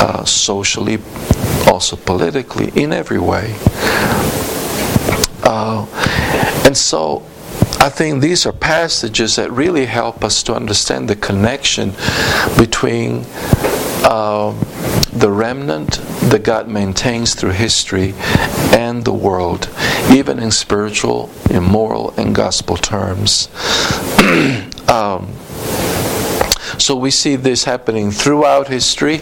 uh, 0.00 0.24
socially, 0.24 0.98
also 1.66 1.96
politically, 1.96 2.70
in 2.80 2.92
every 2.92 3.18
way. 3.18 3.54
Uh, 5.42 5.86
and 6.64 6.76
so 6.76 7.22
I 7.80 7.88
think 7.90 8.20
these 8.20 8.44
are 8.44 8.52
passages 8.52 9.36
that 9.36 9.50
really 9.52 9.86
help 9.86 10.24
us 10.24 10.42
to 10.44 10.54
understand 10.54 11.08
the 11.08 11.16
connection 11.16 11.90
between 12.58 13.24
uh, 14.04 14.52
the 15.12 15.30
remnant, 15.30 16.00
that 16.30 16.42
God 16.44 16.68
maintains 16.68 17.34
through 17.34 17.52
history 17.52 18.14
and 18.72 19.04
the 19.04 19.12
world, 19.12 19.68
even 20.10 20.38
in 20.38 20.50
spiritual, 20.50 21.30
in 21.50 21.62
moral, 21.64 22.14
and 22.16 22.34
gospel 22.34 22.76
terms. 22.76 23.48
um, 24.88 25.32
so 26.80 26.96
we 26.96 27.10
see 27.10 27.36
this 27.36 27.64
happening 27.64 28.10
throughout 28.10 28.68
history. 28.68 29.18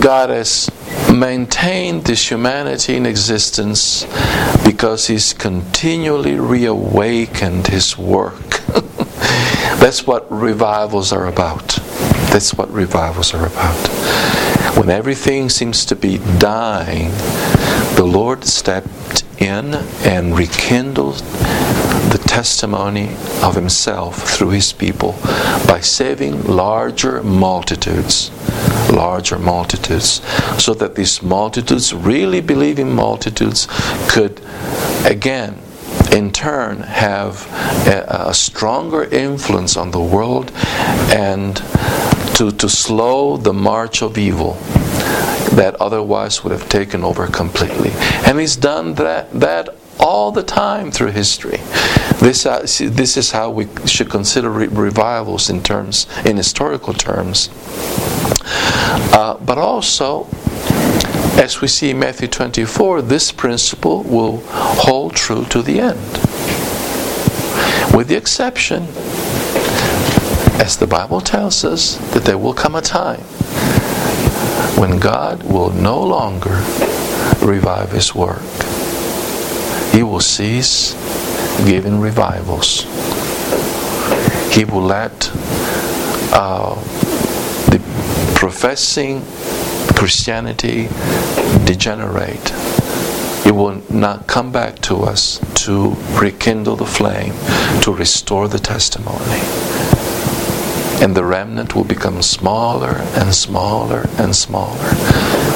God 0.00 0.30
has 0.30 0.70
maintained 1.12 2.04
this 2.04 2.30
humanity 2.30 2.96
in 2.96 3.06
existence 3.06 4.04
because 4.64 5.06
He's 5.06 5.32
continually 5.32 6.38
reawakened 6.38 7.68
His 7.68 7.96
work. 7.96 8.60
That's 9.80 10.06
what 10.06 10.30
revivals 10.30 11.12
are 11.12 11.26
about. 11.26 11.78
That's 12.30 12.54
what 12.54 12.70
revivals 12.70 13.34
are 13.34 13.46
about. 13.46 13.88
When 14.76 14.90
everything 14.90 15.48
seems 15.48 15.84
to 15.86 15.96
be 15.96 16.18
dying, 16.38 17.10
the 17.96 18.04
Lord 18.04 18.44
stepped 18.44 19.24
in 19.38 19.74
and 20.04 20.36
rekindled 20.36 21.22
the 22.14 22.28
testimony 22.28 23.08
of 23.42 23.56
Himself 23.56 24.22
through 24.22 24.50
His 24.50 24.72
people 24.72 25.16
by 25.66 25.80
saving 25.80 26.44
larger 26.44 27.24
multitudes. 27.24 28.30
Larger 28.88 29.36
multitudes. 29.36 30.22
So 30.62 30.74
that 30.74 30.94
these 30.94 31.24
multitudes, 31.24 31.92
really 31.92 32.40
believing 32.40 32.94
multitudes, 32.94 33.66
could 34.08 34.40
again 35.04 35.58
in 36.12 36.30
turn 36.30 36.82
have 36.82 37.48
a, 37.88 38.28
a, 38.28 38.34
stronger 38.34 39.02
influence 39.02 39.76
on 39.76 39.90
the 39.90 40.00
world 40.00 40.52
and 41.10 41.56
to, 42.36 42.52
to 42.52 42.68
slow 42.68 43.36
the 43.36 43.52
march 43.52 44.02
of 44.02 44.16
evil 44.16 44.52
that 45.56 45.74
otherwise 45.80 46.44
would 46.44 46.52
have 46.52 46.68
taken 46.68 47.02
over 47.02 47.26
completely. 47.26 47.90
And 48.26 48.38
he's 48.38 48.54
done 48.54 48.94
that, 48.94 49.32
that 49.32 49.74
all 49.98 50.32
the 50.32 50.42
time 50.42 50.90
through 50.90 51.10
history. 51.10 51.58
This, 52.20 52.46
uh, 52.46 52.60
this 52.60 53.16
is 53.16 53.30
how 53.32 53.50
we 53.50 53.68
should 53.86 54.10
consider 54.10 54.50
re- 54.50 54.66
revivals 54.66 55.50
in 55.50 55.62
terms, 55.62 56.06
in 56.24 56.36
historical 56.36 56.94
terms. 56.94 57.50
Uh, 59.12 59.38
but 59.44 59.58
also, 59.58 60.26
as 61.36 61.60
we 61.60 61.68
see 61.68 61.90
in 61.90 61.98
Matthew 61.98 62.28
24, 62.28 63.02
this 63.02 63.32
principle 63.32 64.02
will 64.02 64.42
hold 64.46 65.14
true 65.14 65.44
to 65.46 65.62
the 65.62 65.80
end. 65.80 66.00
With 67.94 68.08
the 68.08 68.16
exception 68.16 68.88
as 70.64 70.76
the 70.76 70.86
Bible 70.86 71.20
tells 71.20 71.64
us, 71.64 71.96
that 72.14 72.24
there 72.24 72.38
will 72.38 72.54
come 72.54 72.74
a 72.74 72.80
time 72.80 73.20
when 74.78 74.98
God 74.98 75.42
will 75.42 75.70
no 75.70 76.00
longer 76.02 76.62
revive 77.44 77.90
His 77.90 78.14
work. 78.14 78.42
He 79.94 80.02
will 80.02 80.18
cease 80.18 80.92
giving 81.64 82.00
revivals. 82.00 82.82
He 84.52 84.64
will 84.64 84.82
let 84.82 85.30
uh, 86.32 86.74
the 87.70 87.80
professing 88.34 89.22
Christianity 89.94 90.88
degenerate. 91.64 92.52
It 93.46 93.54
will 93.54 93.80
not 93.88 94.26
come 94.26 94.50
back 94.50 94.80
to 94.80 95.04
us 95.04 95.38
to 95.66 95.90
rekindle 96.20 96.74
the 96.74 96.86
flame, 96.86 97.34
to 97.82 97.94
restore 97.94 98.48
the 98.48 98.58
testimony 98.58 99.93
and 101.04 101.14
the 101.14 101.22
remnant 101.22 101.74
will 101.74 101.84
become 101.84 102.22
smaller 102.22 103.02
and 103.14 103.34
smaller 103.34 104.06
and 104.16 104.34
smaller. 104.34 104.90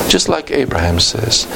Just 0.06 0.28
like 0.28 0.50
Abraham 0.50 1.00
says, 1.00 1.46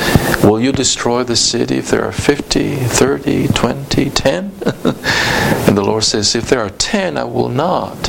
Will 0.42 0.58
you 0.58 0.72
destroy 0.72 1.24
the 1.24 1.36
city 1.36 1.76
if 1.76 1.90
there 1.90 2.02
are 2.02 2.10
50, 2.10 2.76
30, 2.76 3.48
20, 3.48 4.08
10? 4.08 4.38
and 4.64 5.76
the 5.76 5.84
Lord 5.84 6.04
says, 6.04 6.34
If 6.34 6.48
there 6.48 6.60
are 6.60 6.70
10, 6.70 7.18
I 7.18 7.24
will 7.24 7.50
not. 7.50 8.08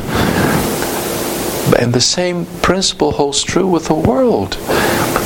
And 1.78 1.94
the 1.94 2.00
same 2.00 2.46
principle 2.62 3.12
holds 3.12 3.44
true 3.44 3.68
with 3.68 3.88
the 3.88 3.94
world. 3.94 4.56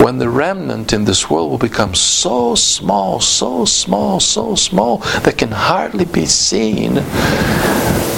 When 0.01 0.17
the 0.17 0.29
remnant 0.29 0.91
in 0.91 1.05
this 1.05 1.29
world 1.29 1.51
will 1.51 1.59
become 1.59 1.93
so 1.93 2.55
small, 2.55 3.19
so 3.19 3.65
small, 3.65 4.19
so 4.19 4.55
small 4.55 4.97
that 5.21 5.37
can 5.37 5.51
hardly 5.51 6.05
be 6.05 6.25
seen, 6.25 6.95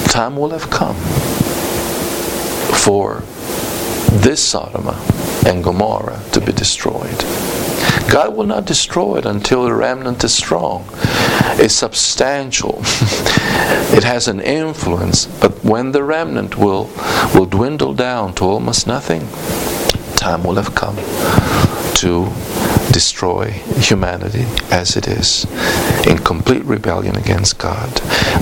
time 0.08 0.36
will 0.38 0.50
have 0.50 0.70
come 0.70 0.96
for 2.80 3.20
this 4.24 4.42
Sodom 4.42 4.88
and 5.46 5.62
Gomorrah 5.62 6.22
to 6.32 6.40
be 6.40 6.52
destroyed. 6.52 7.18
God 8.10 8.34
will 8.34 8.46
not 8.46 8.64
destroy 8.64 9.18
it 9.18 9.26
until 9.26 9.64
the 9.64 9.74
remnant 9.74 10.24
is 10.24 10.34
strong. 10.34 10.88
It's 11.62 11.74
substantial. 11.74 12.78
it 13.92 14.02
has 14.04 14.28
an 14.28 14.40
influence, 14.40 15.26
but 15.26 15.62
when 15.62 15.92
the 15.92 16.02
remnant 16.02 16.56
will 16.56 16.90
will 17.34 17.46
dwindle 17.46 17.94
down 17.94 18.34
to 18.34 18.44
almost 18.44 18.86
nothing, 18.86 19.28
time 20.16 20.42
will 20.42 20.56
have 20.56 20.74
come 20.74 20.96
to 21.96 22.32
destroy 22.92 23.50
humanity 23.78 24.44
as 24.70 24.96
it 24.96 25.06
is 25.08 25.44
in 26.06 26.18
complete 26.18 26.64
rebellion 26.64 27.16
against 27.16 27.58
God. 27.58 27.90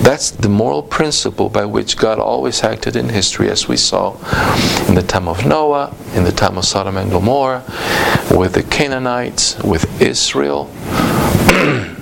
That's 0.02 0.30
the 0.30 0.48
moral 0.48 0.82
principle 0.82 1.48
by 1.48 1.64
which 1.64 1.96
God 1.96 2.18
always 2.18 2.62
acted 2.62 2.96
in 2.96 3.08
history, 3.08 3.50
as 3.50 3.68
we 3.68 3.76
saw 3.76 4.14
in 4.88 4.94
the 4.94 5.04
time 5.06 5.28
of 5.28 5.46
Noah, 5.46 5.94
in 6.14 6.24
the 6.24 6.32
time 6.32 6.58
of 6.58 6.64
Sodom 6.64 6.96
and 6.96 7.10
Gomorrah, 7.10 7.64
with 8.30 8.54
the 8.54 8.62
Canaanites, 8.62 9.62
with 9.62 10.00
Israel. 10.00 10.70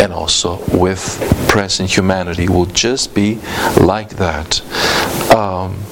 and 0.00 0.12
also 0.12 0.64
with 0.72 1.18
present 1.48 1.94
humanity 1.96 2.48
will 2.48 2.66
just 2.66 3.14
be 3.14 3.36
like 3.80 4.10
that. 4.10 4.60
Um, 5.34 5.82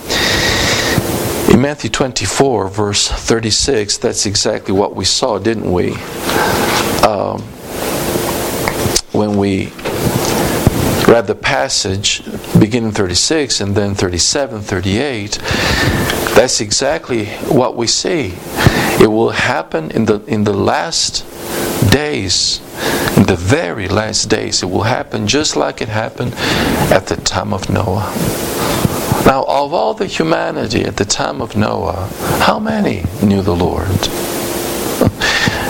in 1.53 1.61
Matthew 1.61 1.91
24, 1.91 2.69
verse 2.69 3.09
36, 3.09 3.99
that's 3.99 4.27
exactly 4.27 4.75
what 4.75 4.97
we 4.97 5.05
saw, 5.05 5.39
didn't 5.39 5.73
we? 5.73 5.93
Um, 7.03 7.41
when 9.13 9.37
we 9.37 9.73
read 11.07 11.27
the 11.27 11.39
passage 11.41 12.23
beginning 12.59 12.93
36 12.93 13.61
and 13.61 13.75
then 13.75 13.95
37, 13.95 14.61
38, 14.61 15.39
that's 16.35 16.61
exactly 16.61 17.27
what 17.47 17.77
we 17.77 17.87
see. 17.87 18.35
It 19.01 19.09
will 19.09 19.31
happen 19.31 19.91
in 19.93 20.07
the 20.07 20.25
in 20.25 20.45
the 20.45 20.53
last 20.55 21.25
days, 21.91 22.61
in 23.17 23.25
the 23.25 23.37
very 23.37 23.89
last 23.89 24.29
days. 24.29 24.63
It 24.63 24.67
will 24.67 24.83
happen 24.83 25.27
just 25.27 25.55
like 25.55 25.81
it 25.81 25.89
happened 25.89 26.35
at 26.93 27.07
the 27.07 27.17
time 27.17 27.53
of 27.53 27.71
Noah. 27.71 28.13
Now, 29.27 29.43
of 29.43 29.75
all 29.75 29.93
the 29.93 30.07
humanity 30.07 30.85
at 30.85 30.97
the 30.99 31.05
time 31.05 31.43
of 31.43 31.57
Noah, 31.57 32.09
how 32.39 32.61
many 32.61 33.03
knew 33.21 33.43
the 33.43 33.57
Lord? 33.57 33.89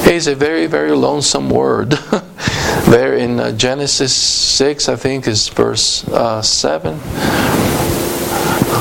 It's 0.08 0.28
a 0.28 0.36
very, 0.36 0.66
very 0.66 0.92
lonesome 0.92 1.50
word. 1.50 1.90
there 2.88 3.14
in 3.14 3.40
uh, 3.40 3.50
Genesis 3.52 4.14
6, 4.14 4.88
I 4.88 4.94
think, 4.94 5.26
is 5.26 5.48
verse 5.48 6.06
uh, 6.08 6.40
7. 6.42 7.00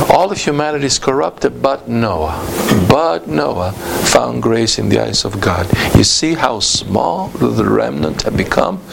All 0.10 0.32
of 0.32 0.38
humanity 0.38 0.86
is 0.86 1.00
corrupted 1.00 1.64
but 1.64 1.88
Noah. 1.88 2.38
But 2.88 3.28
Noah 3.28 3.72
found 3.72 4.44
grace 4.44 4.78
in 4.78 4.90
the 4.90 5.00
eyes 5.02 5.26
of 5.26 5.42
God. 5.42 5.68
You 5.96 6.04
see 6.04 6.36
how 6.36 6.60
small 6.60 7.30
the 7.30 7.66
remnant 7.66 8.22
had 8.22 8.38
become? 8.38 8.84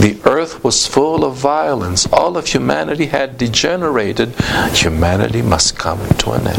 The 0.00 0.18
earth 0.24 0.62
was 0.62 0.86
full 0.86 1.24
of 1.24 1.36
violence. 1.36 2.06
All 2.12 2.36
of 2.36 2.46
humanity 2.46 3.06
had 3.06 3.38
degenerated. 3.38 4.34
Humanity 4.72 5.42
must 5.42 5.78
come 5.78 6.06
to 6.08 6.32
an 6.32 6.46
end. 6.46 6.56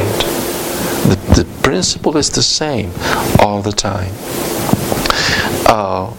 The, 1.08 1.44
the 1.44 1.48
principle 1.62 2.18
is 2.18 2.30
the 2.32 2.42
same 2.42 2.92
all 3.40 3.62
the 3.62 3.72
time. 3.72 4.12
Uh, 5.70 6.14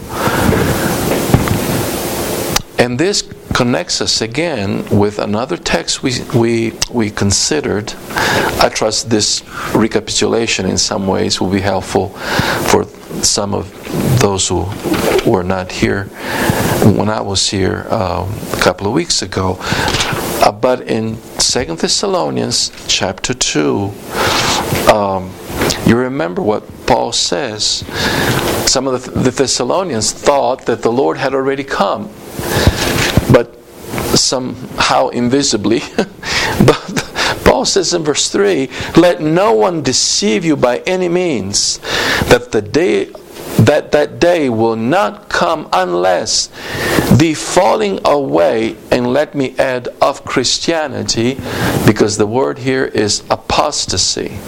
and 2.79 2.99
this 2.99 3.23
connects 3.59 4.01
us 4.01 4.21
again 4.21 4.85
with 4.89 5.19
another 5.19 5.57
text 5.57 6.01
we, 6.01 6.13
we, 6.33 6.73
we 6.93 7.11
considered. 7.11 7.93
I 8.61 8.71
trust 8.73 9.11
this 9.11 9.43
recapitulation 9.75 10.65
in 10.65 10.79
some 10.79 11.09
ways 11.09 11.41
will 11.41 11.51
be 11.51 11.59
helpful 11.59 12.11
for 12.71 12.85
some 13.21 13.55
of 13.55 13.67
those 14.21 14.47
who 14.47 14.61
were 15.29 15.43
not 15.43 15.73
here 15.73 16.05
when 16.85 17.09
I 17.09 17.21
was 17.21 17.51
here 17.51 17.89
um, 17.91 18.33
a 18.53 18.61
couple 18.61 18.87
of 18.87 18.93
weeks 18.93 19.23
ago. 19.23 19.57
Uh, 19.61 20.53
but 20.53 20.83
in 20.83 21.17
Second 21.41 21.81
Thessalonians 21.81 22.71
chapter 22.87 23.35
2, 23.35 23.93
um, 24.95 25.35
you 25.85 25.97
remember 25.97 26.43
what 26.43 26.63
Paul 26.87 27.11
says. 27.11 27.85
Some 28.71 28.87
of 28.87 29.05
the, 29.05 29.11
the 29.11 29.31
Thessalonians 29.33 30.13
thought 30.13 30.67
that 30.67 30.83
the 30.83 30.93
Lord 30.93 31.17
had 31.17 31.35
already 31.35 31.65
come 31.65 32.09
but 33.31 33.58
somehow 34.15 35.09
invisibly. 35.09 35.81
but 35.97 37.43
Paul 37.45 37.65
says 37.65 37.95
in 37.95 38.05
verse 38.05 38.31
3 38.31 38.69
Let 38.97 39.21
no 39.21 39.53
one 39.53 39.83
deceive 39.83 40.45
you 40.45 40.57
by 40.57 40.79
any 40.87 41.09
means, 41.09 41.79
that 42.29 42.53
the 42.53 42.63
day 42.63 43.11
that 43.59 43.91
that 43.91 44.21
day 44.21 44.49
will 44.49 44.77
not 44.77 45.29
come 45.29 45.69
unless 45.73 46.47
the 47.17 47.35
falling 47.35 47.99
away 48.05 48.77
and 48.93 49.13
let 49.13 49.35
me 49.35 49.55
add 49.59 49.89
of 50.01 50.25
Christianity 50.25 51.35
because 51.85 52.17
the 52.17 52.27
word 52.27 52.59
here 52.59 52.85
is 52.85 53.25
apostasy 53.31 54.39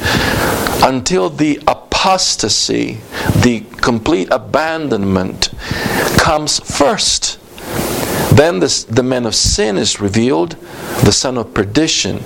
until 0.85 1.29
the 1.29 1.61
apostasy 1.67 3.01
the 3.43 3.65
complete 3.81 4.29
abandonment 4.31 5.51
comes 6.17 6.61
first 6.61 7.39
then 8.33 8.61
the, 8.61 8.87
the 8.89 9.03
man 9.03 9.27
of 9.27 9.35
sin 9.35 9.77
is 9.77 10.01
revealed 10.01 10.53
the 11.05 11.13
son 11.13 11.37
of 11.39 11.53
perdition 11.55 12.21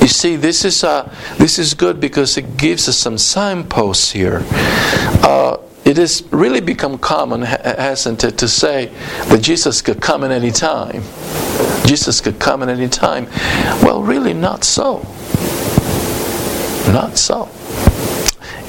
you 0.00 0.08
see, 0.08 0.36
this 0.36 0.64
is 0.64 0.82
uh, 0.82 1.14
this 1.36 1.58
is 1.58 1.74
good 1.74 2.00
because 2.00 2.38
it 2.38 2.56
gives 2.56 2.88
us 2.88 2.96
some 2.96 3.18
signposts 3.18 4.10
here. 4.10 4.42
Uh, 5.22 5.58
it 5.84 5.98
has 5.98 6.22
really 6.30 6.60
become 6.60 6.96
common, 6.96 7.42
hasn't 7.42 8.24
it, 8.24 8.38
to 8.38 8.48
say 8.48 8.86
that 9.28 9.42
Jesus 9.42 9.82
could 9.82 10.00
come 10.00 10.24
at 10.24 10.30
any 10.30 10.50
time. 10.50 11.02
Jesus 11.84 12.20
could 12.22 12.38
come 12.38 12.62
at 12.62 12.70
any 12.70 12.88
time. 12.88 13.26
Well, 13.82 14.02
really, 14.02 14.32
not 14.32 14.64
so. 14.64 14.98
Not 16.92 17.18
so. 17.18 17.50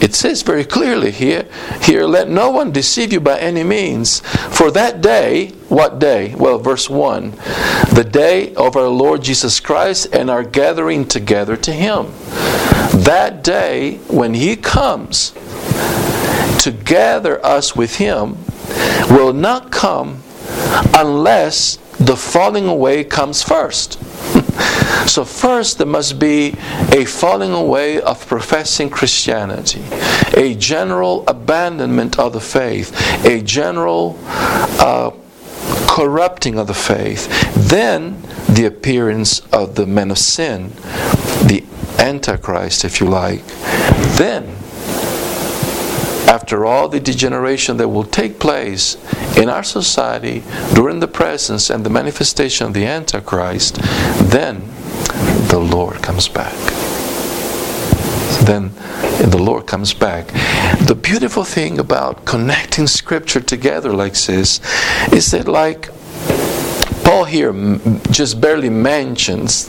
It 0.02 0.16
says 0.16 0.41
very 0.41 0.66
clearly 0.66 1.12
here, 1.12 1.47
here, 1.82 2.06
let 2.06 2.28
no 2.28 2.49
one 2.49 2.72
deceive 2.72 3.14
you 3.14 3.20
by 3.20 3.39
any 3.39 3.64
means. 3.64 4.22
For 4.49 4.72
that 4.72 5.02
day, 5.02 5.49
what 5.70 5.99
day? 5.99 6.34
Well, 6.36 6.58
verse 6.58 6.89
1 6.89 7.38
the 7.93 8.10
day 8.10 8.54
of 8.56 8.78
our 8.78 8.88
Lord 8.88 9.22
Jesus 9.22 9.60
Christ 9.60 10.08
and 10.14 10.30
our 10.30 10.43
gathering 10.43 11.06
together 11.06 11.58
to 11.58 11.74
Him. 11.74 12.08
That 13.04 13.43
day, 13.43 13.97
when 14.08 14.34
He 14.34 14.56
comes 14.56 15.32
to 16.64 16.72
gather 16.72 17.45
us 17.45 17.76
with 17.76 17.97
Him, 17.97 18.38
will 19.10 19.34
not 19.34 19.72
come 19.72 20.24
unless 20.95 21.76
the 21.99 22.16
falling 22.16 22.66
away 22.66 23.04
comes 23.04 23.43
first. 23.43 23.99
So, 25.08 25.26
first, 25.26 25.78
there 25.78 25.88
must 25.88 26.20
be 26.20 26.56
a 26.91 27.06
falling 27.06 27.52
away 27.52 28.02
of 28.02 28.26
professing 28.28 28.89
Christianity, 28.89 29.84
a 30.36 30.56
general 30.56 31.28
abandonment 31.28 32.20
of 32.20 32.34
the 32.34 32.41
faith, 32.41 32.91
a 33.26 33.41
general 33.41 34.18
uh, 34.26 35.12
corrupting 35.88 36.58
of 36.58 36.68
the 36.68 36.74
faith. 36.74 37.28
Then, 37.56 38.22
the 38.49 38.66
appearance 38.66 39.39
of 39.52 39.76
the 39.76 39.86
men 39.86 40.12
of 40.12 40.18
sin, 40.18 40.70
the 41.47 41.64
Antichrist, 41.97 42.86
if 42.86 42.99
you 42.99 43.08
like. 43.08 43.45
Then, 44.18 44.56
after 46.32 46.65
all 46.65 46.88
the 46.88 46.99
degeneration 47.01 47.75
that 47.75 47.89
will 47.89 48.05
take 48.05 48.39
place 48.39 48.95
in 49.36 49.49
our 49.49 49.63
society 49.63 50.41
during 50.73 51.01
the 51.01 51.07
presence 51.07 51.69
and 51.69 51.86
the 51.86 51.89
manifestation 51.89 52.65
of 52.65 52.73
the 52.73 52.86
Antichrist, 52.86 53.75
then 54.32 54.61
the 55.49 55.59
Lord 55.59 56.01
comes 56.01 56.29
back. 56.29 56.55
Then 58.45 58.71
the 59.29 59.38
Lord 59.38 59.67
comes 59.67 59.93
back. 59.93 60.27
The 60.88 60.95
beautiful 60.95 61.43
thing 61.43 61.77
about 61.77 62.23
connecting 62.23 62.88
Scripture 62.88 63.41
together 63.41 63.91
like 63.91 64.13
this 64.13 64.61
is 65.11 65.32
that, 65.32 65.49
like 65.49 65.89
Paul 67.03 67.25
here 67.25 67.51
just 68.09 68.39
barely 68.39 68.69
mentions 68.69 69.67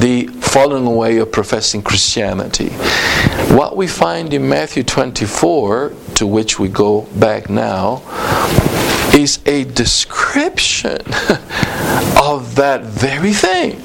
the 0.00 0.26
falling 0.40 0.86
away 0.88 1.18
of 1.18 1.30
professing 1.30 1.82
Christianity. 1.82 2.70
What 3.50 3.76
we 3.76 3.88
find 3.88 4.32
in 4.32 4.48
Matthew 4.48 4.84
24, 4.84 5.92
to 6.14 6.26
which 6.26 6.60
we 6.60 6.68
go 6.68 7.00
back 7.16 7.50
now, 7.50 8.00
is 9.12 9.40
a 9.44 9.64
description 9.64 10.98
of 12.22 12.54
that 12.54 12.82
very 12.84 13.32
thing. 13.32 13.80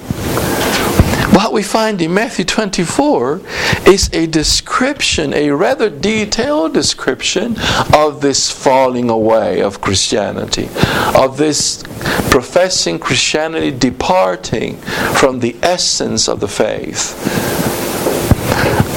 What 1.33 1.51
we 1.51 1.63
find 1.63 1.99
in 1.99 2.13
Matthew 2.13 2.45
24 2.45 3.41
is 3.87 4.07
a 4.13 4.27
description, 4.27 5.33
a 5.33 5.49
rather 5.49 5.89
detailed 5.89 6.75
description 6.75 7.55
of 7.91 8.21
this 8.21 8.51
falling 8.51 9.09
away 9.09 9.63
of 9.63 9.81
Christianity, 9.81 10.69
of 11.15 11.37
this 11.37 11.81
professing 12.29 12.99
Christianity 12.99 13.71
departing 13.71 14.77
from 14.77 15.39
the 15.39 15.55
essence 15.63 16.29
of 16.29 16.39
the 16.39 16.47
faith. 16.47 17.15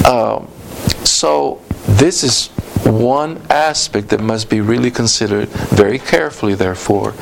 Um, 0.07 0.49
so, 1.05 1.61
this 1.87 2.23
is 2.23 2.49
one 2.85 3.43
aspect 3.51 4.09
that 4.09 4.21
must 4.21 4.49
be 4.49 4.61
really 4.61 4.91
considered 4.91 5.49
very 5.49 5.99
carefully, 5.99 6.55
therefore, 6.55 7.15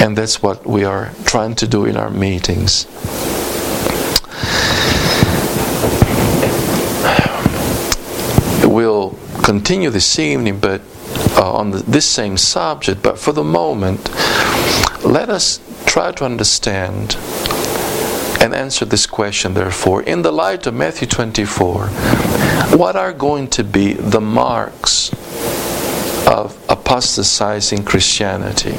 and 0.00 0.16
that's 0.16 0.42
what 0.42 0.66
we 0.66 0.84
are 0.84 1.12
trying 1.24 1.54
to 1.56 1.66
do 1.66 1.84
in 1.84 1.96
our 1.96 2.10
meetings. 2.10 2.86
We'll 8.64 9.16
continue 9.42 9.90
this 9.90 10.18
evening, 10.18 10.58
but 10.60 10.82
uh, 11.36 11.52
on 11.52 11.70
the, 11.70 11.78
this 11.78 12.08
same 12.08 12.36
subject. 12.36 13.02
But 13.02 13.18
for 13.18 13.32
the 13.32 13.44
moment, 13.44 14.10
let 15.04 15.28
us 15.30 15.60
try 15.86 16.12
to 16.12 16.24
understand 16.24 17.16
and 18.46 18.54
answer 18.54 18.84
this 18.84 19.06
question, 19.06 19.54
therefore, 19.54 20.02
in 20.02 20.22
the 20.22 20.30
light 20.30 20.66
of 20.66 20.74
Matthew 20.74 21.08
24. 21.08 21.88
What 22.78 22.94
are 22.94 23.12
going 23.12 23.48
to 23.48 23.64
be 23.64 23.92
the 23.94 24.20
marks 24.20 25.10
of 26.26 26.65
apostatizing 26.86 27.82
Christianity 27.82 28.76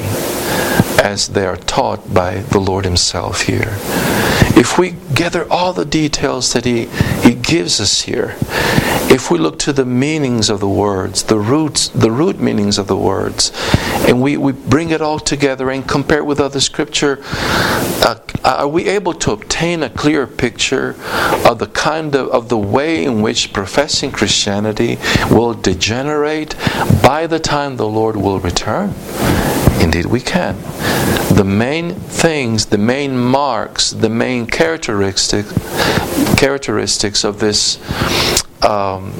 as 1.04 1.28
they 1.28 1.44
are 1.44 1.58
taught 1.58 2.12
by 2.14 2.38
the 2.38 2.58
Lord 2.58 2.86
Himself 2.86 3.42
here. 3.42 3.76
If 4.56 4.78
we 4.78 4.96
gather 5.14 5.50
all 5.52 5.74
the 5.74 5.84
details 5.84 6.54
that 6.54 6.64
He, 6.64 6.86
he 7.22 7.34
gives 7.34 7.80
us 7.80 8.02
here, 8.02 8.36
if 9.10 9.30
we 9.30 9.38
look 9.38 9.58
to 9.60 9.72
the 9.72 9.84
meanings 9.84 10.48
of 10.48 10.60
the 10.60 10.68
words, 10.68 11.24
the 11.24 11.38
roots, 11.38 11.88
the 11.88 12.10
root 12.10 12.40
meanings 12.40 12.78
of 12.78 12.88
the 12.88 12.96
words, 12.96 13.52
and 14.08 14.22
we, 14.22 14.36
we 14.36 14.52
bring 14.52 14.90
it 14.90 15.02
all 15.02 15.18
together 15.18 15.70
and 15.70 15.86
compare 15.86 16.18
it 16.18 16.26
with 16.26 16.40
other 16.40 16.60
scripture, 16.60 17.22
uh, 18.02 18.16
are 18.44 18.68
we 18.68 18.88
able 18.88 19.12
to 19.12 19.32
obtain 19.32 19.82
a 19.82 19.90
clear 19.90 20.26
picture 20.26 20.96
of 21.46 21.58
the 21.58 21.66
kind 21.66 22.14
of, 22.14 22.28
of 22.28 22.48
the 22.48 22.58
way 22.58 23.04
in 23.04 23.20
which 23.20 23.52
professing 23.52 24.10
Christianity 24.10 24.98
will 25.30 25.54
degenerate 25.54 26.54
by 27.02 27.26
the 27.26 27.38
time 27.38 27.76
the 27.76 27.86
Lord 27.98 28.14
will 28.14 28.38
return? 28.38 28.94
Indeed, 29.80 30.06
we 30.06 30.20
can. 30.20 30.54
The 31.34 31.44
main 31.44 31.96
things, 31.96 32.66
the 32.66 32.78
main 32.78 33.18
marks, 33.18 33.90
the 33.90 34.08
main 34.08 34.46
characteristic, 34.46 35.44
characteristics 36.36 37.24
of 37.24 37.40
this 37.40 37.60
um, 38.64 39.12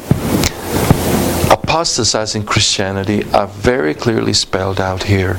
apostatizing 1.51 2.45
Christianity 2.45 3.25
are 3.33 3.49
very 3.49 3.95
clearly 3.95 4.33
spelled 4.33 4.81
out 4.81 5.03
here. 5.03 5.39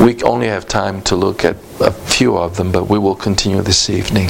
We 0.00 0.22
only 0.22 0.46
have 0.46 0.68
time 0.68 1.02
to 1.10 1.16
look 1.16 1.44
at 1.44 1.56
a 1.80 1.90
few 1.90 2.38
of 2.38 2.58
them, 2.58 2.70
but 2.70 2.84
we 2.88 3.00
will 3.00 3.16
continue 3.16 3.60
this 3.60 3.90
evening. 3.90 4.28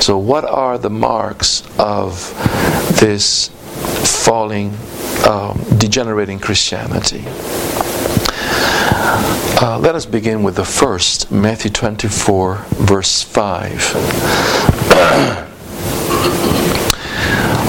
So, 0.00 0.16
what 0.16 0.46
are 0.46 0.78
the 0.78 0.88
marks 0.88 1.62
of 1.78 2.12
this 2.98 3.50
falling, 4.24 4.70
um, 5.26 5.62
degenerating 5.78 6.38
Christianity? 6.38 7.24
Uh, 9.64 9.78
let 9.80 9.94
us 9.94 10.06
begin 10.06 10.42
with 10.42 10.56
the 10.56 10.64
first, 10.64 11.30
Matthew 11.30 11.70
24, 11.70 12.64
verse 12.70 13.22
5. 13.22 13.80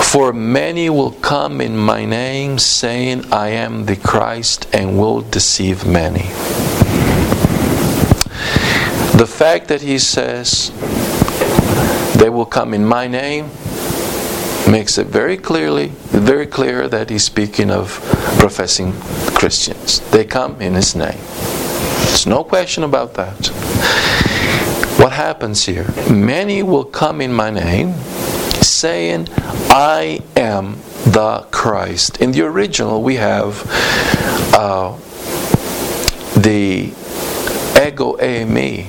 For 0.04 0.34
many 0.34 0.90
will 0.90 1.12
come 1.12 1.62
in 1.62 1.78
my 1.78 2.06
name, 2.06 2.60
saying, 2.60 3.32
I 3.32 3.50
am 3.50 3.86
the 3.86 3.96
Christ, 3.96 4.68
and 4.74 4.98
will 5.00 5.22
deceive 5.22 5.86
many. 5.86 6.30
The 9.18 9.28
fact 9.28 9.68
that 9.70 9.82
he 9.82 10.00
says, 10.00 10.72
they 12.16 12.30
will 12.30 12.46
come 12.46 12.74
in 12.74 12.86
my 12.86 13.08
name, 13.08 13.52
makes 14.68 14.98
it 14.98 15.08
very 15.08 15.38
clearly, 15.38 15.88
very 16.12 16.46
clear 16.46 16.88
that 16.88 17.10
he's 17.10 17.24
speaking 17.24 17.70
of 17.72 18.00
professing 18.40 18.94
Christians. 19.36 20.00
They 20.12 20.26
come 20.26 20.62
in 20.62 20.74
his 20.74 20.96
name. 20.96 21.20
There's 22.08 22.26
no 22.26 22.44
question 22.44 22.84
about 22.84 23.14
that. 23.16 23.48
What 25.00 25.14
happens 25.14 25.66
here? 25.66 25.86
Many 26.10 26.64
will 26.64 26.86
come 26.86 27.20
in 27.22 27.34
my 27.34 27.50
name, 27.50 27.94
saying, 28.62 29.28
I 29.70 30.22
am 30.36 30.78
the 31.06 31.46
Christ. 31.52 32.22
In 32.22 32.32
the 32.32 32.44
original, 32.44 33.02
we 33.02 33.16
have 33.16 33.64
uh, 34.54 34.96
the 36.40 36.94
ego 37.76 38.18
eimi. 38.18 38.88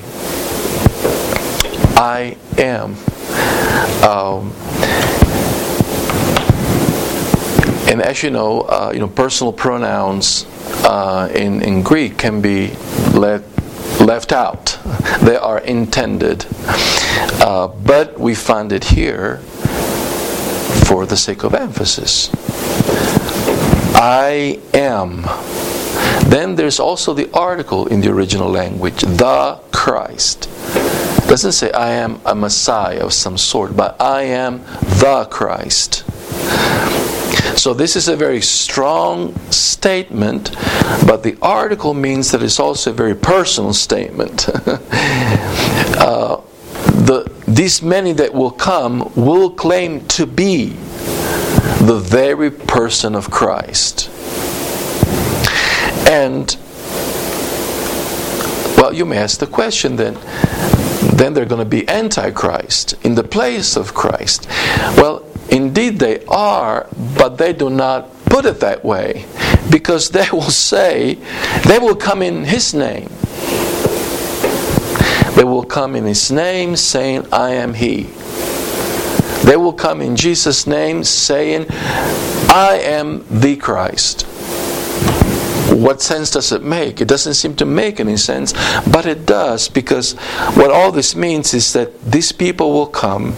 I 1.97 2.37
am 2.59 2.97
Um, 4.05 4.53
and 7.95 8.03
as 8.03 8.25
you 8.25 8.31
know, 8.31 8.63
uh, 8.63 8.91
you 8.93 8.99
know, 8.99 9.07
personal 9.07 9.53
pronouns 9.53 10.47
uh, 10.83 11.29
in 11.33 11.63
in 11.63 11.81
Greek 11.81 12.19
can 12.19 12.41
be 12.41 12.75
let 13.15 13.43
left 14.01 14.33
out. 14.33 14.79
They 15.23 15.37
are 15.37 15.61
intended, 15.61 16.45
uh, 17.41 17.69
but 17.69 18.19
we 18.19 18.35
find 18.35 18.73
it 18.73 18.85
here 18.85 19.39
for 20.89 21.07
the 21.07 21.17
sake 21.17 21.45
of 21.45 21.55
emphasis. 21.55 22.31
I 23.95 24.59
am. 24.75 25.23
Then 26.29 26.57
there's 26.57 26.81
also 26.81 27.15
the 27.15 27.31
article 27.33 27.87
in 27.87 28.01
the 28.01 28.11
original 28.11 28.51
language, 28.51 29.03
the 29.03 29.61
Christ. 29.71 30.49
It 31.23 31.29
doesn't 31.29 31.53
say 31.53 31.71
I 31.71 31.91
am 32.03 32.21
a 32.27 32.35
Messiah 32.35 33.05
of 33.07 33.13
some 33.13 33.39
sort, 33.39 33.77
but 33.77 33.95
I 34.01 34.23
am 34.23 34.65
the 34.99 35.29
Christ. 35.31 36.03
So 37.57 37.75
this 37.75 37.97
is 37.97 38.09
a 38.09 38.17
very 38.17 38.41
strong 38.41 39.35
statement, 39.51 40.55
but 41.07 41.23
the 41.23 41.37
article 41.41 41.95
means 41.95 42.31
that 42.33 42.43
it's 42.43 42.61
also 42.61 42.91
a 42.91 42.95
very 42.95 43.15
personal 43.15 43.73
statement. 43.73 44.49
uh, 44.67 46.41
the, 47.05 47.31
these 47.47 47.83
many 47.83 48.13
that 48.13 48.35
will 48.35 48.51
come 48.51 49.13
will 49.15 49.51
claim 49.51 50.07
to 50.09 50.27
be 50.27 50.77
the 51.87 51.99
very 52.03 52.51
person 52.51 53.15
of 53.15 53.31
Christ. 53.31 54.11
And, 56.09 56.57
well, 58.77 58.93
you 58.93 59.05
may 59.05 59.19
ask 59.19 59.41
the 59.41 59.47
question 59.47 59.97
then, 59.97 60.15
then 61.17 61.35
they're 61.35 61.47
going 61.47 61.61
to 61.61 61.65
be 61.65 61.89
antichrist 61.89 62.95
in 63.05 63.15
the 63.15 63.25
place 63.25 63.77
of 63.77 63.95
Christ. 63.95 64.47
Well, 64.97 65.24
indeed 65.51 65.99
they 65.99 66.25
are, 66.27 66.87
but 67.17 67.39
they 67.39 67.53
do 67.53 67.71
not 67.71 68.11
put 68.25 68.47
it 68.47 68.61
that 68.61 68.85
way 68.85 69.25
because 69.71 70.11
they 70.11 70.29
will 70.33 70.43
say, 70.43 71.15
they 71.67 71.79
will 71.79 71.97
come 71.97 72.23
in 72.23 72.45
His 72.45 72.75
name. 72.75 73.09
They 75.37 75.45
will 75.45 75.65
come 75.65 75.97
in 75.97 76.05
His 76.05 76.31
name 76.31 76.77
saying, 76.77 77.27
I 77.33 77.51
am 77.51 77.75
He. 77.75 78.09
They 79.45 79.57
will 79.57 79.73
come 79.73 80.01
in 80.01 80.17
Jesus' 80.17 80.67
name 80.67 81.05
saying, 81.05 81.67
I 81.71 82.81
am 82.83 83.25
the 83.31 83.57
Christ. 83.57 84.23
What 85.71 86.01
sense 86.01 86.31
does 86.31 86.53
it 86.53 86.63
make? 86.63 87.01
It 87.01 87.09
doesn't 87.09 87.35
seem 87.35 87.57
to 87.57 87.67
make 87.67 88.01
any 88.01 88.17
sense, 88.17 88.53
but 88.91 89.07
it 89.07 89.27
does 89.27 89.69
because 89.69 90.13
what 90.55 90.71
all 90.71 90.93
this 90.93 91.17
means 91.17 91.53
is 91.53 91.73
that 91.73 92.01
these 92.03 92.33
people 92.33 92.73
will 92.73 92.87
come 92.87 93.35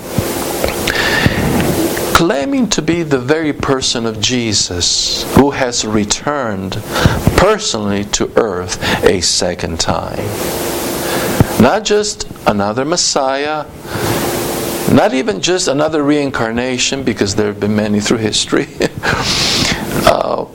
claiming 2.17 2.67
to 2.67 2.81
be 2.81 3.03
the 3.03 3.19
very 3.19 3.53
person 3.53 4.07
of 4.07 4.19
Jesus 4.19 5.31
who 5.35 5.51
has 5.51 5.85
returned 5.85 6.73
personally 7.37 8.07
to 8.07 8.33
earth 8.39 8.83
a 9.05 9.21
second 9.21 9.79
time. 9.79 10.17
Not 11.61 11.85
just 11.85 12.27
another 12.47 12.87
Messiah, 12.87 13.67
not 14.91 15.13
even 15.13 15.43
just 15.43 15.69
another 15.69 16.03
reincarnation, 16.03 17.05
because 17.05 17.35
there 17.35 17.49
have 17.49 17.61
been 17.61 17.77
many 17.77 18.01
through 18.01 18.17
history, 18.17 18.67
uh, 20.07 20.47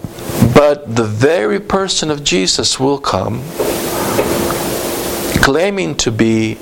but 0.55 0.95
the 0.95 1.05
very 1.05 1.59
person 1.59 2.09
of 2.09 2.23
Jesus 2.23 2.79
will 2.79 2.97
come 2.97 3.43
claiming 5.43 5.93
to 5.97 6.11
be 6.11 6.57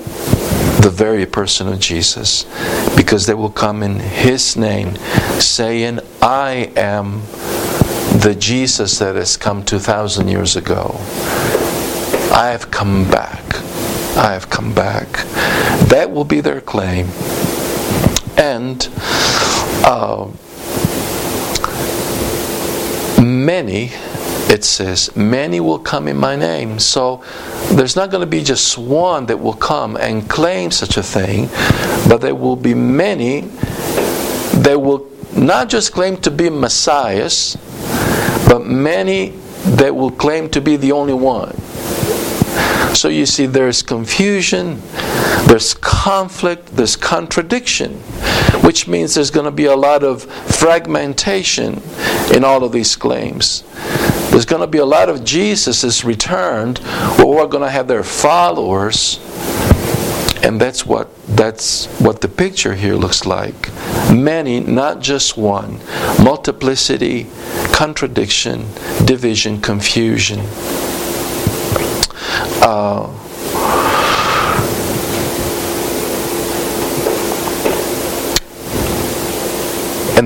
the 0.80 0.90
very 0.90 1.26
person 1.26 1.68
of 1.68 1.78
Jesus 1.78 2.44
because 2.96 3.26
they 3.26 3.34
will 3.34 3.50
come 3.50 3.82
in 3.82 4.00
His 4.00 4.56
name 4.56 4.96
saying, 5.38 6.00
I 6.22 6.72
am 6.76 7.22
the 8.22 8.36
Jesus 8.38 8.98
that 8.98 9.16
has 9.16 9.36
come 9.36 9.64
2,000 9.64 10.28
years 10.28 10.56
ago. 10.56 10.96
I 12.32 12.48
have 12.50 12.70
come 12.70 13.10
back. 13.10 13.42
I 14.16 14.32
have 14.32 14.50
come 14.50 14.74
back. 14.74 15.08
That 15.88 16.10
will 16.10 16.24
be 16.24 16.40
their 16.40 16.60
claim 16.60 17.08
and 18.36 18.88
uh, 19.84 20.30
many 23.20 23.92
it 24.50 24.64
says 24.64 25.14
many 25.16 25.60
will 25.60 25.78
come 25.78 26.08
in 26.08 26.16
my 26.16 26.34
name. 26.34 26.78
So 26.80 27.22
there's 27.70 27.94
not 27.94 28.10
going 28.10 28.20
to 28.20 28.26
be 28.26 28.42
just 28.42 28.76
one 28.76 29.26
that 29.26 29.38
will 29.38 29.54
come 29.54 29.96
and 29.96 30.28
claim 30.28 30.72
such 30.72 30.96
a 30.96 31.02
thing 31.02 31.48
but 32.08 32.20
there 32.20 32.34
will 32.34 32.56
be 32.56 32.74
many 32.74 33.42
that 34.62 34.80
will 34.80 35.08
not 35.36 35.68
just 35.68 35.92
claim 35.92 36.16
to 36.18 36.30
be 36.30 36.50
messiahs 36.50 37.56
but 38.48 38.66
many 38.66 39.28
that 39.64 39.94
will 39.94 40.10
claim 40.10 40.48
to 40.50 40.60
be 40.60 40.76
the 40.76 40.90
only 40.90 41.14
one. 41.14 41.56
So 42.94 43.08
you 43.08 43.26
see, 43.26 43.46
there's 43.46 43.82
confusion, 43.82 44.82
there's 45.46 45.74
conflict, 45.74 46.76
there's 46.76 46.96
contradiction, 46.96 48.02
which 48.70 48.86
means 48.86 49.16
there's 49.16 49.32
going 49.32 49.46
to 49.46 49.50
be 49.50 49.64
a 49.64 49.74
lot 49.74 50.04
of 50.04 50.22
fragmentation 50.22 51.82
in 52.32 52.44
all 52.44 52.62
of 52.62 52.70
these 52.70 52.94
claims. 52.94 53.64
There's 54.30 54.44
going 54.44 54.60
to 54.60 54.68
be 54.68 54.78
a 54.78 54.84
lot 54.84 55.08
of 55.08 55.24
Jesus 55.24 55.82
is 55.82 56.04
returned, 56.04 56.78
where 57.18 57.26
we're 57.26 57.48
going 57.48 57.64
to 57.64 57.68
have 57.68 57.88
their 57.88 58.04
followers, 58.04 59.18
and 60.44 60.60
that's 60.60 60.86
what 60.86 61.08
that's 61.26 61.86
what 61.98 62.20
the 62.20 62.28
picture 62.28 62.76
here 62.76 62.94
looks 62.94 63.26
like. 63.26 63.56
Many, 64.12 64.60
not 64.60 65.00
just 65.00 65.36
one. 65.36 65.80
Multiplicity, 66.22 67.26
contradiction, 67.72 68.68
division, 69.04 69.60
confusion. 69.60 70.38
Uh, 72.62 73.10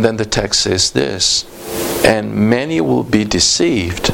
then 0.04 0.16
the 0.18 0.24
text 0.26 0.60
says 0.60 0.90
this 0.90 1.44
and 2.04 2.34
many 2.34 2.80
will 2.80 3.02
be 3.02 3.24
deceived. 3.24 4.10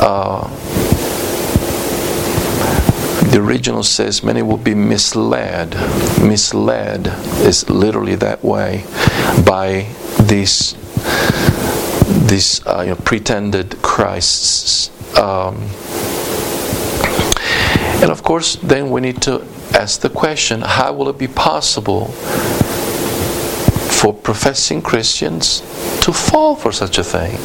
Uh, 0.00 0.48
the 3.32 3.40
original 3.40 3.82
says 3.82 4.22
many 4.22 4.42
will 4.42 4.56
be 4.56 4.74
misled. 4.74 5.74
Misled 6.22 7.08
is 7.44 7.68
literally 7.68 8.14
that 8.14 8.44
way 8.44 8.84
by 9.44 9.88
these 10.20 10.74
these 12.28 12.64
uh, 12.66 12.82
you 12.82 12.90
know, 12.90 12.96
pretended 12.96 13.82
Christs. 13.82 14.90
Um, 15.18 15.56
and 18.02 18.10
of 18.10 18.22
course, 18.22 18.54
then 18.56 18.90
we 18.90 19.00
need 19.00 19.20
to 19.22 19.44
ask 19.74 20.00
the 20.00 20.10
question 20.10 20.60
how 20.60 20.92
will 20.92 21.08
it 21.08 21.18
be 21.18 21.26
possible 21.26 22.14
for 24.00 24.14
professing 24.14 24.80
Christians 24.80 25.60
to 26.00 26.10
fall 26.10 26.56
for 26.56 26.72
such 26.72 26.96
a 26.96 27.04
thing? 27.04 27.36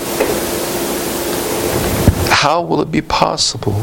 How 2.31 2.61
will 2.61 2.79
it 2.79 2.89
be 2.89 3.01
possible? 3.01 3.73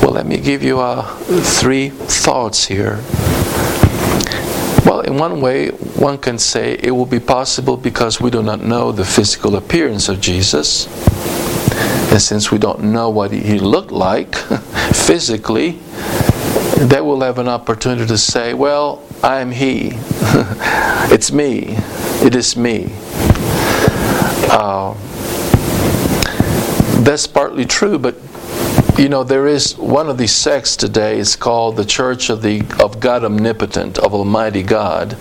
Well, 0.00 0.12
let 0.12 0.26
me 0.26 0.36
give 0.38 0.62
you 0.62 0.78
uh, 0.78 1.02
three 1.42 1.88
thoughts 1.88 2.66
here. 2.66 3.00
Well, 4.86 5.00
in 5.00 5.18
one 5.18 5.40
way, 5.40 5.70
one 5.98 6.18
can 6.18 6.38
say 6.38 6.74
it 6.80 6.92
will 6.92 7.04
be 7.04 7.18
possible 7.18 7.76
because 7.76 8.20
we 8.20 8.30
do 8.30 8.44
not 8.44 8.60
know 8.60 8.92
the 8.92 9.04
physical 9.04 9.56
appearance 9.56 10.08
of 10.08 10.20
Jesus. 10.20 10.86
And 12.12 12.22
since 12.22 12.52
we 12.52 12.58
don't 12.58 12.92
know 12.92 13.10
what 13.10 13.32
he 13.32 13.58
looked 13.58 13.90
like 13.90 14.36
physically, 14.94 15.80
they 16.78 17.00
will 17.00 17.22
have 17.22 17.40
an 17.40 17.48
opportunity 17.48 18.06
to 18.06 18.18
say, 18.18 18.54
Well, 18.54 19.02
I 19.22 19.40
am 19.40 19.50
he. 19.50 19.90
it's 21.12 21.32
me. 21.32 21.76
It 22.22 22.34
is 22.34 22.56
me. 22.56 22.92
Uh, 24.48 24.94
that's 27.02 27.26
partly 27.26 27.64
true, 27.64 27.98
but 27.98 28.14
you 28.98 29.08
know 29.10 29.24
there 29.24 29.46
is 29.46 29.76
one 29.76 30.08
of 30.08 30.16
these 30.16 30.32
sects 30.32 30.74
today 30.74 31.18
It's 31.18 31.36
called 31.36 31.76
the 31.76 31.84
church 31.84 32.30
of 32.30 32.40
the 32.40 32.62
of 32.82 32.98
god 32.98 33.24
omnipotent 33.24 33.98
of 33.98 34.14
almighty 34.14 34.62
god 34.62 35.16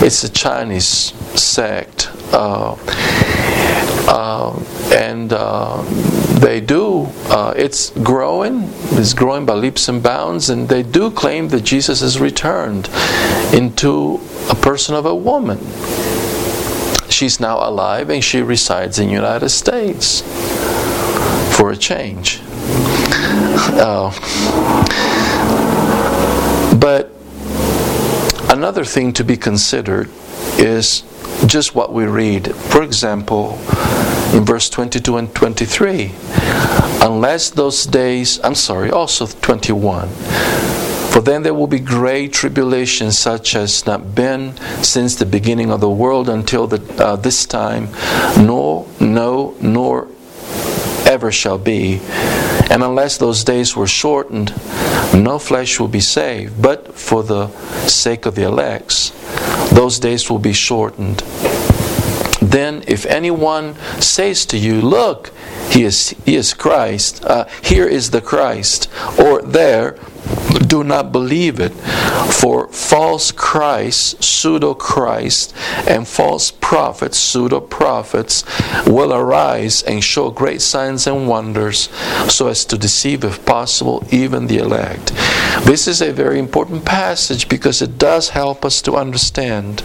it's 0.00 0.22
a 0.22 0.28
chinese 0.28 0.86
sect 1.34 2.12
uh, 2.32 2.76
uh, 4.08 4.58
and 4.92 5.32
uh, 5.32 5.82
they 6.40 6.60
do, 6.60 7.06
uh, 7.28 7.52
it's 7.56 7.90
growing, 7.90 8.62
it's 8.92 9.12
growing 9.12 9.44
by 9.44 9.54
leaps 9.54 9.88
and 9.88 10.02
bounds, 10.02 10.48
and 10.48 10.68
they 10.68 10.82
do 10.82 11.10
claim 11.10 11.48
that 11.48 11.62
Jesus 11.62 12.00
has 12.00 12.18
returned 12.18 12.88
into 13.52 14.18
a 14.50 14.54
person 14.54 14.94
of 14.94 15.04
a 15.04 15.14
woman. 15.14 15.58
She's 17.10 17.38
now 17.38 17.58
alive 17.58 18.10
and 18.10 18.24
she 18.24 18.40
resides 18.40 18.98
in 18.98 19.08
the 19.08 19.12
United 19.12 19.48
States 19.50 20.22
for 21.56 21.70
a 21.70 21.76
change. 21.76 22.40
Uh, 23.70 24.10
but 26.78 27.10
another 28.50 28.84
thing 28.84 29.12
to 29.14 29.24
be 29.24 29.36
considered 29.36 30.08
is 30.58 31.02
just 31.46 31.74
what 31.74 31.92
we 31.92 32.04
read. 32.04 32.54
For 32.54 32.82
example, 32.82 33.52
in 34.32 34.44
verse 34.44 34.68
22 34.68 35.16
and 35.16 35.34
23, 35.34 36.12
unless 37.02 37.50
those 37.50 37.84
days, 37.86 38.40
I'm 38.44 38.54
sorry, 38.54 38.90
also 38.90 39.26
21. 39.26 40.08
For 41.08 41.22
then 41.22 41.42
there 41.42 41.54
will 41.54 41.66
be 41.66 41.80
great 41.80 42.32
tribulation, 42.32 43.10
such 43.12 43.56
as 43.56 43.86
not 43.86 44.14
been 44.14 44.56
since 44.82 45.14
the 45.14 45.26
beginning 45.26 45.70
of 45.70 45.80
the 45.80 45.90
world 45.90 46.28
until 46.28 46.66
the, 46.66 47.02
uh, 47.02 47.16
this 47.16 47.46
time, 47.46 47.88
nor, 48.36 48.86
no, 49.00 49.54
nor 49.60 50.08
ever 51.06 51.32
shall 51.32 51.58
be. 51.58 52.00
And 52.70 52.82
unless 52.82 53.16
those 53.16 53.42
days 53.42 53.74
were 53.74 53.86
shortened, 53.86 54.50
no 55.14 55.38
flesh 55.38 55.80
will 55.80 55.88
be 55.88 56.00
saved. 56.00 56.60
But 56.60 56.94
for 56.94 57.22
the 57.22 57.48
sake 57.88 58.26
of 58.26 58.34
the 58.34 58.42
elects, 58.42 59.12
those 59.70 59.98
days 59.98 60.30
will 60.30 60.38
be 60.38 60.52
shortened. 60.52 61.18
Then, 62.40 62.84
if 62.86 63.04
anyone 63.06 63.74
says 64.00 64.46
to 64.46 64.56
you, 64.56 64.80
Look, 64.80 65.32
he 65.70 65.84
is, 65.84 66.10
he 66.24 66.36
is 66.36 66.54
Christ, 66.54 67.24
uh, 67.24 67.44
here 67.62 67.86
is 67.86 68.10
the 68.10 68.20
Christ, 68.20 68.88
or 69.18 69.42
there, 69.42 69.98
do 70.66 70.84
not 70.84 71.12
believe 71.12 71.60
it. 71.60 71.72
For 72.40 72.68
false 72.68 73.32
Christ, 73.32 74.22
pseudo 74.22 74.74
Christ, 74.74 75.54
and 75.88 76.06
false 76.06 76.50
prophets, 76.50 77.18
pseudo 77.18 77.60
prophets, 77.60 78.44
will 78.86 79.12
arise 79.12 79.82
and 79.82 80.02
show 80.04 80.30
great 80.30 80.60
signs 80.60 81.06
and 81.06 81.28
wonders 81.28 81.88
so 82.28 82.48
as 82.48 82.64
to 82.66 82.78
deceive, 82.78 83.24
if 83.24 83.44
possible, 83.44 84.06
even 84.10 84.46
the 84.46 84.58
elect. 84.58 85.12
This 85.64 85.88
is 85.88 86.00
a 86.02 86.12
very 86.12 86.38
important 86.38 86.84
passage 86.84 87.48
because 87.48 87.82
it 87.82 87.98
does 87.98 88.30
help 88.30 88.64
us 88.64 88.82
to 88.82 88.96
understand. 88.96 89.80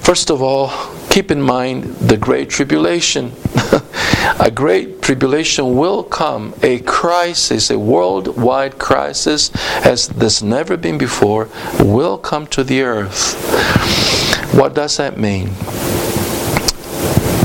First 0.00 0.30
of 0.30 0.42
all, 0.42 0.72
keep 1.10 1.30
in 1.30 1.42
mind 1.42 1.84
the 1.96 2.16
great 2.16 2.48
tribulation. 2.50 3.32
a 4.38 4.50
great 4.50 5.02
tribulation 5.02 5.76
will 5.76 6.02
come, 6.02 6.54
a 6.62 6.80
crisis, 6.80 7.70
a 7.70 7.78
worldwide 7.78 8.78
crisis, 8.78 9.50
as 9.84 10.08
there's 10.08 10.42
never 10.42 10.76
been 10.76 10.98
before, 10.98 11.48
will 11.80 12.18
come 12.18 12.46
to 12.48 12.62
the 12.62 12.82
earth. 12.82 13.34
What 14.54 14.74
does 14.74 14.96
that 14.96 15.18
mean? 15.18 15.50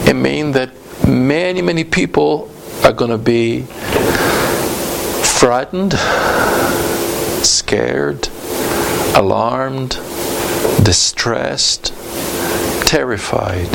It 0.08 0.16
means 0.16 0.54
that 0.56 0.72
many, 1.08 1.62
many 1.62 1.84
people 1.84 2.50
are 2.84 2.92
going 2.92 3.12
to 3.12 3.18
be 3.18 3.62
frightened, 5.24 5.94
scared, 7.44 8.28
alarmed, 9.16 9.92
distressed, 10.84 11.94
terrified. 12.86 13.70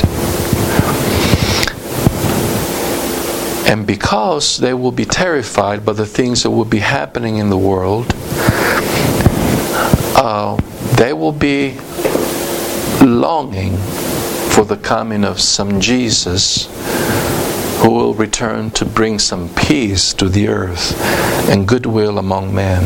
And 3.69 3.87
because 3.87 4.57
they 4.57 4.73
will 4.73 4.93
be 4.93 5.05
terrified 5.05 5.85
by 5.85 5.93
the 5.93 6.07
things 6.07 6.43
that 6.43 6.51
will 6.51 6.64
be 6.64 6.79
happening 6.79 7.37
in 7.37 7.51
the 7.51 7.59
world, 7.59 8.14
uh, 10.16 10.57
they 10.97 11.12
will 11.12 11.33
be 11.33 11.77
longing 13.05 13.77
for 13.77 14.64
the 14.64 14.79
coming 14.79 15.23
of 15.23 15.39
some 15.39 15.81
Jesus 15.81 16.66
who 17.83 17.91
will 17.91 18.14
return 18.14 18.71
to 18.71 18.87
bring 18.87 19.19
some 19.19 19.51
peace 19.55 20.14
to 20.14 20.31
the 20.31 20.49
earth 20.49 20.99
and 21.51 21.69
goodwill 21.69 22.19
among 22.19 22.55
men. 22.55 22.83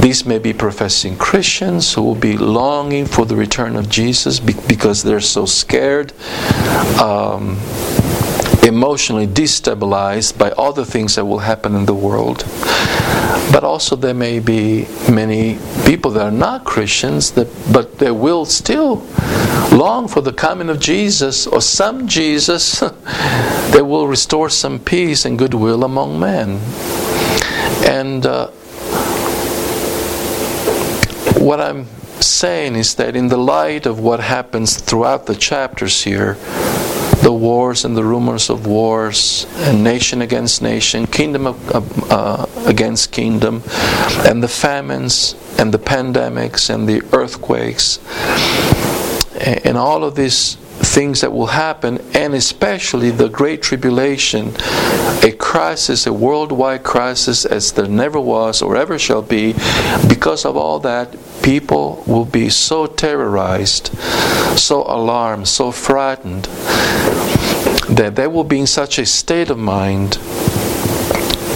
These 0.00 0.26
may 0.26 0.40
be 0.40 0.52
professing 0.52 1.16
Christians 1.16 1.94
who 1.94 2.02
will 2.02 2.16
be 2.16 2.36
longing 2.36 3.06
for 3.06 3.24
the 3.24 3.36
return 3.36 3.76
of 3.76 3.88
Jesus 3.88 4.40
because 4.40 5.04
they're 5.04 5.20
so 5.20 5.46
scared. 5.46 6.12
Um, 7.00 7.56
emotionally 8.62 9.26
destabilized 9.26 10.38
by 10.38 10.50
all 10.52 10.72
the 10.72 10.86
things 10.86 11.16
that 11.16 11.24
will 11.24 11.40
happen 11.40 11.74
in 11.74 11.86
the 11.86 11.94
world. 11.94 12.44
But 13.52 13.64
also, 13.64 13.96
there 13.96 14.14
may 14.14 14.38
be 14.38 14.86
many 15.10 15.58
people 15.84 16.10
that 16.12 16.22
are 16.22 16.30
not 16.30 16.64
Christians, 16.64 17.32
that, 17.32 17.48
but 17.72 17.98
they 17.98 18.10
will 18.10 18.44
still 18.44 19.06
long 19.72 20.06
for 20.06 20.20
the 20.20 20.32
coming 20.32 20.68
of 20.68 20.78
Jesus 20.78 21.46
or 21.46 21.60
some 21.60 22.06
Jesus 22.06 22.80
that 22.80 23.84
will 23.86 24.06
restore 24.06 24.48
some 24.48 24.78
peace 24.78 25.24
and 25.24 25.38
goodwill 25.38 25.84
among 25.84 26.20
men. 26.20 26.60
And 27.84 28.24
uh, 28.24 28.48
what 31.38 31.60
I'm 31.60 31.86
saying 32.20 32.76
is 32.76 32.94
that 32.94 33.16
in 33.16 33.28
the 33.28 33.36
light 33.36 33.86
of 33.86 33.98
what 33.98 34.20
happens 34.20 34.76
throughout 34.76 35.26
the 35.26 35.34
chapters 35.34 36.04
here, 36.04 36.36
the 37.22 37.32
wars 37.32 37.84
and 37.84 37.96
the 37.96 38.04
rumors 38.04 38.50
of 38.50 38.66
wars, 38.66 39.46
and 39.56 39.82
nation 39.82 40.22
against 40.22 40.60
nation, 40.60 41.06
kingdom 41.06 41.46
of, 41.46 42.12
uh, 42.12 42.46
against 42.66 43.12
kingdom, 43.12 43.62
and 44.26 44.42
the 44.42 44.48
famines 44.48 45.34
and 45.58 45.72
the 45.72 45.78
pandemics 45.78 46.68
and 46.68 46.88
the 46.88 47.02
earthquakes, 47.12 47.98
and 49.64 49.76
all 49.78 50.04
of 50.04 50.14
these 50.14 50.56
things 50.82 51.20
that 51.20 51.32
will 51.32 51.46
happen, 51.46 51.98
and 52.14 52.34
especially 52.34 53.10
the 53.10 53.28
Great 53.28 53.62
Tribulation, 53.62 54.52
a 55.22 55.32
crisis, 55.38 56.06
a 56.06 56.12
worldwide 56.12 56.82
crisis 56.82 57.44
as 57.44 57.72
there 57.72 57.86
never 57.86 58.20
was 58.20 58.60
or 58.62 58.76
ever 58.76 58.98
shall 58.98 59.22
be. 59.22 59.52
Because 60.08 60.44
of 60.44 60.56
all 60.56 60.80
that, 60.80 61.14
people 61.42 62.02
will 62.06 62.24
be 62.24 62.48
so 62.48 62.86
terrorized, 62.86 63.88
so 64.56 64.82
alarmed, 64.84 65.48
so 65.48 65.72
frightened, 65.72 66.44
that 67.88 68.14
they 68.16 68.26
will 68.26 68.44
be 68.44 68.60
in 68.60 68.66
such 68.66 68.98
a 68.98 69.06
state 69.06 69.50
of 69.50 69.58
mind 69.58 70.18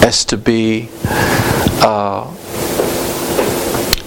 as 0.02 0.24
to 0.24 0.36
be 0.36 0.88
uh, 1.82 2.26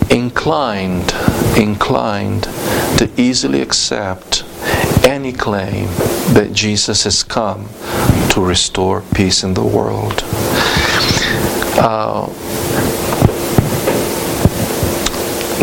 inclined, 0.09 1.13
inclined 1.57 2.43
to 2.97 3.09
easily 3.17 3.61
accept 3.61 4.43
any 5.03 5.31
claim 5.31 5.87
that 6.33 6.51
Jesus 6.53 7.03
has 7.03 7.23
come 7.23 7.69
to 8.31 8.41
restore 8.41 9.01
peace 9.13 9.43
in 9.43 9.53
the 9.53 9.63
world. 9.63 10.23
Uh, 11.81 12.27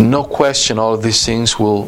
no 0.00 0.24
question, 0.24 0.78
all 0.78 0.94
of 0.94 1.02
these 1.02 1.24
things 1.24 1.58
will 1.58 1.84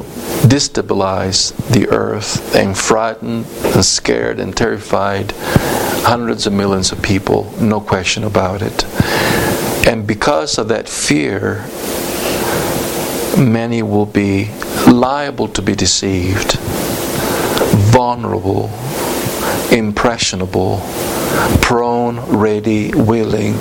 destabilize 0.47 1.55
the 1.69 1.89
earth 1.91 2.55
and 2.55 2.77
frighten 2.77 3.45
and 3.45 3.85
scared 3.85 4.41
and 4.41 4.57
terrified 4.57 5.33
hundreds 6.05 6.47
of 6.47 6.53
millions 6.53 6.91
of 6.93 7.03
people, 7.03 7.53
no 7.61 7.81
question 7.81 8.25
about 8.25 8.63
it. 8.63 8.85
And 9.87 10.07
because 10.07 10.59
of 10.59 10.69
that 10.69 10.89
fear, 10.89 11.67
many 13.37 13.83
will 13.83 14.07
be 14.07 14.51
liable 14.87 15.49
to 15.49 15.63
be 15.63 15.75
deceived, 15.75 16.59
vulnerable, 17.93 18.71
impressionable, 19.71 20.81
prone, 21.61 22.21
ready, 22.37 22.93
willing 22.95 23.53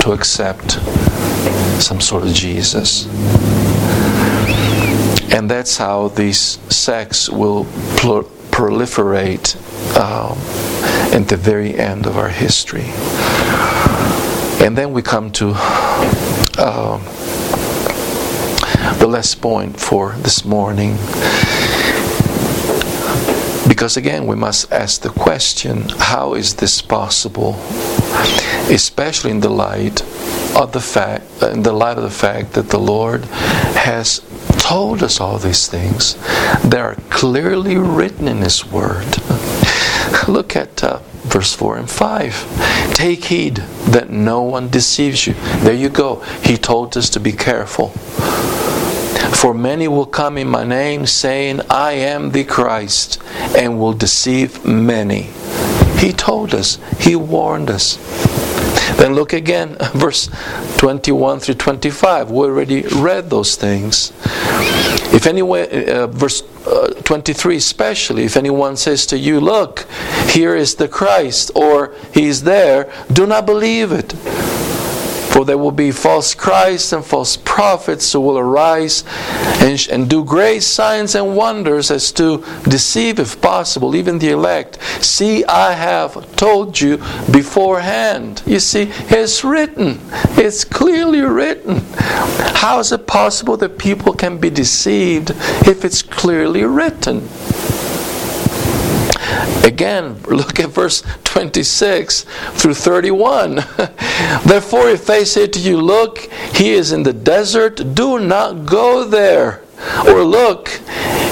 to 0.00 0.12
accept 0.12 0.78
some 1.80 2.00
sort 2.00 2.22
of 2.24 2.32
Jesus. 2.32 3.06
And 5.32 5.50
that's 5.50 5.76
how 5.76 6.08
these 6.08 6.58
sects 6.72 7.28
will 7.28 7.64
proliferate 8.50 9.56
um, 9.96 10.38
at 11.12 11.28
the 11.28 11.36
very 11.36 11.74
end 11.74 12.06
of 12.06 12.16
our 12.16 12.28
history. 12.28 12.86
And 14.64 14.76
then 14.76 14.92
we 14.92 15.02
come 15.02 15.30
to 15.32 15.52
uh, 16.58 16.98
the 18.98 19.06
last 19.06 19.40
point 19.42 19.78
for 19.78 20.12
this 20.12 20.44
morning. 20.44 20.96
Because 23.68 23.96
again, 23.96 24.26
we 24.26 24.36
must 24.36 24.72
ask 24.72 25.02
the 25.02 25.10
question 25.10 25.88
how 25.98 26.34
is 26.34 26.54
this 26.54 26.80
possible? 26.80 27.54
Especially 28.68 29.30
in 29.30 29.40
the 29.40 29.50
light 29.50 30.02
of 30.56 30.72
the 30.72 30.80
fact, 30.80 31.24
in 31.42 31.62
the 31.62 31.72
light 31.72 31.96
of 31.96 32.02
the 32.02 32.10
fact 32.10 32.54
that 32.54 32.68
the 32.68 32.78
Lord 32.78 33.24
has 33.74 34.20
told 34.58 35.02
us 35.02 35.20
all 35.20 35.38
these 35.38 35.68
things. 35.68 36.16
They 36.64 36.80
are 36.80 36.96
clearly 37.10 37.76
written 37.76 38.26
in 38.26 38.38
His 38.38 38.66
Word. 38.66 39.06
Look 40.28 40.56
at 40.56 40.82
uh, 40.82 40.98
verse 41.26 41.54
4 41.54 41.78
and 41.78 41.90
5. 41.90 42.94
Take 42.94 43.26
heed 43.26 43.56
that 43.88 44.10
no 44.10 44.42
one 44.42 44.68
deceives 44.68 45.26
you. 45.26 45.34
There 45.60 45.74
you 45.74 45.88
go. 45.88 46.16
He 46.42 46.56
told 46.56 46.96
us 46.96 47.10
to 47.10 47.20
be 47.20 47.32
careful. 47.32 47.88
For 49.36 49.52
many 49.52 49.86
will 49.86 50.06
come 50.06 50.38
in 50.38 50.48
my 50.48 50.64
name, 50.64 51.06
saying, 51.06 51.60
I 51.68 51.92
am 51.92 52.30
the 52.30 52.44
Christ, 52.44 53.22
and 53.56 53.78
will 53.78 53.92
deceive 53.92 54.64
many. 54.64 55.30
He 55.98 56.12
told 56.12 56.54
us, 56.54 56.78
He 56.98 57.16
warned 57.16 57.70
us. 57.70 57.98
Then 58.96 59.14
look 59.14 59.32
again, 59.32 59.76
verse 59.94 60.28
21 60.78 61.40
through 61.40 61.54
25. 61.54 62.30
We 62.30 62.38
already 62.46 62.82
read 62.82 63.30
those 63.30 63.56
things. 63.56 64.12
If 65.12 65.26
anyone, 65.26 65.66
uh, 65.70 66.06
verse 66.08 66.42
uh, 66.66 66.88
23 67.04 67.56
especially, 67.56 68.24
if 68.24 68.36
anyone 68.36 68.76
says 68.76 69.06
to 69.06 69.18
you, 69.18 69.40
Look, 69.40 69.86
here 70.30 70.56
is 70.56 70.74
the 70.74 70.88
Christ, 70.88 71.50
or 71.54 71.94
He's 72.12 72.42
there, 72.42 72.92
do 73.12 73.26
not 73.26 73.46
believe 73.46 73.92
it. 73.92 74.14
For 75.36 75.44
there 75.44 75.58
will 75.58 75.70
be 75.70 75.90
false 75.90 76.34
Christs 76.34 76.94
and 76.94 77.04
false 77.04 77.36
prophets 77.36 78.10
who 78.10 78.20
will 78.20 78.38
arise 78.38 79.04
and, 79.60 79.86
and 79.92 80.08
do 80.08 80.24
great 80.24 80.62
signs 80.62 81.14
and 81.14 81.36
wonders 81.36 81.90
as 81.90 82.10
to 82.12 82.42
deceive, 82.62 83.18
if 83.18 83.38
possible, 83.42 83.94
even 83.94 84.18
the 84.18 84.30
elect. 84.30 84.82
See, 85.04 85.44
I 85.44 85.74
have 85.74 86.34
told 86.36 86.80
you 86.80 86.96
beforehand. 87.30 88.42
You 88.46 88.60
see, 88.60 88.90
it's 89.10 89.44
written, 89.44 90.00
it's 90.38 90.64
clearly 90.64 91.20
written. 91.20 91.82
How 92.56 92.78
is 92.78 92.90
it 92.90 93.06
possible 93.06 93.58
that 93.58 93.76
people 93.76 94.14
can 94.14 94.38
be 94.38 94.48
deceived 94.48 95.32
if 95.68 95.84
it's 95.84 96.00
clearly 96.00 96.64
written? 96.64 97.28
Again, 99.64 100.22
look 100.22 100.60
at 100.60 100.70
verse 100.70 101.02
26 101.24 102.24
through 102.52 102.74
31. 102.74 103.54
Therefore, 104.46 104.88
if 104.88 105.06
they 105.06 105.24
say 105.24 105.46
to 105.46 105.58
you, 105.58 105.80
Look, 105.80 106.18
he 106.54 106.72
is 106.72 106.92
in 106.92 107.02
the 107.02 107.12
desert, 107.12 107.94
do 107.94 108.18
not 108.18 108.66
go 108.66 109.04
there. 109.04 109.62
Or 110.06 110.24
look, 110.24 110.68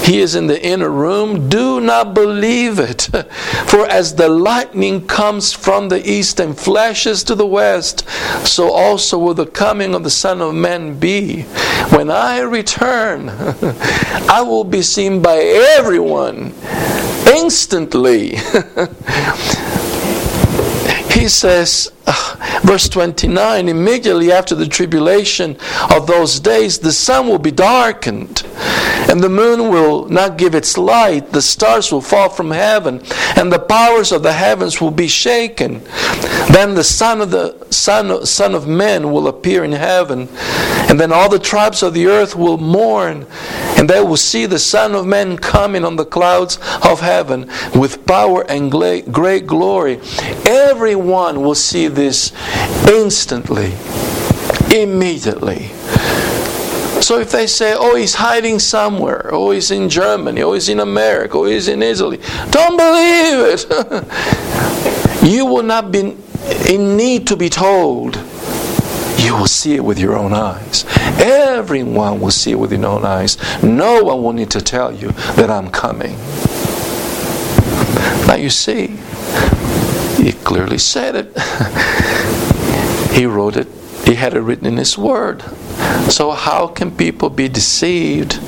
he 0.04 0.20
is 0.20 0.34
in 0.34 0.46
the 0.46 0.62
inner 0.62 0.90
room. 0.90 1.48
Do 1.48 1.80
not 1.80 2.12
believe 2.12 2.78
it. 2.78 3.02
For 3.66 3.86
as 3.86 4.14
the 4.14 4.28
lightning 4.28 5.06
comes 5.06 5.54
from 5.54 5.88
the 5.88 6.06
east 6.08 6.40
and 6.40 6.58
flashes 6.58 7.24
to 7.24 7.34
the 7.34 7.46
west, 7.46 8.06
so 8.46 8.70
also 8.70 9.18
will 9.18 9.32
the 9.34 9.46
coming 9.46 9.94
of 9.94 10.04
the 10.04 10.10
Son 10.10 10.42
of 10.42 10.54
Man 10.54 10.98
be. 10.98 11.42
When 11.90 12.10
I 12.10 12.40
return, 12.40 13.28
I 14.28 14.42
will 14.46 14.64
be 14.64 14.82
seen 14.82 15.22
by 15.22 15.38
everyone 15.38 16.52
instantly. 17.34 18.36
he 21.10 21.28
says, 21.28 21.90
verse 22.62 22.88
29 22.88 23.68
immediately 23.68 24.32
after 24.32 24.54
the 24.54 24.66
tribulation 24.66 25.56
of 25.94 26.06
those 26.06 26.40
days, 26.40 26.78
the 26.78 26.92
sun 26.92 27.26
will 27.26 27.38
be 27.38 27.50
darkened, 27.50 28.42
and 29.08 29.22
the 29.22 29.28
moon 29.28 29.68
will 29.68 30.08
not 30.08 30.38
give 30.38 30.54
its 30.54 30.78
light, 30.78 31.32
the 31.32 31.42
stars 31.42 31.92
will 31.92 32.00
fall 32.00 32.28
from 32.28 32.50
heaven, 32.50 33.02
and 33.36 33.52
the 33.52 33.58
powers 33.58 34.12
of 34.12 34.22
the 34.22 34.32
heavens 34.32 34.80
will 34.80 34.90
be 34.90 35.08
shaken. 35.08 35.82
Then 36.52 36.74
the 36.74 36.84
Son 36.84 37.20
of 37.20 37.30
the 37.30 37.66
Son, 37.70 38.24
Son 38.26 38.54
of 38.54 38.66
Men 38.66 39.10
will 39.10 39.28
appear 39.28 39.64
in 39.64 39.72
heaven, 39.72 40.28
and 40.88 41.00
then 41.00 41.12
all 41.12 41.28
the 41.28 41.38
tribes 41.38 41.82
of 41.82 41.94
the 41.94 42.06
earth 42.06 42.36
will 42.36 42.58
mourn, 42.58 43.26
and 43.76 43.88
they 43.88 44.00
will 44.00 44.16
see 44.16 44.46
the 44.46 44.58
Son 44.58 44.94
of 44.94 45.06
Man 45.06 45.36
coming 45.36 45.84
on 45.84 45.96
the 45.96 46.04
clouds 46.04 46.58
of 46.82 47.00
heaven 47.00 47.50
with 47.74 48.06
power 48.06 48.44
and 48.48 48.70
great 48.70 49.46
glory. 49.46 50.00
Everyone 50.46 51.42
will 51.42 51.54
see 51.54 51.88
this 52.04 52.32
instantly, 52.86 53.72
immediately. 54.74 55.68
So 57.00 57.18
if 57.18 57.30
they 57.32 57.46
say, 57.46 57.74
oh, 57.76 57.96
he's 57.96 58.14
hiding 58.14 58.58
somewhere, 58.58 59.30
oh, 59.32 59.50
he's 59.50 59.70
in 59.70 59.88
Germany, 59.88 60.42
oh, 60.42 60.52
he's 60.52 60.68
in 60.68 60.80
America, 60.80 61.38
oh, 61.38 61.44
he's 61.44 61.68
in 61.68 61.82
Italy, 61.82 62.18
don't 62.50 62.76
believe 62.76 63.38
it. 63.52 65.22
you 65.22 65.46
will 65.46 65.62
not 65.62 65.90
be 65.90 66.16
in 66.68 66.96
need 66.96 67.26
to 67.28 67.36
be 67.36 67.48
told. 67.48 68.16
You 69.18 69.36
will 69.36 69.46
see 69.46 69.74
it 69.74 69.84
with 69.84 69.98
your 69.98 70.16
own 70.16 70.34
eyes. 70.34 70.84
Everyone 71.18 72.20
will 72.20 72.30
see 72.30 72.50
it 72.50 72.58
with 72.58 72.70
their 72.70 72.84
own 72.84 73.06
eyes. 73.06 73.38
No 73.62 74.02
one 74.04 74.22
will 74.22 74.34
need 74.34 74.50
to 74.50 74.60
tell 74.60 74.92
you 74.92 75.08
that 75.36 75.48
I'm 75.50 75.70
coming. 75.70 76.16
Now 78.26 78.36
you 78.36 78.50
see, 78.50 78.98
he 80.22 80.32
clearly 80.32 80.78
said 80.78 81.14
it. 81.16 81.32
he 83.14 83.26
wrote 83.26 83.56
it, 83.56 83.68
he 84.04 84.16
had 84.16 84.34
it 84.34 84.40
written 84.40 84.66
in 84.66 84.76
his 84.76 84.98
word. 84.98 85.42
So, 86.10 86.32
how 86.32 86.66
can 86.66 86.94
people 86.94 87.30
be 87.30 87.48
deceived 87.48 88.38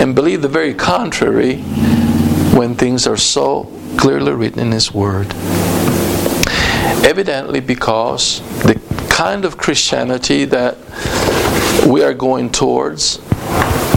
and 0.00 0.14
believe 0.14 0.42
the 0.42 0.48
very 0.48 0.74
contrary 0.74 1.58
when 2.54 2.74
things 2.74 3.06
are 3.06 3.16
so 3.16 3.72
clearly 3.96 4.32
written 4.32 4.58
in 4.58 4.72
his 4.72 4.92
word? 4.92 5.32
Evidently, 7.04 7.60
because 7.60 8.40
the 8.62 8.80
kind 9.08 9.44
of 9.44 9.56
Christianity 9.56 10.44
that 10.44 10.76
we 11.86 12.02
are 12.02 12.14
going 12.14 12.50
towards, 12.50 13.18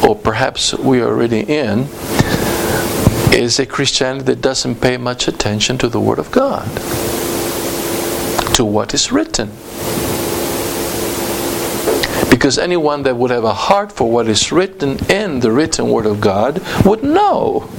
or 0.07 0.15
perhaps 0.15 0.73
we 0.75 1.01
are 1.01 1.07
already 1.07 1.41
in, 1.41 1.87
is 3.33 3.59
a 3.59 3.65
Christianity 3.65 4.25
that 4.25 4.41
doesn't 4.41 4.75
pay 4.75 4.97
much 4.97 5.27
attention 5.27 5.77
to 5.79 5.87
the 5.87 5.99
Word 5.99 6.19
of 6.19 6.31
God, 6.31 6.69
to 8.55 8.65
what 8.65 8.93
is 8.93 9.11
written. 9.11 9.49
Because 12.29 12.57
anyone 12.57 13.03
that 13.03 13.15
would 13.15 13.31
have 13.31 13.43
a 13.43 13.53
heart 13.53 13.91
for 13.91 14.09
what 14.09 14.27
is 14.27 14.51
written 14.51 14.97
in 15.09 15.41
the 15.41 15.51
written 15.51 15.89
Word 15.89 16.05
of 16.05 16.21
God 16.21 16.61
would 16.85 17.03
know. 17.03 17.69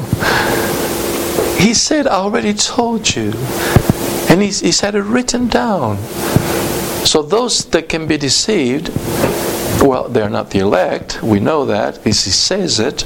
He 1.58 1.74
said, 1.74 2.06
I 2.06 2.14
already 2.14 2.54
told 2.54 3.14
you. 3.14 3.32
And 4.28 4.42
he's, 4.42 4.60
he 4.60 4.72
said 4.72 4.94
it 4.94 5.02
written 5.02 5.48
down. 5.48 5.98
So 7.04 7.22
those 7.22 7.64
that 7.66 7.88
can 7.88 8.06
be 8.06 8.16
deceived 8.16 8.90
well, 9.82 10.08
they're 10.08 10.30
not 10.30 10.50
the 10.50 10.60
elect, 10.60 11.22
we 11.22 11.40
know 11.40 11.66
that, 11.66 11.98
he 12.04 12.12
says 12.12 12.78
it, 12.78 13.04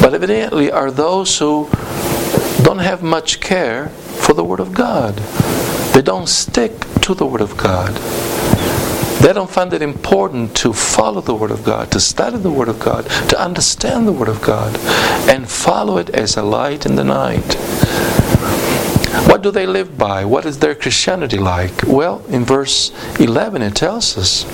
but 0.00 0.14
evidently 0.14 0.70
are 0.70 0.90
those 0.90 1.38
who 1.38 1.68
don't 2.62 2.78
have 2.78 3.02
much 3.02 3.40
care 3.40 3.88
for 3.88 4.32
the 4.32 4.44
Word 4.44 4.60
of 4.60 4.72
God. 4.72 5.16
They 5.94 6.02
don't 6.02 6.28
stick 6.28 6.86
to 7.02 7.14
the 7.14 7.26
Word 7.26 7.40
of 7.40 7.56
God. 7.56 7.94
They 9.22 9.32
don't 9.32 9.50
find 9.50 9.72
it 9.72 9.82
important 9.82 10.56
to 10.56 10.72
follow 10.72 11.20
the 11.20 11.34
Word 11.34 11.50
of 11.50 11.64
God, 11.64 11.90
to 11.92 12.00
study 12.00 12.38
the 12.38 12.50
Word 12.50 12.68
of 12.68 12.80
God, 12.80 13.04
to 13.28 13.40
understand 13.40 14.06
the 14.06 14.12
Word 14.12 14.28
of 14.28 14.42
God, 14.42 14.76
and 15.28 15.48
follow 15.48 15.98
it 15.98 16.10
as 16.10 16.36
a 16.36 16.42
light 16.42 16.86
in 16.86 16.96
the 16.96 17.04
night. 17.04 17.54
What 19.28 19.42
do 19.42 19.50
they 19.50 19.66
live 19.66 19.96
by? 19.96 20.24
What 20.24 20.46
is 20.46 20.58
their 20.58 20.74
Christianity 20.74 21.38
like? 21.38 21.72
Well, 21.86 22.24
in 22.28 22.44
verse 22.44 22.90
11 23.20 23.62
it 23.62 23.76
tells 23.76 24.16
us 24.18 24.44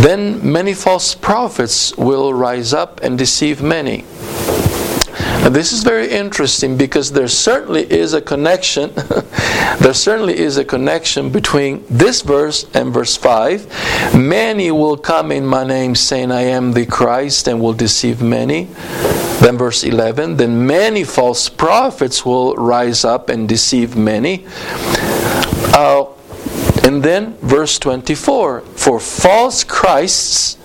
then 0.00 0.52
many 0.52 0.74
false 0.74 1.14
prophets 1.14 1.96
will 1.96 2.34
rise 2.34 2.74
up 2.74 3.02
and 3.02 3.16
deceive 3.16 3.62
many. 3.62 4.04
This 5.50 5.72
is 5.72 5.82
very 5.82 6.10
interesting 6.10 6.78
because 6.78 7.12
there 7.12 7.28
certainly 7.28 7.82
is 7.92 8.14
a 8.14 8.22
connection. 8.22 8.92
there 9.78 9.92
certainly 9.92 10.38
is 10.38 10.56
a 10.56 10.64
connection 10.64 11.30
between 11.30 11.84
this 11.90 12.22
verse 12.22 12.64
and 12.72 12.94
verse 12.94 13.14
5. 13.14 14.14
Many 14.14 14.70
will 14.70 14.96
come 14.96 15.30
in 15.30 15.44
my 15.44 15.62
name, 15.62 15.94
saying, 15.94 16.32
I 16.32 16.42
am 16.42 16.72
the 16.72 16.86
Christ, 16.86 17.46
and 17.46 17.60
will 17.60 17.74
deceive 17.74 18.22
many. 18.22 18.64
Then, 19.40 19.58
verse 19.58 19.84
11, 19.84 20.38
then 20.38 20.66
many 20.66 21.04
false 21.04 21.50
prophets 21.50 22.24
will 22.24 22.54
rise 22.54 23.04
up 23.04 23.28
and 23.28 23.46
deceive 23.46 23.96
many. 23.96 24.46
Uh, 25.74 26.06
and 26.84 27.02
then 27.02 27.36
verse 27.42 27.78
24 27.78 28.62
For 28.62 28.98
false 28.98 29.62
Christs, 29.62 30.56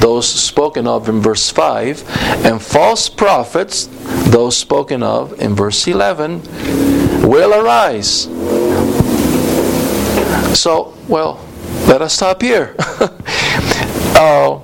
those 0.00 0.28
spoken 0.28 0.86
of 0.86 1.08
in 1.08 1.20
verse 1.20 1.50
5, 1.50 2.04
and 2.44 2.60
false 2.60 3.08
prophets, 3.08 3.88
those 4.30 4.56
spoken 4.56 5.02
of 5.02 5.40
in 5.40 5.54
verse 5.54 5.86
11, 5.86 6.42
will 7.22 7.54
arise. 7.54 8.28
So, 10.58 10.94
well, 11.08 11.40
let 11.86 12.02
us 12.02 12.14
stop 12.14 12.42
here. 12.42 12.74
uh, 14.16 14.60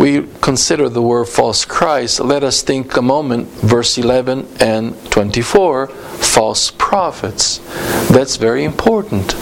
we 0.00 0.26
consider 0.40 0.88
the 0.88 1.00
word 1.02 1.26
false 1.26 1.64
Christ, 1.64 2.20
let 2.20 2.42
us 2.42 2.62
think 2.62 2.96
a 2.96 3.02
moment, 3.02 3.48
verse 3.48 3.96
11 3.98 4.48
and 4.60 5.10
24 5.10 5.90
false 6.32 6.70
prophets. 6.70 7.58
That's 8.08 8.36
very 8.36 8.64
important 8.64 9.36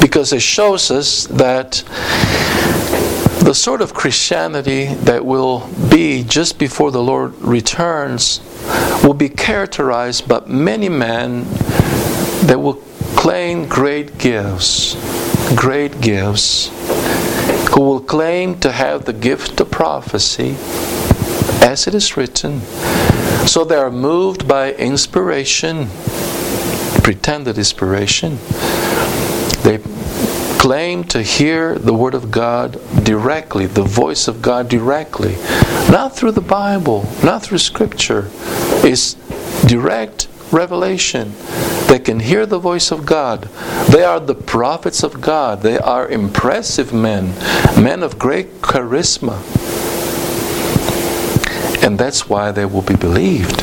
because 0.00 0.32
it 0.32 0.40
shows 0.40 0.88
us 0.92 1.26
that 1.26 1.82
the 3.42 3.52
sort 3.52 3.80
of 3.80 3.92
Christianity 3.92 4.86
that 4.86 5.24
will 5.24 5.68
be 5.90 6.22
just 6.22 6.60
before 6.60 6.92
the 6.92 7.02
Lord 7.02 7.34
returns 7.40 8.40
will 9.02 9.14
be 9.14 9.28
characterized 9.28 10.28
by 10.28 10.44
many 10.46 10.88
men 10.88 11.42
that 12.46 12.60
will 12.60 12.80
claim 13.16 13.68
great 13.68 14.16
gifts, 14.16 14.94
great 15.56 16.00
gifts, 16.00 16.68
who 17.74 17.80
will 17.80 18.00
claim 18.00 18.60
to 18.60 18.70
have 18.70 19.06
the 19.06 19.12
gift 19.12 19.60
of 19.60 19.72
prophecy, 19.72 20.54
as 21.66 21.88
it 21.88 21.94
is 21.96 22.16
written, 22.16 22.60
So 23.44 23.64
they 23.64 23.76
are 23.76 23.90
moved 23.90 24.48
by 24.48 24.72
inspiration, 24.72 25.88
pretended 27.02 27.58
inspiration. 27.58 28.38
They 29.62 29.78
claim 30.58 31.04
to 31.04 31.22
hear 31.22 31.78
the 31.78 31.94
Word 31.94 32.14
of 32.14 32.30
God 32.30 32.80
directly, 33.04 33.66
the 33.66 33.82
voice 33.82 34.26
of 34.26 34.42
God 34.42 34.68
directly, 34.68 35.36
not 35.90 36.16
through 36.16 36.32
the 36.32 36.40
Bible, 36.40 37.08
not 37.22 37.42
through 37.42 37.58
Scripture. 37.58 38.30
It's 38.82 39.14
direct 39.66 40.28
revelation. 40.50 41.34
They 41.88 41.98
can 41.98 42.20
hear 42.20 42.46
the 42.46 42.58
voice 42.58 42.90
of 42.90 43.06
God. 43.06 43.42
They 43.90 44.02
are 44.02 44.18
the 44.18 44.34
prophets 44.34 45.02
of 45.02 45.20
God. 45.20 45.62
They 45.62 45.78
are 45.78 46.08
impressive 46.08 46.92
men, 46.92 47.34
men 47.80 48.02
of 48.02 48.18
great 48.18 48.60
charisma. 48.60 49.38
And 51.86 51.96
that's 51.96 52.28
why 52.28 52.50
they 52.50 52.64
will 52.64 52.82
be 52.82 52.96
believed. 52.96 53.60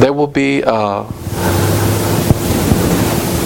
There 0.00 0.14
will 0.14 0.26
be 0.26 0.64
uh, 0.64 1.04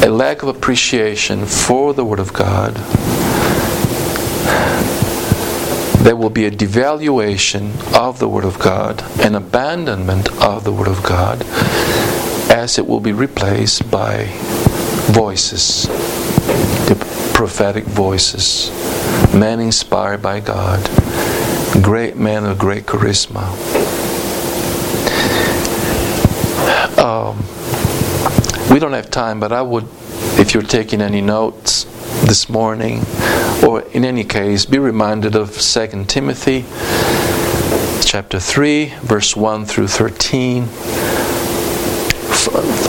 a 0.04 0.08
lack 0.08 0.44
of 0.44 0.48
appreciation 0.48 1.44
for 1.44 1.92
the 1.92 2.04
Word 2.04 2.20
of 2.20 2.32
God. 2.32 2.74
There 6.04 6.14
will 6.14 6.30
be 6.30 6.46
a 6.46 6.52
devaluation 6.52 7.72
of 7.98 8.20
the 8.20 8.28
Word 8.28 8.44
of 8.44 8.60
God, 8.60 9.02
an 9.20 9.34
abandonment 9.34 10.30
of 10.40 10.62
the 10.62 10.70
Word 10.70 10.86
of 10.86 11.02
God, 11.02 11.42
as 12.48 12.78
it 12.78 12.86
will 12.86 13.00
be 13.00 13.12
replaced 13.12 13.90
by 13.90 14.26
voices, 15.10 15.86
the 16.86 16.94
prophetic 17.34 17.82
voices, 17.84 18.70
men 19.34 19.58
inspired 19.58 20.22
by 20.22 20.38
God, 20.38 20.80
great 21.80 22.16
men 22.16 22.44
of 22.44 22.58
great 22.58 22.84
charisma. 22.84 23.42
Um, 26.98 27.38
we 28.70 28.78
don't 28.78 28.92
have 28.92 29.10
time, 29.10 29.40
but 29.40 29.52
I 29.52 29.62
would, 29.62 29.88
if 30.38 30.54
you're 30.54 30.62
taking 30.62 31.00
any 31.00 31.20
notes 31.20 31.84
this 32.26 32.48
morning, 32.48 33.02
or 33.64 33.82
in 33.92 34.04
any 34.04 34.24
case, 34.24 34.66
be 34.66 34.78
reminded 34.78 35.34
of 35.34 35.58
2 35.58 36.04
Timothy 36.04 36.64
chapter 38.04 38.38
3, 38.38 38.92
verse 39.00 39.34
1 39.34 39.64
through 39.64 39.88
13, 39.88 40.68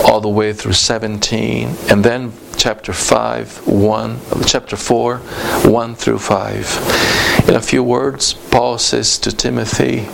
all 0.05 0.19
the 0.19 0.29
way 0.29 0.51
through 0.51 0.73
17, 0.73 1.75
and 1.89 2.03
then 2.03 2.31
chapter 2.63 2.93
5, 2.93 3.67
1, 3.67 4.19
chapter 4.45 4.77
4, 4.77 5.17
1 5.17 5.95
through 5.95 6.17
5. 6.17 7.49
In 7.49 7.55
a 7.55 7.61
few 7.61 7.83
words, 7.83 8.35
Paul 8.35 8.77
says 8.77 9.17
to 9.19 9.35
Timothy, 9.35 10.07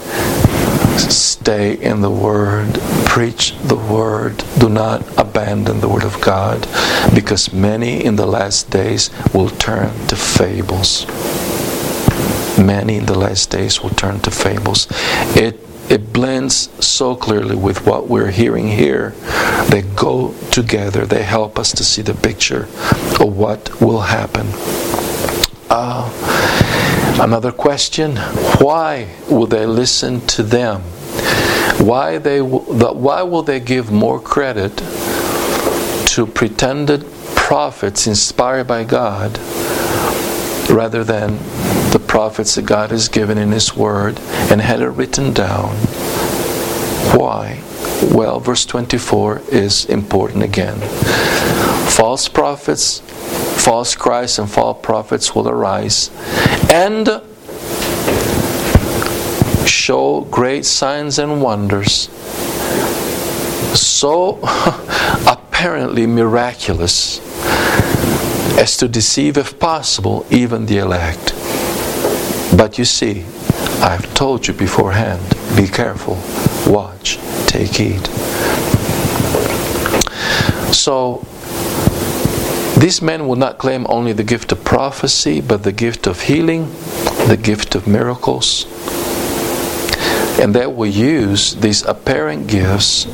Stay 0.98 1.74
in 1.80 2.02
the 2.02 2.10
Word, 2.10 2.80
preach 3.06 3.56
the 3.60 3.76
Word, 3.76 4.44
do 4.58 4.68
not 4.68 5.06
abandon 5.16 5.80
the 5.80 5.88
Word 5.88 6.04
of 6.04 6.20
God, 6.22 6.68
because 7.14 7.54
many 7.54 8.04
in 8.04 8.16
the 8.16 8.26
last 8.26 8.72
days 8.72 9.12
will 9.32 9.52
turn 9.52 9.92
to 10.08 10.16
fables. 10.16 11.06
Many 12.58 12.96
in 12.96 13.06
the 13.06 13.20
last 13.20 13.52
days 13.52 13.84
will 13.84 13.92
turn 13.92 14.22
to 14.22 14.32
fables. 14.32 14.88
It 15.38 15.69
it 15.90 16.14
blends 16.14 16.70
so 16.86 17.16
clearly 17.16 17.56
with 17.56 17.86
what 17.86 18.08
we're 18.08 18.30
hearing 18.30 18.68
here. 18.68 19.12
They 19.70 19.82
go 19.96 20.36
together, 20.52 21.06
they 21.06 21.24
help 21.24 21.58
us 21.58 21.72
to 21.74 21.84
see 21.84 22.04
the 22.04 22.14
picture 22.14 22.64
of 23.20 23.36
what 23.36 23.82
will 23.82 24.02
happen. 24.02 24.48
Uh, 25.70 26.10
another 27.22 27.52
question 27.52 28.18
why 28.60 29.10
will 29.30 29.48
they 29.48 29.66
listen 29.66 30.22
to 30.28 30.44
them? 30.44 30.82
Why, 31.86 32.18
they, 32.18 32.42
why 32.42 33.24
will 33.24 33.44
they 33.44 33.60
give 33.60 33.92
more 33.92 34.20
credit 34.20 34.78
to 36.08 36.28
pretended 36.28 37.06
prophets 37.36 38.06
inspired 38.06 38.68
by 38.68 38.84
God 38.84 39.40
rather 40.70 41.04
than 41.04 41.40
prophets 42.10 42.56
that 42.56 42.66
God 42.66 42.90
has 42.90 43.08
given 43.08 43.38
in 43.38 43.52
His 43.52 43.76
Word 43.76 44.20
and 44.50 44.60
had 44.60 44.82
it 44.82 44.90
written 44.90 45.32
down? 45.32 45.76
Why? 47.16 47.62
Well, 48.12 48.40
verse 48.40 48.66
24 48.66 49.44
is 49.52 49.86
important 49.86 50.44
again. 50.44 50.80
False 51.88 52.28
prophets, 52.28 53.00
false 53.64 53.96
Christs, 53.96 54.40
and 54.40 54.50
false 54.50 54.80
prophets 54.82 55.36
will 55.36 55.48
arise 55.48 56.10
and 56.72 57.22
show 59.70 60.22
great 60.32 60.66
signs 60.66 61.20
and 61.20 61.44
wonders, 61.44 62.10
so 63.80 64.40
apparently 65.28 66.08
miraculous 66.08 67.20
as 68.58 68.76
to 68.78 68.88
deceive, 68.88 69.38
if 69.38 69.60
possible, 69.60 70.26
even 70.32 70.66
the 70.66 70.80
elect. 70.80 71.34
But 72.60 72.78
you 72.78 72.84
see, 72.84 73.24
I've 73.82 74.14
told 74.14 74.46
you 74.46 74.54
beforehand 74.54 75.24
be 75.56 75.66
careful, 75.66 76.16
watch, 76.70 77.18
take 77.48 77.74
heed. 77.74 78.06
So, 80.76 81.26
these 82.78 83.02
men 83.02 83.30
will 83.30 83.38
not 83.38 83.60
claim 83.60 83.86
only 83.88 84.12
the 84.12 84.26
gift 84.26 84.52
of 84.52 84.62
prophecy, 84.66 85.40
but 85.40 85.64
the 85.64 85.72
gift 85.72 86.06
of 86.06 86.24
healing, 86.24 86.70
the 87.30 87.40
gift 87.42 87.76
of 87.76 87.88
miracles, 87.88 88.66
and 90.38 90.54
they 90.54 90.68
will 90.68 90.86
use 90.86 91.56
these 91.56 91.86
apparent 91.86 92.48
gifts 92.48 93.06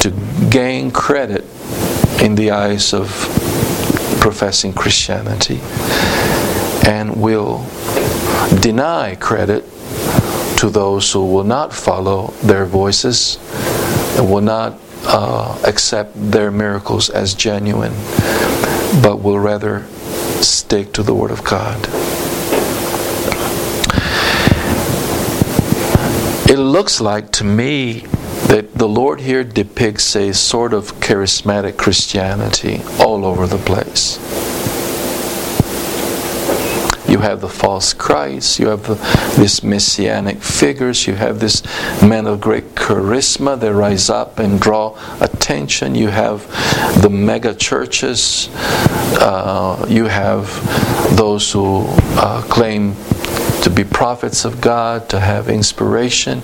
to 0.00 0.10
gain 0.48 0.90
credit 0.90 1.44
in 2.22 2.34
the 2.34 2.50
eyes 2.50 2.94
of 2.94 3.08
professing 4.22 4.72
Christianity 4.72 5.60
and 6.88 7.14
will 7.20 7.66
deny 8.60 9.14
credit 9.14 9.64
to 10.58 10.68
those 10.68 11.12
who 11.12 11.24
will 11.24 11.44
not 11.44 11.72
follow 11.72 12.34
their 12.42 12.66
voices 12.66 13.38
and 14.16 14.30
will 14.30 14.42
not 14.42 14.78
uh, 15.04 15.58
accept 15.64 16.12
their 16.14 16.50
miracles 16.50 17.08
as 17.08 17.34
genuine, 17.34 17.92
but 19.02 19.20
will 19.22 19.38
rather 19.38 19.86
stick 20.42 20.92
to 20.92 21.02
the 21.02 21.14
Word 21.14 21.30
of 21.30 21.42
God. 21.44 21.78
It 26.50 26.58
looks 26.58 27.00
like 27.00 27.30
to 27.32 27.44
me 27.44 28.00
that 28.48 28.74
the 28.74 28.88
Lord 28.88 29.20
here 29.20 29.44
depicts 29.44 30.16
a 30.16 30.34
sort 30.34 30.74
of 30.74 30.92
charismatic 30.94 31.76
Christianity 31.76 32.82
all 32.98 33.24
over 33.24 33.46
the 33.46 33.58
place. 33.58 34.18
You 37.20 37.26
have 37.26 37.42
the 37.42 37.50
false 37.50 37.92
Christ, 37.92 38.58
you 38.58 38.68
have 38.68 38.86
the, 38.86 38.94
these 39.38 39.62
messianic 39.62 40.38
figures, 40.38 41.06
you 41.06 41.16
have 41.16 41.38
this 41.38 41.62
men 42.00 42.26
of 42.26 42.40
great 42.40 42.74
charisma 42.74 43.60
that 43.60 43.74
rise 43.74 44.08
up 44.08 44.38
and 44.38 44.58
draw 44.58 44.96
attention, 45.20 45.94
you 45.94 46.08
have 46.08 46.48
the 47.02 47.10
mega 47.10 47.54
churches, 47.54 48.48
uh, 49.20 49.84
you 49.86 50.06
have 50.06 50.46
those 51.14 51.52
who 51.52 51.84
uh, 52.16 52.40
claim 52.48 52.94
to 53.64 53.68
be 53.68 53.84
prophets 53.84 54.46
of 54.46 54.62
God, 54.62 55.10
to 55.10 55.20
have 55.20 55.50
inspiration. 55.50 56.40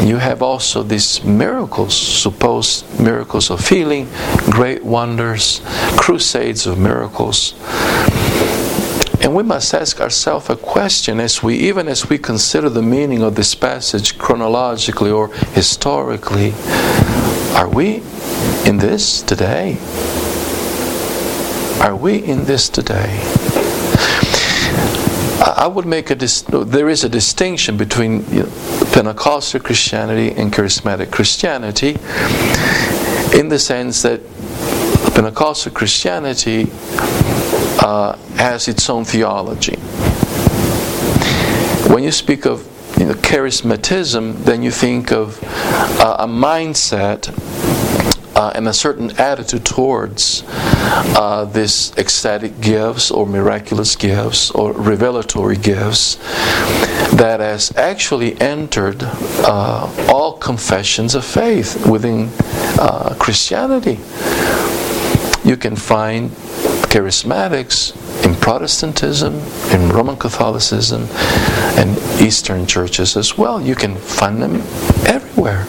You 0.00 0.16
have 0.16 0.40
also 0.40 0.82
these 0.82 1.22
miracles, 1.22 1.94
supposed 1.94 2.98
miracles 2.98 3.50
of 3.50 3.68
healing, 3.68 4.08
great 4.48 4.82
wonders, 4.82 5.60
crusades 5.98 6.66
of 6.66 6.78
miracles. 6.78 7.52
And 9.22 9.34
we 9.34 9.42
must 9.42 9.74
ask 9.74 10.00
ourselves 10.00 10.48
a 10.48 10.56
question 10.56 11.20
as 11.20 11.42
we 11.42 11.56
even 11.56 11.88
as 11.88 12.08
we 12.08 12.16
consider 12.16 12.70
the 12.70 12.82
meaning 12.82 13.22
of 13.22 13.34
this 13.34 13.54
passage 13.54 14.16
chronologically 14.16 15.10
or 15.10 15.28
historically, 15.52 16.54
are 17.54 17.68
we 17.68 17.96
in 18.64 18.78
this 18.78 19.20
today? 19.20 19.76
Are 21.80 21.94
we 21.94 22.16
in 22.24 22.44
this 22.46 22.68
today? 22.70 23.20
I 25.42 25.66
would 25.66 25.86
make 25.86 26.10
a 26.10 26.14
dis- 26.14 26.42
there 26.42 26.88
is 26.88 27.04
a 27.04 27.08
distinction 27.08 27.76
between 27.76 28.24
you 28.30 28.44
know, 28.44 28.52
Pentecostal 28.92 29.60
Christianity 29.60 30.30
and 30.32 30.52
charismatic 30.52 31.10
Christianity 31.10 31.96
in 33.38 33.48
the 33.48 33.58
sense 33.58 34.02
that 34.02 34.20
Pentecostal 35.14 35.72
Christianity 35.72 36.68
uh, 37.80 38.16
has 38.36 38.68
its 38.68 38.88
own 38.88 39.04
theology. 39.04 39.76
When 41.92 42.04
you 42.04 42.12
speak 42.12 42.46
of 42.46 42.66
you 42.98 43.06
know, 43.06 43.14
charismatism, 43.14 44.44
then 44.44 44.62
you 44.62 44.70
think 44.70 45.10
of 45.10 45.42
uh, 46.00 46.16
a 46.20 46.26
mindset 46.26 47.28
uh, 48.36 48.52
and 48.54 48.68
a 48.68 48.72
certain 48.72 49.10
attitude 49.18 49.64
towards 49.64 50.44
uh, 50.46 51.44
these 51.46 51.92
ecstatic 51.98 52.60
gifts 52.60 53.10
or 53.10 53.26
miraculous 53.26 53.96
gifts 53.96 54.50
or 54.52 54.72
revelatory 54.72 55.56
gifts 55.56 56.16
that 57.16 57.40
has 57.40 57.76
actually 57.76 58.40
entered 58.40 59.02
uh, 59.02 60.06
all 60.08 60.38
confessions 60.38 61.14
of 61.14 61.24
faith 61.24 61.86
within 61.86 62.30
uh, 62.78 63.14
Christianity. 63.18 63.98
You 65.46 65.56
can 65.56 65.76
find 65.76 66.30
charismatics 66.90 67.94
in 68.26 68.34
Protestantism, 68.34 69.34
in 69.72 69.90
Roman 69.90 70.16
Catholicism, 70.16 71.06
and 71.78 71.96
Eastern 72.20 72.66
churches 72.66 73.16
as 73.16 73.38
well. 73.38 73.60
You 73.60 73.76
can 73.76 73.94
find 73.94 74.42
them 74.42 74.56
everywhere. 75.06 75.66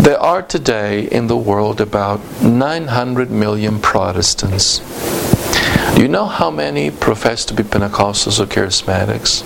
There 0.00 0.18
are 0.18 0.40
today 0.40 1.08
in 1.08 1.26
the 1.26 1.36
world 1.36 1.82
about 1.82 2.20
900 2.42 3.30
million 3.30 3.80
Protestants. 3.80 4.78
Do 5.94 6.00
you 6.00 6.08
know 6.08 6.24
how 6.24 6.50
many 6.50 6.90
profess 6.90 7.44
to 7.44 7.54
be 7.54 7.62
Pentecostals 7.62 8.40
or 8.40 8.46
Charismatics? 8.46 9.44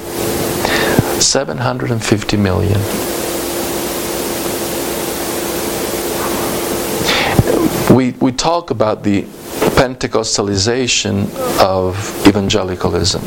750 1.21 2.37
million. 2.37 2.81
We, 7.97 8.13
we 8.21 8.31
talk 8.31 8.71
about 8.71 9.03
the 9.03 9.27
Pentecostalization 9.77 11.29
of 11.61 12.27
evangelicalism. 12.27 13.23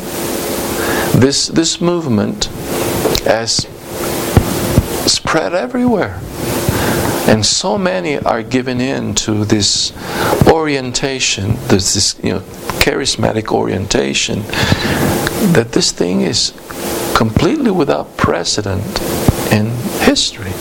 This, 1.20 1.48
this 1.48 1.80
movement 1.80 2.46
has 3.24 3.66
spread 5.06 5.54
everywhere. 5.54 6.20
And 7.28 7.44
so 7.44 7.76
many 7.76 8.18
are 8.18 8.42
given 8.42 8.80
in 8.80 9.14
to 9.16 9.44
this 9.44 9.92
orientation, 10.50 11.56
this, 11.68 11.94
this 11.94 12.18
you 12.22 12.32
know, 12.32 12.40
charismatic 12.80 13.52
orientation, 13.52 14.42
that 15.52 15.72
this 15.72 15.92
thing 15.92 16.22
is 16.22 16.52
completely 17.14 17.70
without 17.70 18.16
precedent 18.16 19.00
in 19.52 19.66
history. 20.00 20.52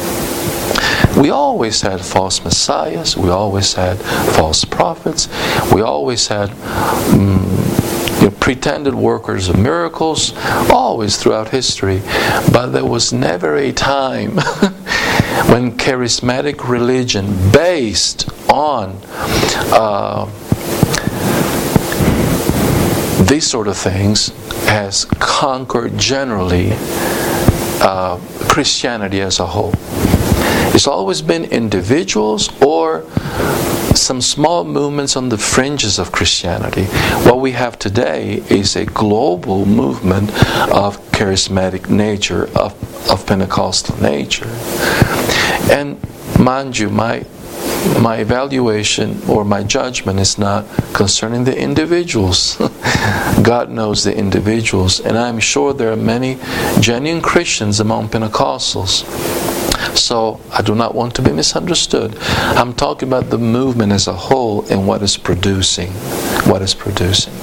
We 1.18 1.30
always 1.30 1.82
had 1.82 2.02
false 2.02 2.44
messiahs, 2.44 3.18
we 3.18 3.30
always 3.30 3.74
had 3.74 3.98
false 4.36 4.66
prophets, 4.66 5.28
we 5.74 5.82
always 5.82 6.28
had 6.28 6.52
um, 7.14 7.46
you 8.20 8.30
know, 8.30 8.36
pretended 8.40 8.96
workers 8.96 9.50
of 9.50 9.58
miracles, 9.60 10.34
always 10.72 11.18
throughout 11.18 11.50
history. 11.50 12.02
But 12.52 12.68
there 12.68 12.86
was 12.86 13.14
never 13.14 13.56
a 13.58 13.72
time 13.72 14.32
when 15.52 15.78
charismatic 15.78 16.68
religion 16.68 17.52
based 17.52 18.30
on 18.50 19.00
uh, 19.72 20.26
these 23.24 23.46
sort 23.46 23.68
of 23.68 23.78
things 23.78 24.30
has 24.68 25.06
conquered 25.06 25.98
generally 25.98 26.70
uh, 27.82 28.20
Christianity 28.50 29.22
as 29.22 29.40
a 29.40 29.46
whole. 29.46 29.74
It's 30.74 30.88
always 30.88 31.22
been 31.22 31.46
individuals 31.46 32.50
or 32.62 33.04
some 33.96 34.22
small 34.22 34.64
movements 34.64 35.16
on 35.16 35.30
the 35.30 35.38
fringes 35.38 36.00
of 36.00 36.12
Christianity. 36.12 36.86
What 37.26 37.40
we 37.40 37.52
have 37.54 37.80
today 37.80 38.44
is 38.50 38.76
a 38.76 38.86
global 38.86 39.66
movement 39.66 40.30
of 40.72 40.98
charismatic 41.12 41.90
nature, 41.90 42.46
of, 42.56 42.74
of 43.10 43.26
Pentecostal 43.26 44.02
nature. 44.02 44.48
And 45.72 45.98
mind 46.40 46.78
you, 46.78 46.90
my 46.90 47.26
my 48.02 48.18
evaluation 48.18 49.22
or 49.28 49.46
my 49.46 49.64
judgment 49.64 50.20
is 50.20 50.38
not 50.38 50.66
concerning 50.94 51.44
the 51.44 51.58
individuals. 51.58 52.58
God 53.42 53.70
knows 53.70 54.04
the 54.04 54.16
individuals, 54.16 55.00
and 55.00 55.18
I'm 55.18 55.40
sure 55.40 55.74
there 55.74 55.92
are 55.92 55.96
many 55.98 56.38
genuine 56.80 57.22
Christians 57.22 57.80
among 57.80 58.10
Pentecostals. 58.10 59.04
So 59.96 60.40
I 60.52 60.62
do 60.62 60.76
not 60.76 60.96
want 60.96 61.16
to 61.16 61.22
be 61.22 61.32
misunderstood. 61.32 62.18
I'm 62.20 62.74
talking 62.74 63.08
about 63.08 63.30
the 63.30 63.38
movement 63.38 63.92
as 63.92 64.08
a 64.08 64.14
whole 64.14 64.66
and 64.72 64.88
what 64.88 65.02
is 65.02 65.18
producing. 65.18 65.92
What 66.50 66.62
is 66.62 66.74
producing. 66.74 67.34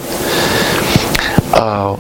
Uh, 1.53 1.97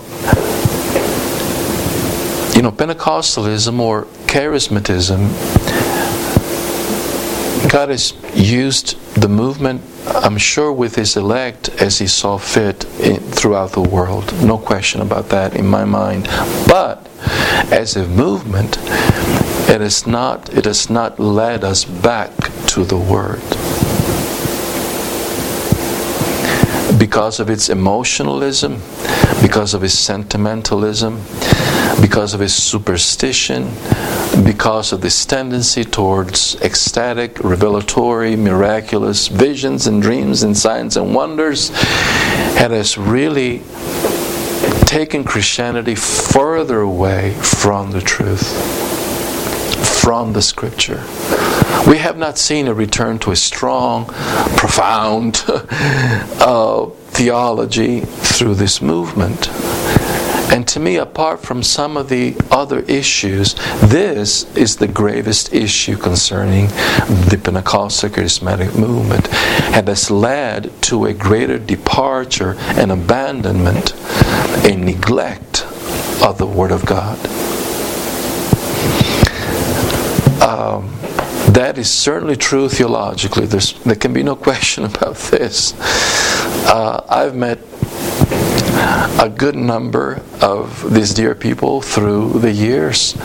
you 2.55 2.63
know, 2.63 2.71
Pentecostalism 2.71 3.79
or 3.79 4.05
charismatism 4.27 5.31
God 7.75 7.89
has 7.89 8.15
used 8.35 8.97
the 9.21 9.29
movement, 9.29 9.83
I'm 10.07 10.39
sure, 10.39 10.73
with 10.73 10.95
His 10.95 11.17
elect 11.17 11.71
as 11.81 11.99
He 11.99 12.07
saw 12.07 12.39
fit 12.39 12.85
in, 13.01 13.17
throughout 13.17 13.73
the 13.73 13.81
world. 13.81 14.33
No 14.45 14.59
question 14.59 15.01
about 15.01 15.31
that 15.31 15.57
in 15.57 15.67
my 15.67 15.85
mind. 15.85 16.29
But 16.69 17.09
as 17.73 17.97
a 17.97 18.07
movement, 18.07 18.79
it 19.69 19.81
is 19.81 20.07
not. 20.07 20.53
It 20.55 20.65
has 20.65 20.89
not 20.91 21.19
led 21.19 21.65
us 21.65 21.85
back 21.85 22.31
to 22.69 22.85
the 22.85 22.97
Word. 22.97 23.41
Because 26.99 27.41
of 27.41 27.51
its 27.51 27.69
emotionalism, 27.69 28.81
because 29.43 29.75
of 29.75 29.83
its 29.83 29.95
sentimentalism, 29.95 31.21
because 32.01 32.35
of 32.35 32.41
its 32.41 32.55
superstition, 32.55 33.71
because 34.45 34.93
of 34.93 35.01
this 35.01 35.25
tendency 35.25 35.85
towards 35.85 36.61
ecstatic, 36.61 37.43
revelatory, 37.43 38.37
miraculous 38.37 39.29
visions 39.29 39.87
and 39.87 40.03
dreams 40.03 40.43
and 40.43 40.57
signs 40.57 40.97
and 40.97 41.15
wonders, 41.15 41.71
had 42.57 42.73
us 42.73 42.97
really 42.97 43.63
taken 44.87 45.25
Christianity 45.25 45.95
further 45.95 46.81
away 46.81 47.35
from 47.35 47.91
the 47.91 48.01
truth, 48.01 48.45
from 50.05 50.35
the 50.35 50.43
Scripture. 50.43 51.03
We 51.89 51.97
have 51.97 52.19
not 52.19 52.37
seen 52.37 52.69
a 52.69 52.75
return 52.75 53.19
to 53.21 53.31
a 53.31 53.37
strong, 53.37 54.05
profound 54.05 55.43
uh, 55.49 56.91
theology 57.09 58.01
through 58.01 58.57
this 58.57 58.83
movement. 58.83 59.49
And 60.53 60.69
to 60.69 60.79
me, 60.79 60.97
apart 60.97 61.41
from 61.41 61.63
some 61.63 61.97
of 61.97 62.11
the 62.11 62.37
other 62.51 62.81
issues, 62.81 63.55
this 63.81 64.45
is 64.55 64.77
the 64.77 64.89
gravest 64.89 65.55
issue 65.55 65.97
concerning 65.97 66.67
the 67.31 67.41
Pentecostal 67.43 68.11
charismatic 68.11 68.79
movement 68.79 69.33
and 69.75 69.89
has 69.89 70.11
led 70.11 70.71
to 70.83 71.07
a 71.07 71.15
greater 71.15 71.59
departure 71.59 72.57
and 72.77 72.93
abandonment, 72.93 73.95
a 74.67 74.77
neglect 74.77 75.65
of 76.23 76.37
the 76.37 76.47
Word 76.47 76.73
of 76.73 76.85
God. 76.85 77.19
Um, 80.45 80.91
that 81.55 81.79
is 81.79 81.91
certainly 81.91 82.37
true 82.37 82.69
theologically. 82.69 83.47
There's, 83.47 83.73
there 83.85 83.95
can 83.95 84.13
be 84.13 84.23
no 84.23 84.37
question 84.49 84.85
about 84.85 85.17
this. 85.17 85.73
Uh, 86.67 87.03
I've 87.09 87.35
met 87.35 87.61
a 89.19 89.33
good 89.35 89.57
number 89.57 90.21
of 90.43 90.93
these 90.93 91.15
dear 91.15 91.35
people 91.35 91.81
through 91.81 92.41
the 92.41 92.53
years. 92.53 93.17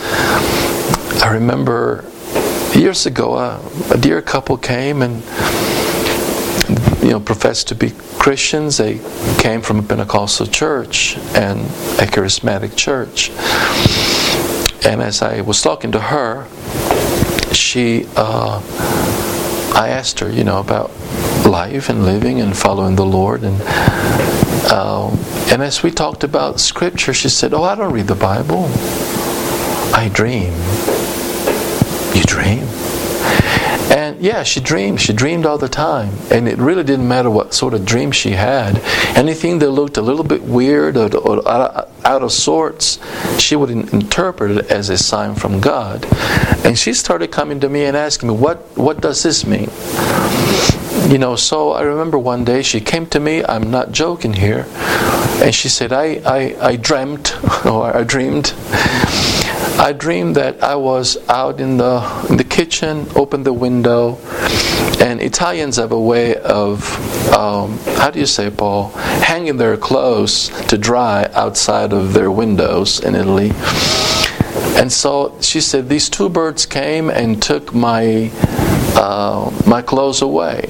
I 1.22 1.30
remember 1.34 2.06
years 2.74 3.04
ago, 3.04 3.36
a, 3.36 3.60
a 3.90 3.98
dear 3.98 4.22
couple 4.22 4.56
came 4.56 5.02
and 5.02 5.22
you 7.02 7.10
know 7.10 7.20
professed 7.20 7.68
to 7.68 7.74
be 7.74 7.90
Christians. 8.18 8.78
They 8.78 9.00
came 9.38 9.60
from 9.60 9.80
a 9.80 9.82
Pentecostal 9.82 10.46
church 10.46 11.18
and 11.34 11.60
a 12.00 12.06
charismatic 12.06 12.76
church. 12.76 13.30
And 14.86 15.02
as 15.02 15.20
I 15.20 15.42
was 15.42 15.60
talking 15.60 15.92
to 15.92 16.00
her, 16.00 16.46
she, 17.60 18.06
uh, 18.16 18.60
I 19.74 19.88
asked 19.88 20.20
her, 20.20 20.30
you 20.30 20.44
know, 20.44 20.58
about 20.58 20.90
life 21.46 21.88
and 21.88 22.04
living 22.04 22.40
and 22.40 22.56
following 22.56 22.96
the 22.96 23.04
Lord, 23.04 23.42
and 23.42 23.56
uh, 24.70 25.10
and 25.52 25.62
as 25.62 25.82
we 25.82 25.90
talked 25.90 26.24
about 26.24 26.60
Scripture, 26.60 27.12
she 27.12 27.28
said, 27.28 27.52
"Oh, 27.54 27.62
I 27.62 27.74
don't 27.74 27.92
read 27.92 28.06
the 28.06 28.14
Bible. 28.14 28.68
I 29.94 30.10
dream." 30.12 30.52
You 32.14 32.22
dream? 32.24 32.66
And 33.90 34.20
yeah, 34.20 34.44
she 34.44 34.60
dreamed. 34.60 35.00
She 35.00 35.12
dreamed 35.12 35.44
all 35.44 35.58
the 35.58 35.68
time. 35.68 36.14
And 36.30 36.48
it 36.48 36.58
really 36.58 36.84
didn't 36.84 37.08
matter 37.08 37.28
what 37.28 37.52
sort 37.54 37.74
of 37.74 37.84
dream 37.84 38.12
she 38.12 38.30
had. 38.30 38.78
Anything 39.16 39.58
that 39.58 39.70
looked 39.70 39.96
a 39.96 40.02
little 40.02 40.22
bit 40.22 40.42
weird 40.42 40.96
or, 40.96 41.14
or 41.16 41.48
out 41.48 42.22
of 42.22 42.30
sorts, 42.30 43.00
she 43.40 43.56
would 43.56 43.70
interpret 43.70 44.52
it 44.52 44.70
as 44.70 44.90
a 44.90 44.96
sign 44.96 45.34
from 45.34 45.60
God. 45.60 46.06
And 46.64 46.78
she 46.78 46.94
started 46.94 47.32
coming 47.32 47.58
to 47.60 47.68
me 47.68 47.84
and 47.84 47.96
asking 47.96 48.28
me, 48.28 48.36
What, 48.36 48.58
what 48.76 49.00
does 49.00 49.22
this 49.24 49.44
mean? 49.44 49.70
You 51.10 51.18
know, 51.18 51.34
so 51.34 51.72
I 51.72 51.82
remember 51.82 52.18
one 52.18 52.44
day 52.44 52.62
she 52.62 52.80
came 52.80 53.06
to 53.06 53.18
me, 53.18 53.42
I'm 53.44 53.70
not 53.70 53.90
joking 53.90 54.34
here, 54.34 54.66
and 55.42 55.52
she 55.52 55.68
said, 55.68 55.92
I, 55.92 56.20
I, 56.24 56.56
I 56.60 56.76
dreamt, 56.76 57.36
or 57.66 57.96
I 57.96 58.04
dreamed 58.04 58.54
I 59.80 59.94
dreamed 59.94 60.36
that 60.36 60.62
I 60.62 60.74
was 60.74 61.16
out 61.30 61.58
in 61.58 61.78
the 61.78 62.26
in 62.28 62.36
the 62.36 62.44
kitchen, 62.44 63.06
opened 63.16 63.46
the 63.46 63.54
window, 63.54 64.18
and 65.00 65.22
Italians 65.22 65.76
have 65.76 65.90
a 65.90 65.98
way 65.98 66.36
of 66.36 66.84
um, 67.32 67.78
how 67.96 68.10
do 68.10 68.18
you 68.20 68.26
say, 68.26 68.50
Paul, 68.50 68.90
hanging 69.24 69.56
their 69.56 69.78
clothes 69.78 70.50
to 70.68 70.76
dry 70.76 71.30
outside 71.32 71.94
of 71.94 72.12
their 72.12 72.30
windows 72.30 73.00
in 73.00 73.14
Italy. 73.14 73.52
And 74.76 74.92
so 74.92 75.34
she 75.40 75.62
said, 75.62 75.88
these 75.88 76.10
two 76.10 76.28
birds 76.28 76.66
came 76.66 77.08
and 77.08 77.42
took 77.42 77.72
my 77.72 78.30
uh, 78.96 79.50
my 79.66 79.80
clothes 79.80 80.20
away 80.20 80.68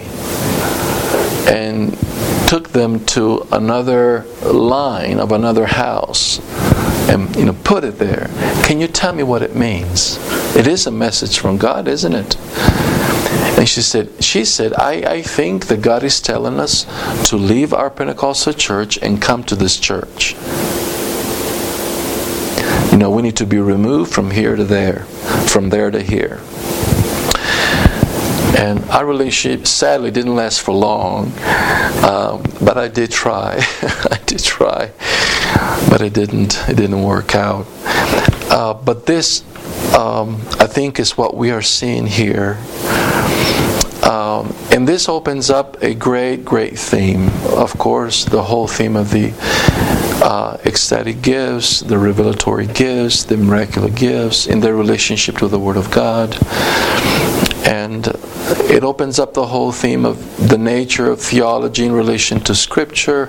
and 1.48 1.98
took 2.46 2.68
them 2.68 3.04
to 3.06 3.44
another 3.50 4.24
line 4.44 5.18
of 5.18 5.32
another 5.32 5.66
house 5.66 6.38
and 7.10 7.34
you 7.36 7.44
know 7.44 7.56
put 7.64 7.84
it 7.84 7.98
there. 7.98 8.28
Can 8.64 8.80
you 8.80 8.86
tell 8.86 9.12
me 9.12 9.22
what 9.22 9.42
it 9.42 9.54
means? 9.54 10.18
It 10.56 10.66
is 10.66 10.86
a 10.86 10.90
message 10.90 11.38
from 11.38 11.58
God, 11.58 11.88
isn't 11.88 12.14
it? 12.14 12.36
And 13.58 13.68
she 13.68 13.82
said, 13.82 14.24
she 14.24 14.44
said, 14.44 14.72
I, 14.74 14.92
I 15.16 15.22
think 15.22 15.66
that 15.66 15.82
God 15.82 16.02
is 16.02 16.20
telling 16.20 16.58
us 16.58 16.86
to 17.28 17.36
leave 17.36 17.74
our 17.74 17.90
Pentecostal 17.90 18.54
church 18.54 18.96
and 19.02 19.20
come 19.20 19.44
to 19.44 19.54
this 19.54 19.78
church. 19.78 20.34
You 22.90 22.98
know, 22.98 23.10
we 23.10 23.22
need 23.22 23.36
to 23.36 23.46
be 23.46 23.58
removed 23.58 24.12
from 24.14 24.30
here 24.30 24.56
to 24.56 24.64
there, 24.64 25.04
from 25.46 25.68
there 25.68 25.90
to 25.90 26.02
here. 26.02 26.40
And 28.60 28.84
our 28.90 29.06
relationship 29.06 29.66
sadly 29.66 30.10
didn't 30.10 30.36
last 30.36 30.60
for 30.60 30.72
long, 30.72 31.32
um, 32.04 32.42
but 32.62 32.76
I 32.76 32.88
did 32.88 33.10
try. 33.10 33.56
I 33.82 34.20
did 34.26 34.44
try, 34.44 34.90
but 35.88 36.02
it 36.02 36.12
didn't. 36.12 36.62
It 36.68 36.76
didn't 36.76 37.02
work 37.02 37.34
out. 37.34 37.66
Uh, 38.50 38.74
but 38.74 39.06
this, 39.06 39.42
um, 39.96 40.42
I 40.58 40.66
think, 40.66 41.00
is 41.00 41.16
what 41.16 41.34
we 41.34 41.50
are 41.52 41.62
seeing 41.62 42.06
here. 42.06 42.58
Um, 44.02 44.54
and 44.70 44.86
this 44.86 45.08
opens 45.08 45.48
up 45.48 45.82
a 45.82 45.94
great, 45.94 46.44
great 46.44 46.78
theme. 46.78 47.30
Of 47.46 47.78
course, 47.78 48.26
the 48.26 48.42
whole 48.42 48.68
theme 48.68 48.94
of 48.94 49.10
the 49.10 49.32
uh, 50.22 50.58
ecstatic 50.66 51.22
gifts, 51.22 51.80
the 51.80 51.96
revelatory 51.96 52.66
gifts, 52.66 53.24
the 53.24 53.38
miraculous 53.38 53.98
gifts 53.98 54.46
in 54.46 54.60
their 54.60 54.74
relationship 54.76 55.38
to 55.38 55.48
the 55.48 55.58
Word 55.58 55.78
of 55.78 55.90
God. 55.90 56.36
And 57.64 58.06
it 58.70 58.82
opens 58.84 59.18
up 59.18 59.34
the 59.34 59.46
whole 59.46 59.72
theme 59.72 60.04
of 60.04 60.48
the 60.48 60.58
nature 60.58 61.10
of 61.10 61.20
theology 61.20 61.86
in 61.86 61.92
relation 61.92 62.40
to 62.40 62.54
Scripture. 62.54 63.26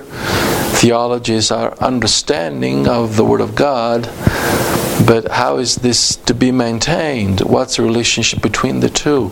Theology 0.78 1.34
is 1.34 1.50
our 1.50 1.78
understanding 1.78 2.88
of 2.88 3.16
the 3.16 3.24
Word 3.24 3.40
of 3.40 3.54
God, 3.54 4.08
but 5.06 5.28
how 5.30 5.58
is 5.58 5.76
this 5.76 6.16
to 6.16 6.34
be 6.34 6.50
maintained? 6.50 7.40
What's 7.40 7.76
the 7.76 7.82
relationship 7.82 8.42
between 8.42 8.80
the 8.80 8.88
two? 8.88 9.30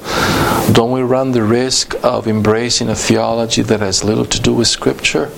Don't 0.72 0.90
we 0.90 1.03
run 1.03 1.32
the 1.32 1.42
risk 1.42 1.94
of 2.05 2.28
embracing 2.28 2.88
a 2.88 2.94
theology 2.94 3.62
that 3.62 3.80
has 3.80 4.05
little 4.05 4.26
to 4.26 4.40
do 4.40 4.55
with 4.55 4.68
Scripture? 4.68 5.30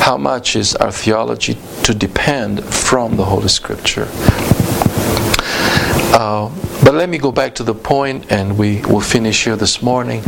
How 0.00 0.16
much 0.16 0.56
is 0.56 0.74
our 0.76 0.92
theology 0.92 1.56
to 1.82 1.94
depend 1.94 2.64
from 2.64 3.16
the 3.16 3.24
Holy 3.24 3.48
Scripture? 3.48 4.08
Uh, 6.12 6.50
but 6.84 6.94
let 6.94 7.08
me 7.08 7.18
go 7.18 7.32
back 7.32 7.54
to 7.56 7.62
the 7.62 7.74
point, 7.74 8.30
and 8.30 8.58
we 8.58 8.80
will 8.82 9.00
finish 9.00 9.44
here 9.44 9.56
this 9.56 9.82
morning. 9.82 10.22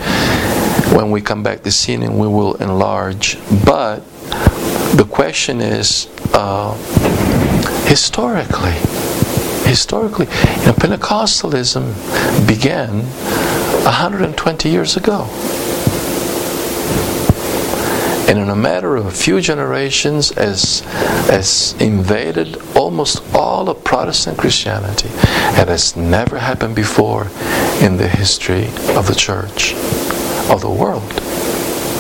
When 0.95 1.11
we 1.11 1.21
come 1.21 1.43
back 1.43 1.63
this 1.63 1.89
evening, 1.89 2.19
we 2.19 2.27
will 2.27 2.55
enlarge. 2.57 3.39
But 3.65 3.99
the 4.97 5.07
question 5.09 5.61
is 5.61 6.09
uh, 6.35 6.75
historically, 7.87 8.73
historically, 9.69 10.27
you 10.27 10.67
know, 10.67 10.73
Pentecostalism 10.73 11.95
began 12.47 13.03
120 13.85 14.69
years 14.69 14.97
ago. 14.97 15.27
And 18.29 18.39
in 18.39 18.51
a 18.51 18.57
matter 18.57 18.95
of 18.97 19.07
a 19.07 19.11
few 19.11 19.41
generations, 19.41 20.29
has, 20.35 20.83
as 21.31 21.75
invaded 21.81 22.57
almost 22.77 23.23
all 23.35 23.71
of 23.71 23.83
Protestant 23.85 24.37
Christianity. 24.37 25.09
It 25.09 25.69
has 25.69 25.97
never 25.97 26.39
happened 26.39 26.77
before 26.77 27.29
in 27.81 27.97
the 27.97 28.07
history 28.07 28.67
of 28.97 29.07
the 29.07 29.15
church, 29.15 29.73
of 30.51 30.61
the 30.61 30.71
world. 30.71 31.09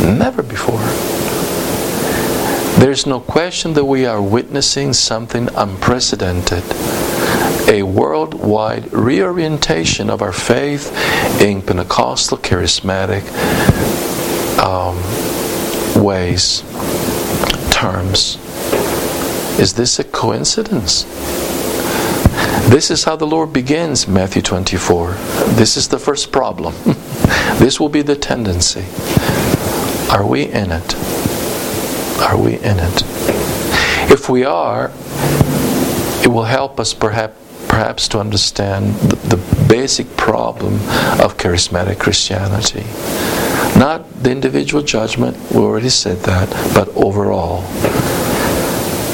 Never 0.02 0.42
before. 0.42 0.78
There's 2.78 3.06
no 3.06 3.20
question 3.20 3.72
that 3.72 3.86
we 3.86 4.04
are 4.04 4.20
witnessing 4.20 4.92
something 4.92 5.48
unprecedented 5.56 6.62
a 7.68 7.82
worldwide 7.82 8.90
reorientation 8.92 10.08
of 10.08 10.22
our 10.22 10.32
faith 10.32 10.90
in 11.40 11.60
Pentecostal 11.60 12.38
charismatic 12.38 13.22
um, 14.58 14.96
ways, 15.98 16.62
terms. 17.70 18.36
Is 19.58 19.74
this 19.74 19.98
a 19.98 20.04
coincidence? 20.04 21.04
This 22.68 22.90
is 22.90 23.04
how 23.04 23.16
the 23.16 23.26
Lord 23.26 23.52
begins 23.52 24.06
Matthew 24.06 24.42
24. 24.42 25.12
This 25.56 25.76
is 25.76 25.88
the 25.88 25.98
first 25.98 26.30
problem. 26.30 26.74
this 27.58 27.80
will 27.80 27.88
be 27.88 28.02
the 28.02 28.14
tendency. 28.14 28.84
Are 30.10 30.26
we 30.26 30.44
in 30.44 30.70
it? 30.70 30.94
Are 32.20 32.36
we 32.36 32.54
in 32.54 32.78
it? 32.78 33.02
If 34.10 34.28
we 34.28 34.44
are, 34.44 34.92
it 36.22 36.28
will 36.28 36.44
help 36.44 36.78
us 36.78 36.94
perhaps 36.94 37.36
perhaps 37.68 38.08
to 38.08 38.18
understand 38.18 38.92
the, 38.96 39.36
the 39.36 39.66
basic 39.68 40.16
problem 40.16 40.74
of 41.20 41.36
charismatic 41.36 41.98
Christianity. 41.98 42.84
Not 43.78 44.24
the 44.24 44.32
individual 44.32 44.82
judgment, 44.82 45.36
we 45.52 45.58
already 45.58 45.88
said 45.88 46.18
that, 46.24 46.50
but 46.74 46.88
overall. 46.96 47.62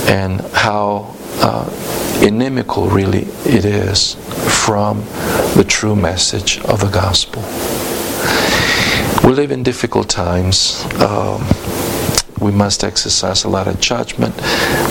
And 0.08 0.40
how 0.52 1.14
uh, 1.40 1.68
inimical 2.22 2.88
really 2.88 3.24
it 3.44 3.66
is 3.66 4.14
from 4.64 5.00
the 5.54 5.66
true 5.68 5.94
message 5.94 6.60
of 6.60 6.80
the 6.80 6.88
gospel. 6.88 7.42
We 9.28 9.34
live 9.34 9.50
in 9.50 9.62
difficult 9.62 10.08
times. 10.08 10.82
Um, 10.94 11.46
we 12.44 12.52
must 12.52 12.84
exercise 12.84 13.44
a 13.44 13.48
lot 13.48 13.66
of 13.66 13.80
judgment. 13.80 14.34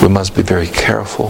We 0.02 0.08
must 0.08 0.34
be 0.34 0.42
very 0.42 0.66
careful. 0.66 1.28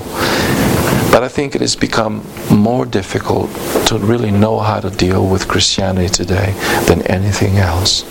But 1.12 1.22
I 1.22 1.28
think 1.28 1.54
it 1.54 1.60
has 1.60 1.76
become 1.76 2.24
more 2.50 2.86
difficult 2.86 3.50
to 3.88 3.98
really 3.98 4.30
know 4.30 4.58
how 4.58 4.80
to 4.80 4.88
deal 4.88 5.26
with 5.26 5.46
Christianity 5.46 6.08
today 6.08 6.54
than 6.88 7.02
anything 7.02 7.58
else. 7.58 8.04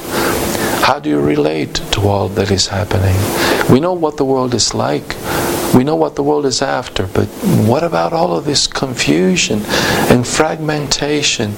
How 0.84 1.00
do 1.00 1.10
you 1.10 1.20
relate 1.20 1.76
to 1.94 2.02
all 2.02 2.30
that 2.30 2.52
is 2.52 2.68
happening? 2.68 3.18
We 3.72 3.80
know 3.80 3.94
what 3.94 4.18
the 4.18 4.26
world 4.26 4.54
is 4.54 4.76
like. 4.76 5.16
We 5.74 5.84
know 5.84 5.96
what 5.96 6.16
the 6.16 6.24
world 6.24 6.46
is 6.46 6.62
after, 6.62 7.08
but 7.08 7.28
what 7.68 7.84
about 7.84 8.14
all 8.14 8.36
of 8.36 8.46
this 8.46 8.68
confusion 8.68 9.64
and 10.10 10.26
fragmentation 10.26 11.56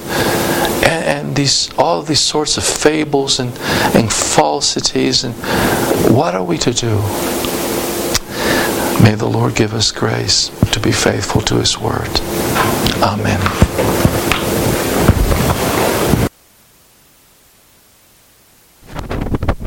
and, 0.82 1.04
and 1.04 1.36
these 1.36 1.70
all 1.76 2.02
these 2.02 2.20
sorts 2.20 2.56
of 2.56 2.64
fables 2.64 3.38
and, 3.38 3.50
and 3.94 4.10
falsities 4.10 5.24
and 5.24 5.34
what 6.14 6.34
are 6.34 6.44
we 6.44 6.56
to 6.58 6.72
do? 6.72 6.96
May 9.02 9.14
the 9.14 9.28
Lord 9.30 9.54
give 9.54 9.74
us 9.74 9.92
grace 9.92 10.48
to 10.72 10.80
be 10.80 10.92
faithful 10.92 11.42
to 11.42 11.56
His 11.56 11.78
Word. 11.78 12.08
Amen. 13.02 13.75